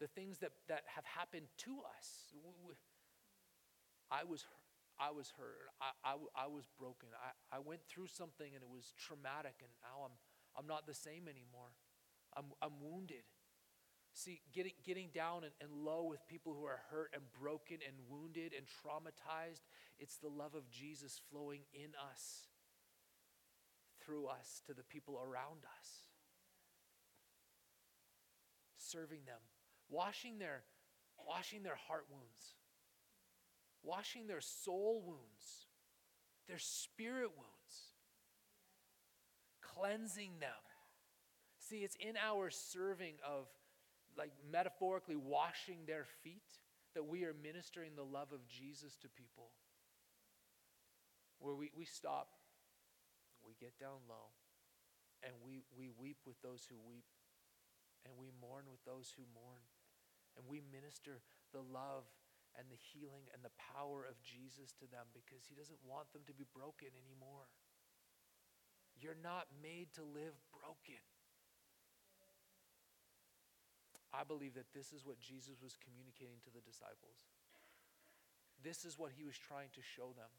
the 0.00 0.06
things 0.06 0.38
that, 0.38 0.52
that 0.68 0.82
have 0.86 1.04
happened 1.04 1.46
to 1.58 1.78
us. 1.96 2.34
I 4.10 4.24
was 4.24 4.44
I 5.00 5.10
was 5.10 5.32
hurt. 5.38 5.70
I, 5.80 5.94
I, 6.02 6.44
I 6.44 6.46
was 6.48 6.66
broken. 6.78 7.08
I, 7.14 7.56
I 7.56 7.60
went 7.60 7.80
through 7.88 8.08
something 8.08 8.50
and 8.52 8.62
it 8.62 8.68
was 8.68 8.92
traumatic, 8.98 9.54
and 9.62 9.70
now 9.82 10.04
I'm, 10.04 10.16
I'm 10.58 10.66
not 10.66 10.86
the 10.86 10.94
same 10.94 11.28
anymore. 11.28 11.70
I'm, 12.36 12.46
I'm 12.60 12.82
wounded. 12.82 13.22
See, 14.12 14.40
getting, 14.52 14.72
getting 14.84 15.10
down 15.14 15.44
and, 15.44 15.54
and 15.60 15.70
low 15.70 16.04
with 16.04 16.26
people 16.26 16.52
who 16.52 16.64
are 16.64 16.80
hurt 16.90 17.10
and 17.14 17.22
broken 17.40 17.78
and 17.86 17.94
wounded 18.08 18.52
and 18.56 18.66
traumatized, 18.66 19.62
it's 19.98 20.16
the 20.16 20.28
love 20.28 20.54
of 20.54 20.68
Jesus 20.70 21.20
flowing 21.30 21.62
in 21.72 21.90
us, 22.10 22.48
through 24.04 24.26
us, 24.26 24.62
to 24.66 24.74
the 24.74 24.82
people 24.82 25.20
around 25.22 25.62
us. 25.78 25.88
Serving 28.76 29.20
them, 29.26 29.40
washing 29.88 30.38
their, 30.38 30.64
washing 31.24 31.62
their 31.62 31.78
heart 31.86 32.06
wounds 32.10 32.56
washing 33.82 34.26
their 34.26 34.40
soul 34.40 35.02
wounds, 35.06 35.66
their 36.48 36.58
spirit 36.58 37.30
wounds, 37.36 37.74
cleansing 39.60 40.32
them. 40.40 40.50
See, 41.58 41.78
it's 41.78 41.96
in 41.96 42.16
our 42.16 42.50
serving 42.50 43.14
of, 43.26 43.46
like 44.16 44.32
metaphorically, 44.50 45.16
washing 45.16 45.78
their 45.86 46.06
feet 46.22 46.58
that 46.94 47.06
we 47.06 47.24
are 47.24 47.34
ministering 47.42 47.92
the 47.94 48.02
love 48.02 48.32
of 48.32 48.46
Jesus 48.48 48.96
to 48.96 49.08
people. 49.08 49.50
Where 51.38 51.54
we, 51.54 51.70
we 51.76 51.84
stop, 51.84 52.28
we 53.46 53.54
get 53.60 53.78
down 53.78 54.02
low, 54.08 54.34
and 55.22 55.32
we, 55.44 55.62
we 55.76 55.90
weep 56.00 56.18
with 56.26 56.40
those 56.42 56.66
who 56.68 56.76
weep, 56.88 57.04
and 58.04 58.14
we 58.18 58.28
mourn 58.40 58.64
with 58.70 58.84
those 58.84 59.12
who 59.16 59.22
mourn, 59.34 59.62
and 60.36 60.46
we 60.48 60.62
minister 60.72 61.20
the 61.52 61.60
love 61.60 62.04
and 62.56 62.70
the 62.70 62.78
healing 62.78 63.28
and 63.34 63.44
the 63.44 63.54
power 63.58 64.06
of 64.08 64.20
Jesus 64.24 64.72
to 64.80 64.86
them 64.88 65.10
because 65.12 65.44
He 65.44 65.58
doesn't 65.58 65.82
want 65.84 66.12
them 66.16 66.22
to 66.30 66.34
be 66.36 66.48
broken 66.54 66.88
anymore. 66.94 67.50
You're 68.98 69.18
not 69.18 69.46
made 69.62 69.94
to 69.94 70.02
live 70.02 70.34
broken. 70.50 71.02
I 74.12 74.24
believe 74.24 74.54
that 74.54 74.72
this 74.72 74.92
is 74.92 75.04
what 75.04 75.20
Jesus 75.20 75.60
was 75.62 75.76
communicating 75.78 76.40
to 76.44 76.50
the 76.50 76.64
disciples. 76.64 77.28
This 78.64 78.84
is 78.84 78.98
what 78.98 79.12
he 79.14 79.24
was 79.24 79.36
trying 79.36 79.68
to 79.74 79.82
show 79.82 80.10
them 80.16 80.32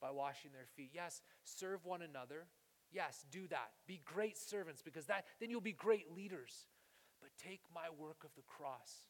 by 0.00 0.10
washing 0.10 0.52
their 0.52 0.68
feet. 0.76 0.90
Yes, 0.94 1.20
serve 1.44 1.84
one 1.84 2.02
another. 2.02 2.46
Yes, 2.92 3.24
do 3.30 3.46
that. 3.48 3.70
Be 3.86 4.00
great 4.04 4.38
servants 4.38 4.80
because 4.82 5.06
that 5.06 5.26
then 5.40 5.50
you'll 5.50 5.60
be 5.60 5.72
great 5.72 6.10
leaders. 6.14 6.66
But 7.20 7.30
take 7.36 7.60
my 7.74 7.92
work 7.98 8.24
of 8.24 8.30
the 8.34 8.46
cross. 8.48 9.09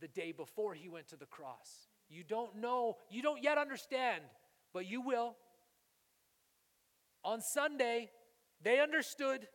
The 0.00 0.08
day 0.08 0.32
before 0.32 0.74
he 0.74 0.88
went 0.88 1.08
to 1.08 1.16
the 1.16 1.26
cross. 1.26 1.88
You 2.08 2.24
don't 2.24 2.56
know, 2.56 2.96
you 3.10 3.22
don't 3.22 3.42
yet 3.42 3.58
understand, 3.58 4.22
but 4.72 4.86
you 4.86 5.00
will. 5.00 5.36
On 7.24 7.40
Sunday, 7.40 8.10
they 8.62 8.80
understood 8.80 9.46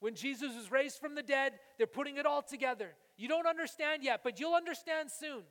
when 0.00 0.14
Jesus 0.14 0.56
was 0.56 0.72
raised 0.72 0.98
from 0.98 1.14
the 1.14 1.22
dead, 1.22 1.52
they're 1.78 1.86
putting 1.86 2.16
it 2.16 2.26
all 2.26 2.42
together. 2.42 2.94
You 3.16 3.28
don't 3.28 3.46
understand 3.46 4.02
yet, 4.02 4.22
but 4.24 4.40
you'll 4.40 4.54
understand 4.54 5.10
soon. 5.12 5.42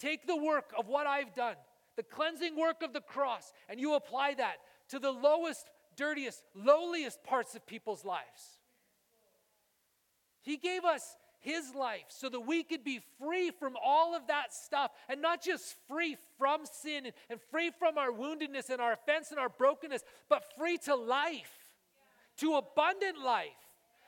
Take 0.00 0.26
the 0.26 0.36
work 0.36 0.72
of 0.76 0.88
what 0.88 1.06
I've 1.06 1.32
done, 1.34 1.54
the 1.96 2.02
cleansing 2.02 2.56
work 2.56 2.82
of 2.82 2.92
the 2.92 3.00
cross, 3.00 3.52
and 3.68 3.78
you 3.80 3.94
apply 3.94 4.34
that 4.34 4.56
to 4.88 4.98
the 4.98 5.12
lowest, 5.12 5.70
dirtiest, 5.96 6.42
lowliest 6.54 7.22
parts 7.22 7.54
of 7.54 7.64
people's 7.66 8.04
lives. 8.04 8.60
He 10.42 10.56
gave 10.56 10.84
us 10.84 11.16
his 11.40 11.74
life 11.74 12.04
so 12.08 12.28
that 12.28 12.40
we 12.40 12.62
could 12.62 12.84
be 12.84 13.00
free 13.20 13.50
from 13.50 13.74
all 13.82 14.14
of 14.14 14.26
that 14.28 14.52
stuff 14.52 14.90
and 15.08 15.22
not 15.22 15.42
just 15.42 15.76
free 15.88 16.16
from 16.38 16.60
sin 16.64 17.10
and 17.30 17.40
free 17.50 17.70
from 17.78 17.98
our 17.98 18.10
woundedness 18.10 18.70
and 18.70 18.80
our 18.80 18.92
offense 18.92 19.30
and 19.30 19.38
our 19.38 19.48
brokenness, 19.48 20.02
but 20.28 20.44
free 20.56 20.78
to 20.78 20.94
life, 20.94 21.52
to 22.38 22.54
abundant 22.54 23.22
life. 23.24 23.50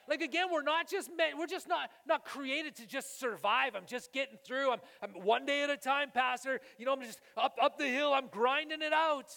Like 0.08 0.22
again, 0.22 0.46
we're 0.50 0.62
not 0.62 0.88
just 0.88 1.10
meant, 1.16 1.36
we're 1.38 1.46
just 1.46 1.68
not 1.68 1.90
not 2.06 2.24
created 2.24 2.74
to 2.76 2.86
just 2.86 3.20
survive. 3.20 3.74
I'm 3.76 3.86
just 3.86 4.12
getting 4.12 4.38
through. 4.42 4.72
I'm, 4.72 4.80
I'm 5.02 5.10
one 5.22 5.44
day 5.44 5.62
at 5.62 5.70
a 5.70 5.76
time, 5.76 6.10
Pastor. 6.12 6.60
You 6.78 6.86
know, 6.86 6.94
I'm 6.94 7.02
just 7.02 7.20
up 7.36 7.56
up 7.60 7.78
the 7.78 7.86
hill, 7.86 8.14
I'm 8.14 8.28
grinding 8.28 8.80
it 8.80 8.92
out. 8.94 9.34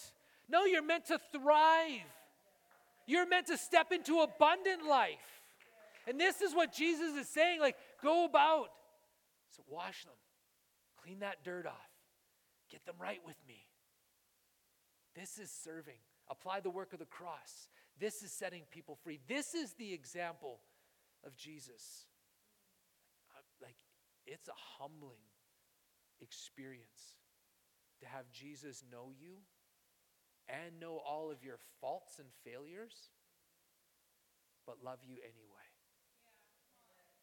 No, 0.48 0.64
you're 0.64 0.82
meant 0.82 1.06
to 1.06 1.18
thrive. 1.30 2.00
You're 3.06 3.26
meant 3.26 3.48
to 3.48 3.58
step 3.58 3.92
into 3.92 4.20
abundant 4.20 4.86
life. 4.88 5.41
And 6.06 6.18
this 6.18 6.40
is 6.40 6.54
what 6.54 6.72
Jesus 6.72 7.16
is 7.16 7.28
saying 7.28 7.60
like, 7.60 7.76
go 8.02 8.24
about. 8.24 8.68
So 9.56 9.62
wash 9.68 10.04
them, 10.04 10.14
clean 11.02 11.20
that 11.20 11.44
dirt 11.44 11.66
off, 11.66 11.90
get 12.70 12.84
them 12.86 12.96
right 12.98 13.20
with 13.26 13.36
me. 13.46 13.66
This 15.14 15.38
is 15.38 15.50
serving. 15.50 15.98
Apply 16.30 16.60
the 16.60 16.70
work 16.70 16.92
of 16.92 16.98
the 16.98 17.04
cross. 17.04 17.68
This 17.98 18.22
is 18.22 18.32
setting 18.32 18.62
people 18.70 18.96
free. 19.02 19.20
This 19.28 19.54
is 19.54 19.74
the 19.74 19.92
example 19.92 20.60
of 21.24 21.36
Jesus. 21.36 22.06
Like, 23.60 23.76
it's 24.26 24.48
a 24.48 24.80
humbling 24.80 25.20
experience 26.20 27.16
to 28.00 28.06
have 28.06 28.30
Jesus 28.32 28.82
know 28.90 29.10
you 29.20 29.36
and 30.48 30.80
know 30.80 31.00
all 31.06 31.30
of 31.30 31.44
your 31.44 31.58
faults 31.80 32.18
and 32.18 32.28
failures, 32.44 33.10
but 34.66 34.76
love 34.82 34.98
you 35.06 35.16
anyway. 35.22 35.51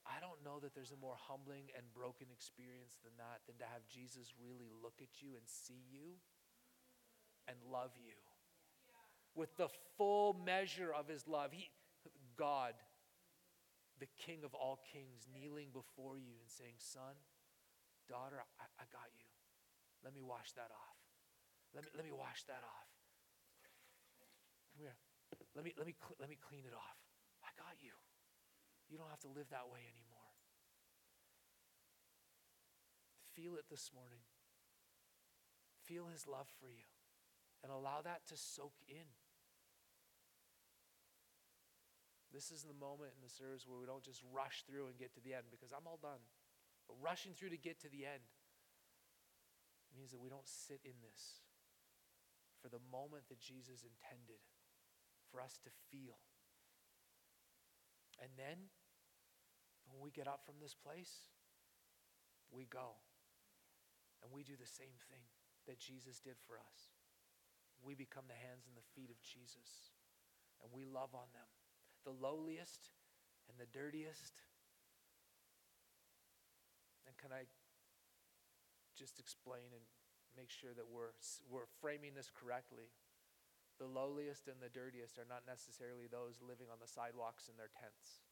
I 0.10 0.18
don't 0.18 0.42
know 0.42 0.58
that 0.66 0.74
there's 0.74 0.92
a 0.92 0.98
more 0.98 1.14
humbling 1.16 1.70
and 1.78 1.86
broken 1.94 2.34
experience 2.34 2.98
than 3.06 3.14
that, 3.22 3.46
than 3.46 3.62
to 3.62 3.68
have 3.70 3.86
Jesus 3.86 4.34
really 4.42 4.74
look 4.74 4.98
at 5.06 5.22
you 5.22 5.38
and 5.38 5.46
see 5.46 5.86
you 5.86 6.18
and 7.46 7.56
love 7.70 7.94
you 7.94 8.18
with 9.38 9.56
the 9.58 9.70
full 9.98 10.34
measure 10.34 10.90
of 10.90 11.08
his 11.08 11.28
love. 11.30 11.54
He, 11.54 11.70
God, 12.38 12.74
the 14.02 14.10
King 14.26 14.42
of 14.44 14.58
all 14.58 14.82
kings, 14.92 15.30
kneeling 15.30 15.70
before 15.72 16.18
you 16.18 16.42
and 16.42 16.50
saying, 16.50 16.82
Son, 16.82 17.14
daughter, 18.10 18.42
I, 18.58 18.66
I 18.82 18.86
got 18.90 19.14
you. 19.14 19.30
Let 20.04 20.16
me 20.16 20.26
wash 20.26 20.52
that 20.58 20.74
off. 20.74 20.98
Let 21.76 21.86
me, 21.86 21.90
let 21.94 22.06
me 22.06 22.12
wash 22.12 22.44
that 22.50 22.66
off. 22.66 22.90
Come 24.74 24.82
here. 24.82 24.98
Let 25.54 25.64
me, 25.64 25.74
let, 25.78 25.86
me, 25.86 25.94
let 26.18 26.30
me 26.30 26.38
clean 26.42 26.66
it 26.66 26.74
off. 26.74 26.98
I 27.46 27.54
got 27.54 27.78
you. 27.84 27.94
You 28.90 28.98
don't 28.98 29.14
have 29.14 29.22
to 29.22 29.30
live 29.30 29.54
that 29.54 29.70
way 29.70 29.86
anymore. 29.86 30.34
Feel 33.38 33.54
it 33.56 33.70
this 33.70 33.94
morning. 33.94 34.26
Feel 35.86 36.10
his 36.10 36.26
love 36.26 36.50
for 36.60 36.74
you 36.74 36.90
and 37.64 37.72
allow 37.72 38.02
that 38.02 38.26
to 38.28 38.36
soak 38.36 38.74
in. 38.90 39.14
This 42.34 42.52
is 42.52 42.62
the 42.66 42.78
moment 42.78 43.18
in 43.18 43.26
the 43.26 43.32
service 43.32 43.66
where 43.66 43.80
we 43.82 43.90
don't 43.90 44.06
just 44.06 44.22
rush 44.30 44.66
through 44.66 44.86
and 44.86 44.98
get 44.98 45.14
to 45.18 45.22
the 45.22 45.34
end 45.34 45.50
because 45.50 45.74
I'm 45.74 45.90
all 45.90 45.98
done. 46.02 46.22
But 46.86 46.98
rushing 47.02 47.34
through 47.34 47.54
to 47.54 47.58
get 47.58 47.82
to 47.82 47.90
the 47.90 48.06
end 48.06 48.26
means 49.94 50.12
that 50.14 50.22
we 50.22 50.30
don't 50.30 50.46
sit 50.46 50.82
in 50.86 50.98
this 51.02 51.42
for 52.62 52.70
the 52.70 52.82
moment 52.92 53.30
that 53.30 53.42
Jesus 53.42 53.82
intended 53.82 54.42
for 55.32 55.42
us 55.42 55.58
to 55.66 55.70
feel. 55.90 56.22
And 58.22 58.30
then 58.38 58.70
when 59.92 60.02
we 60.02 60.12
get 60.12 60.28
up 60.28 60.46
from 60.46 60.62
this 60.62 60.74
place, 60.74 61.30
we 62.50 62.66
go. 62.66 62.98
And 64.22 64.32
we 64.32 64.44
do 64.44 64.60
the 64.60 64.68
same 64.68 64.98
thing 65.10 65.24
that 65.68 65.80
Jesus 65.80 66.20
did 66.20 66.36
for 66.44 66.60
us. 66.60 66.94
We 67.80 67.96
become 67.96 68.28
the 68.28 68.36
hands 68.36 68.68
and 68.68 68.76
the 68.76 68.90
feet 68.96 69.10
of 69.10 69.22
Jesus. 69.24 69.96
And 70.60 70.68
we 70.76 70.84
love 70.84 71.16
on 71.16 71.32
them, 71.32 71.48
the 72.04 72.12
lowliest 72.12 72.92
and 73.48 73.56
the 73.56 73.70
dirtiest. 73.72 74.44
And 77.08 77.16
can 77.16 77.32
I 77.32 77.48
just 79.00 79.18
explain 79.18 79.72
and 79.72 79.86
make 80.36 80.52
sure 80.52 80.76
that 80.76 80.92
we're, 80.92 81.16
we're 81.48 81.72
framing 81.80 82.12
this 82.14 82.28
correctly? 82.28 82.92
The 83.80 83.88
lowliest 83.88 84.52
and 84.52 84.60
the 84.60 84.68
dirtiest 84.68 85.16
are 85.16 85.30
not 85.32 85.48
necessarily 85.48 86.12
those 86.12 86.44
living 86.44 86.68
on 86.68 86.84
the 86.84 86.92
sidewalks 86.92 87.48
in 87.48 87.56
their 87.56 87.72
tents. 87.72 88.28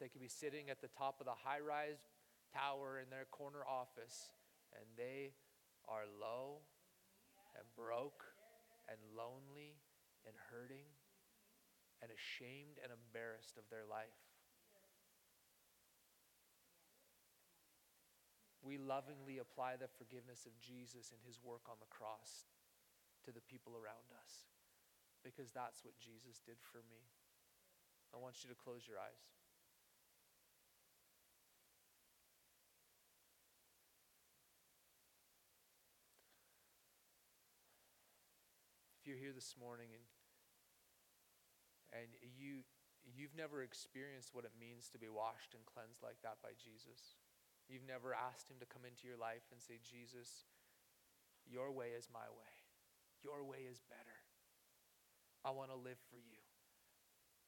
They 0.00 0.08
could 0.08 0.20
be 0.20 0.28
sitting 0.28 0.68
at 0.68 0.80
the 0.80 0.92
top 0.92 1.20
of 1.20 1.26
the 1.26 1.36
high 1.36 1.60
rise 1.60 2.04
tower 2.52 3.00
in 3.00 3.08
their 3.10 3.26
corner 3.30 3.64
office, 3.64 4.30
and 4.76 4.84
they 4.96 5.32
are 5.88 6.04
low 6.20 6.60
and 7.56 7.64
broke 7.74 8.24
and 8.88 8.98
lonely 9.16 9.80
and 10.26 10.34
hurting 10.52 10.86
and 12.02 12.12
ashamed 12.12 12.76
and 12.82 12.92
embarrassed 12.92 13.56
of 13.56 13.64
their 13.72 13.88
life. 13.88 14.20
We 18.60 18.82
lovingly 18.82 19.38
apply 19.38 19.78
the 19.78 19.86
forgiveness 19.86 20.44
of 20.44 20.58
Jesus 20.58 21.14
and 21.14 21.22
his 21.22 21.38
work 21.38 21.70
on 21.70 21.78
the 21.78 21.88
cross 21.88 22.50
to 23.24 23.30
the 23.30 23.44
people 23.46 23.78
around 23.78 24.10
us 24.10 24.50
because 25.22 25.54
that's 25.54 25.86
what 25.86 25.94
Jesus 26.02 26.42
did 26.42 26.58
for 26.58 26.82
me. 26.90 27.06
I 28.10 28.18
want 28.18 28.42
you 28.42 28.50
to 28.50 28.58
close 28.58 28.82
your 28.86 28.98
eyes. 28.98 29.22
You're 39.16 39.32
here 39.32 39.32
this 39.32 39.56
morning 39.56 39.88
and 39.96 40.04
and 41.96 42.12
you 42.36 42.60
you've 43.00 43.32
never 43.32 43.64
experienced 43.64 44.36
what 44.36 44.44
it 44.44 44.52
means 44.60 44.92
to 44.92 45.00
be 45.00 45.08
washed 45.08 45.56
and 45.56 45.64
cleansed 45.64 46.04
like 46.04 46.20
that 46.20 46.36
by 46.44 46.52
Jesus. 46.60 47.16
You've 47.64 47.88
never 47.88 48.12
asked 48.12 48.52
him 48.52 48.60
to 48.60 48.68
come 48.68 48.84
into 48.84 49.08
your 49.08 49.16
life 49.16 49.48
and 49.48 49.56
say, 49.56 49.80
"Jesus, 49.80 50.44
your 51.48 51.72
way 51.72 51.96
is 51.96 52.12
my 52.12 52.28
way. 52.28 52.54
Your 53.24 53.40
way 53.40 53.64
is 53.64 53.80
better. 53.88 54.20
I 55.40 55.56
want 55.56 55.72
to 55.72 55.80
live 55.80 55.98
for 56.12 56.20
you. 56.20 56.44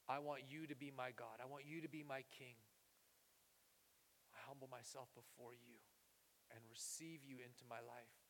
I 0.09 0.25
want 0.25 0.49
you 0.49 0.64
to 0.73 0.75
be 0.75 0.89
my 0.89 1.12
God. 1.12 1.37
I 1.37 1.45
want 1.45 1.69
you 1.69 1.85
to 1.85 1.91
be 1.91 2.01
my 2.01 2.25
king. 2.33 2.57
I 4.33 4.41
humble 4.49 4.73
myself 4.73 5.12
before 5.12 5.53
you 5.53 5.85
and 6.49 6.64
receive 6.71 7.21
you 7.29 7.45
into 7.45 7.69
my 7.69 7.85
life." 7.85 8.25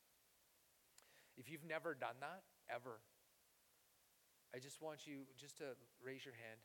If 1.37 1.47
you've 1.47 1.63
never 1.63 1.95
done 1.95 2.19
that, 2.19 2.43
ever, 2.67 2.99
I 4.55 4.59
just 4.59 4.81
want 4.81 5.07
you 5.07 5.29
just 5.37 5.59
to 5.59 5.77
raise 6.01 6.25
your 6.25 6.35
hand 6.35 6.61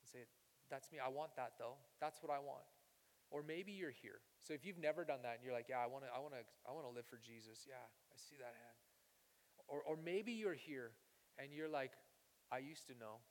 and 0.00 0.06
say, 0.08 0.28
That's 0.68 0.92
me. 0.92 0.98
I 1.00 1.08
want 1.08 1.36
that 1.36 1.56
though. 1.58 1.80
That's 2.00 2.22
what 2.22 2.32
I 2.32 2.38
want. 2.38 2.68
Or 3.30 3.42
maybe 3.42 3.72
you're 3.72 3.94
here. 3.94 4.20
So 4.38 4.52
if 4.52 4.64
you've 4.64 4.78
never 4.78 5.04
done 5.04 5.24
that 5.24 5.40
and 5.40 5.42
you're 5.44 5.56
like, 5.56 5.68
Yeah, 5.68 5.80
I 5.80 5.88
want 5.88 6.04
to 6.04 6.10
I 6.12 6.20
want 6.20 6.36
to 6.36 6.44
I 6.68 6.72
want 6.72 6.84
to 6.84 6.92
live 6.92 7.08
for 7.08 7.16
Jesus. 7.16 7.64
Yeah, 7.64 7.80
I 8.12 8.16
see 8.16 8.36
that 8.36 8.52
hand. 8.52 8.78
Or 9.68 9.80
or 9.84 9.96
maybe 9.96 10.32
you're 10.32 10.58
here 10.58 10.92
and 11.40 11.52
you're 11.52 11.70
like, 11.70 11.92
I 12.52 12.58
used 12.58 12.86
to 12.88 12.94
know. 12.94 13.24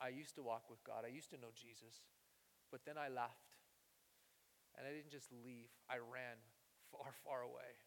I 0.00 0.12
used 0.12 0.34
to 0.36 0.42
walk 0.42 0.68
with 0.68 0.82
God. 0.84 1.06
I 1.06 1.10
used 1.10 1.30
to 1.30 1.38
know 1.38 1.54
Jesus. 1.54 2.06
But 2.70 2.84
then 2.84 2.98
I 2.98 3.08
left. 3.08 3.56
And 4.76 4.86
I 4.86 4.90
didn't 4.90 5.10
just 5.14 5.30
leave. 5.30 5.70
I 5.88 6.02
ran 6.02 6.36
far, 6.90 7.14
far 7.24 7.40
away. 7.42 7.78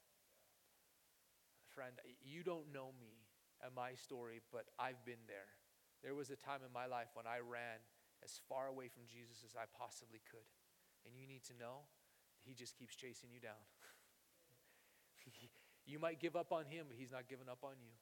Friend, 1.67 1.93
you 2.23 2.43
don't 2.43 2.71
know 2.73 2.95
me 2.99 3.16
and 3.63 3.73
my 3.73 3.93
story, 3.95 4.41
but 4.51 4.65
I've 4.79 5.03
been 5.05 5.21
there. 5.27 5.49
There 6.03 6.13
was 6.13 6.29
a 6.29 6.37
time 6.37 6.61
in 6.65 6.71
my 6.73 6.85
life 6.85 7.09
when 7.13 7.25
I 7.25 7.41
ran 7.41 7.81
as 8.23 8.39
far 8.49 8.67
away 8.67 8.87
from 8.87 9.09
Jesus 9.09 9.41
as 9.45 9.55
I 9.57 9.65
possibly 9.77 10.21
could. 10.29 10.45
And 11.05 11.17
you 11.17 11.25
need 11.25 11.43
to 11.49 11.55
know, 11.57 11.87
He 12.45 12.53
just 12.53 12.77
keeps 12.77 12.95
chasing 12.95 13.29
you 13.33 13.39
down. 13.39 13.61
you 15.85 15.99
might 15.99 16.19
give 16.19 16.35
up 16.35 16.51
on 16.51 16.65
Him, 16.65 16.85
but 16.89 16.97
He's 16.97 17.11
not 17.11 17.29
giving 17.29 17.49
up 17.49 17.63
on 17.63 17.77
you. 17.81 17.93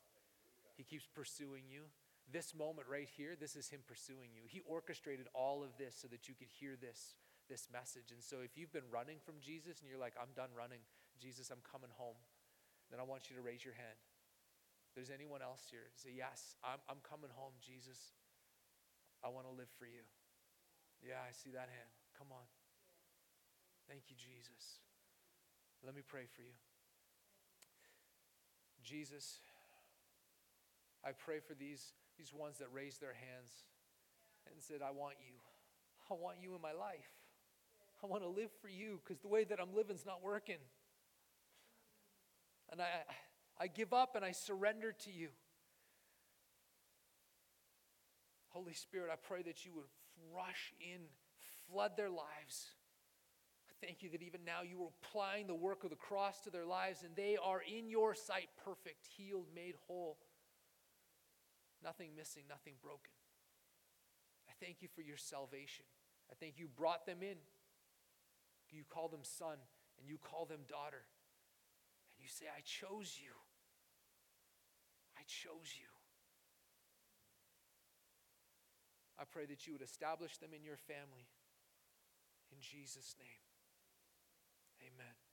He 0.76 0.84
keeps 0.84 1.08
pursuing 1.08 1.64
you. 1.72 1.88
This 2.32 2.56
moment 2.58 2.88
right 2.90 3.08
here, 3.16 3.38
this 3.40 3.56
is 3.56 3.70
Him 3.70 3.82
pursuing 3.86 4.34
you. 4.34 4.44
He 4.48 4.62
orchestrated 4.66 5.28
all 5.34 5.64
of 5.64 5.78
this 5.78 5.96
so 5.96 6.08
that 6.10 6.28
you 6.28 6.36
could 6.36 6.50
hear 6.50 6.76
this, 6.76 7.16
this 7.48 7.68
message. 7.72 8.12
And 8.12 8.22
so 8.22 8.42
if 8.44 8.58
you've 8.58 8.74
been 8.74 8.90
running 8.92 9.18
from 9.24 9.36
Jesus 9.40 9.80
and 9.80 9.88
you're 9.88 10.02
like, 10.02 10.18
I'm 10.20 10.34
done 10.36 10.50
running, 10.58 10.82
Jesus, 11.22 11.52
I'm 11.52 11.64
coming 11.64 11.94
home, 11.96 12.18
then 12.92 13.00
I 13.00 13.04
want 13.04 13.30
you 13.30 13.36
to 13.38 13.42
raise 13.42 13.64
your 13.64 13.76
hand. 13.76 13.98
There's 14.96 15.12
anyone 15.12 15.44
else 15.44 15.68
here, 15.68 15.92
say, 16.00 16.16
Yes, 16.16 16.56
I'm, 16.64 16.80
I'm 16.88 17.04
coming 17.04 17.30
home, 17.36 17.54
Jesus. 17.60 18.16
I 19.20 19.28
want 19.28 19.46
to 19.46 19.54
live 19.54 19.70
for 19.76 19.86
you. 19.86 20.08
Yeah, 21.04 21.20
I 21.20 21.36
see 21.36 21.52
that 21.52 21.68
hand. 21.68 21.92
Come 22.18 22.32
on. 22.32 22.48
Thank 23.92 24.08
you, 24.08 24.16
Jesus. 24.16 24.80
Let 25.84 25.94
me 25.94 26.02
pray 26.02 26.26
for 26.32 26.42
you. 26.42 26.56
Jesus, 28.82 29.42
I 31.04 31.12
pray 31.12 31.40
for 31.42 31.54
these, 31.54 31.94
these 32.18 32.34
ones 32.34 32.58
that 32.60 32.68
raised 32.72 33.02
their 33.02 33.14
hands 33.14 33.66
and 34.50 34.62
said, 34.62 34.82
I 34.82 34.92
want 34.92 35.16
you. 35.20 35.36
I 36.10 36.14
want 36.14 36.38
you 36.40 36.56
in 36.56 36.62
my 36.62 36.72
life. 36.72 37.10
I 38.04 38.08
want 38.08 38.24
to 38.24 38.30
live 38.30 38.50
for 38.62 38.70
you 38.70 39.02
because 39.04 39.20
the 39.22 39.28
way 39.28 39.44
that 39.44 39.60
I'm 39.60 39.76
living 39.76 39.96
is 39.96 40.06
not 40.06 40.24
working. 40.24 40.62
And 42.72 42.82
I, 42.82 43.06
I 43.60 43.68
give 43.68 43.94
up 43.94 44.16
and 44.16 44.26
I 44.26 44.32
surrender 44.32 44.92
to 44.92 45.12
you. 45.12 45.30
Holy 48.50 48.74
Spirit, 48.74 49.10
I 49.12 49.16
pray 49.16 49.42
that 49.44 49.66
you 49.66 49.72
would 49.76 49.90
rush 50.36 50.74
in, 50.80 51.02
flood 51.70 51.92
their 51.98 52.10
lives. 52.10 52.72
I 53.70 53.86
thank 53.86 54.02
you 54.02 54.10
that 54.12 54.22
even 54.22 54.42
now 54.46 54.62
you 54.64 54.82
are 54.84 54.90
applying 55.04 55.48
the 55.48 55.56
work 55.56 55.84
of 55.84 55.90
the 55.90 55.96
cross 55.96 56.40
to 56.42 56.50
their 56.50 56.66
lives 56.66 57.04
and 57.04 57.16
they 57.16 57.38
are 57.44 57.62
in 57.62 57.90
your 57.90 58.16
sight 58.16 58.50
perfect, 58.64 59.08
healed, 59.18 59.48
made 59.54 59.76
whole. 59.88 60.18
Nothing 61.84 62.12
missing, 62.16 62.44
nothing 62.50 62.74
broken. 62.82 63.12
I 64.50 64.54
thank 64.64 64.82
you 64.82 64.88
for 64.96 65.02
your 65.02 65.18
salvation. 65.18 65.86
I 66.32 66.36
thank 66.40 66.58
you 66.58 66.68
brought 66.68 67.06
them 67.06 67.18
in. 67.22 67.38
You 68.72 68.84
call 68.90 69.08
them 69.08 69.24
son 69.24 69.58
and 70.00 70.08
you 70.08 70.18
call 70.18 70.46
them 70.46 70.62
daughter. 70.68 71.04
And 72.16 72.24
you 72.24 72.30
say, 72.30 72.46
I 72.48 72.62
chose 72.62 73.18
you. 73.22 73.32
Chose 75.28 75.74
you. 75.80 75.88
I 79.18 79.24
pray 79.24 79.46
that 79.46 79.66
you 79.66 79.74
would 79.74 79.82
establish 79.82 80.38
them 80.38 80.52
in 80.56 80.64
your 80.64 80.78
family. 80.78 81.28
In 82.52 82.60
Jesus' 82.60 83.16
name, 83.18 83.44
amen. 84.82 85.25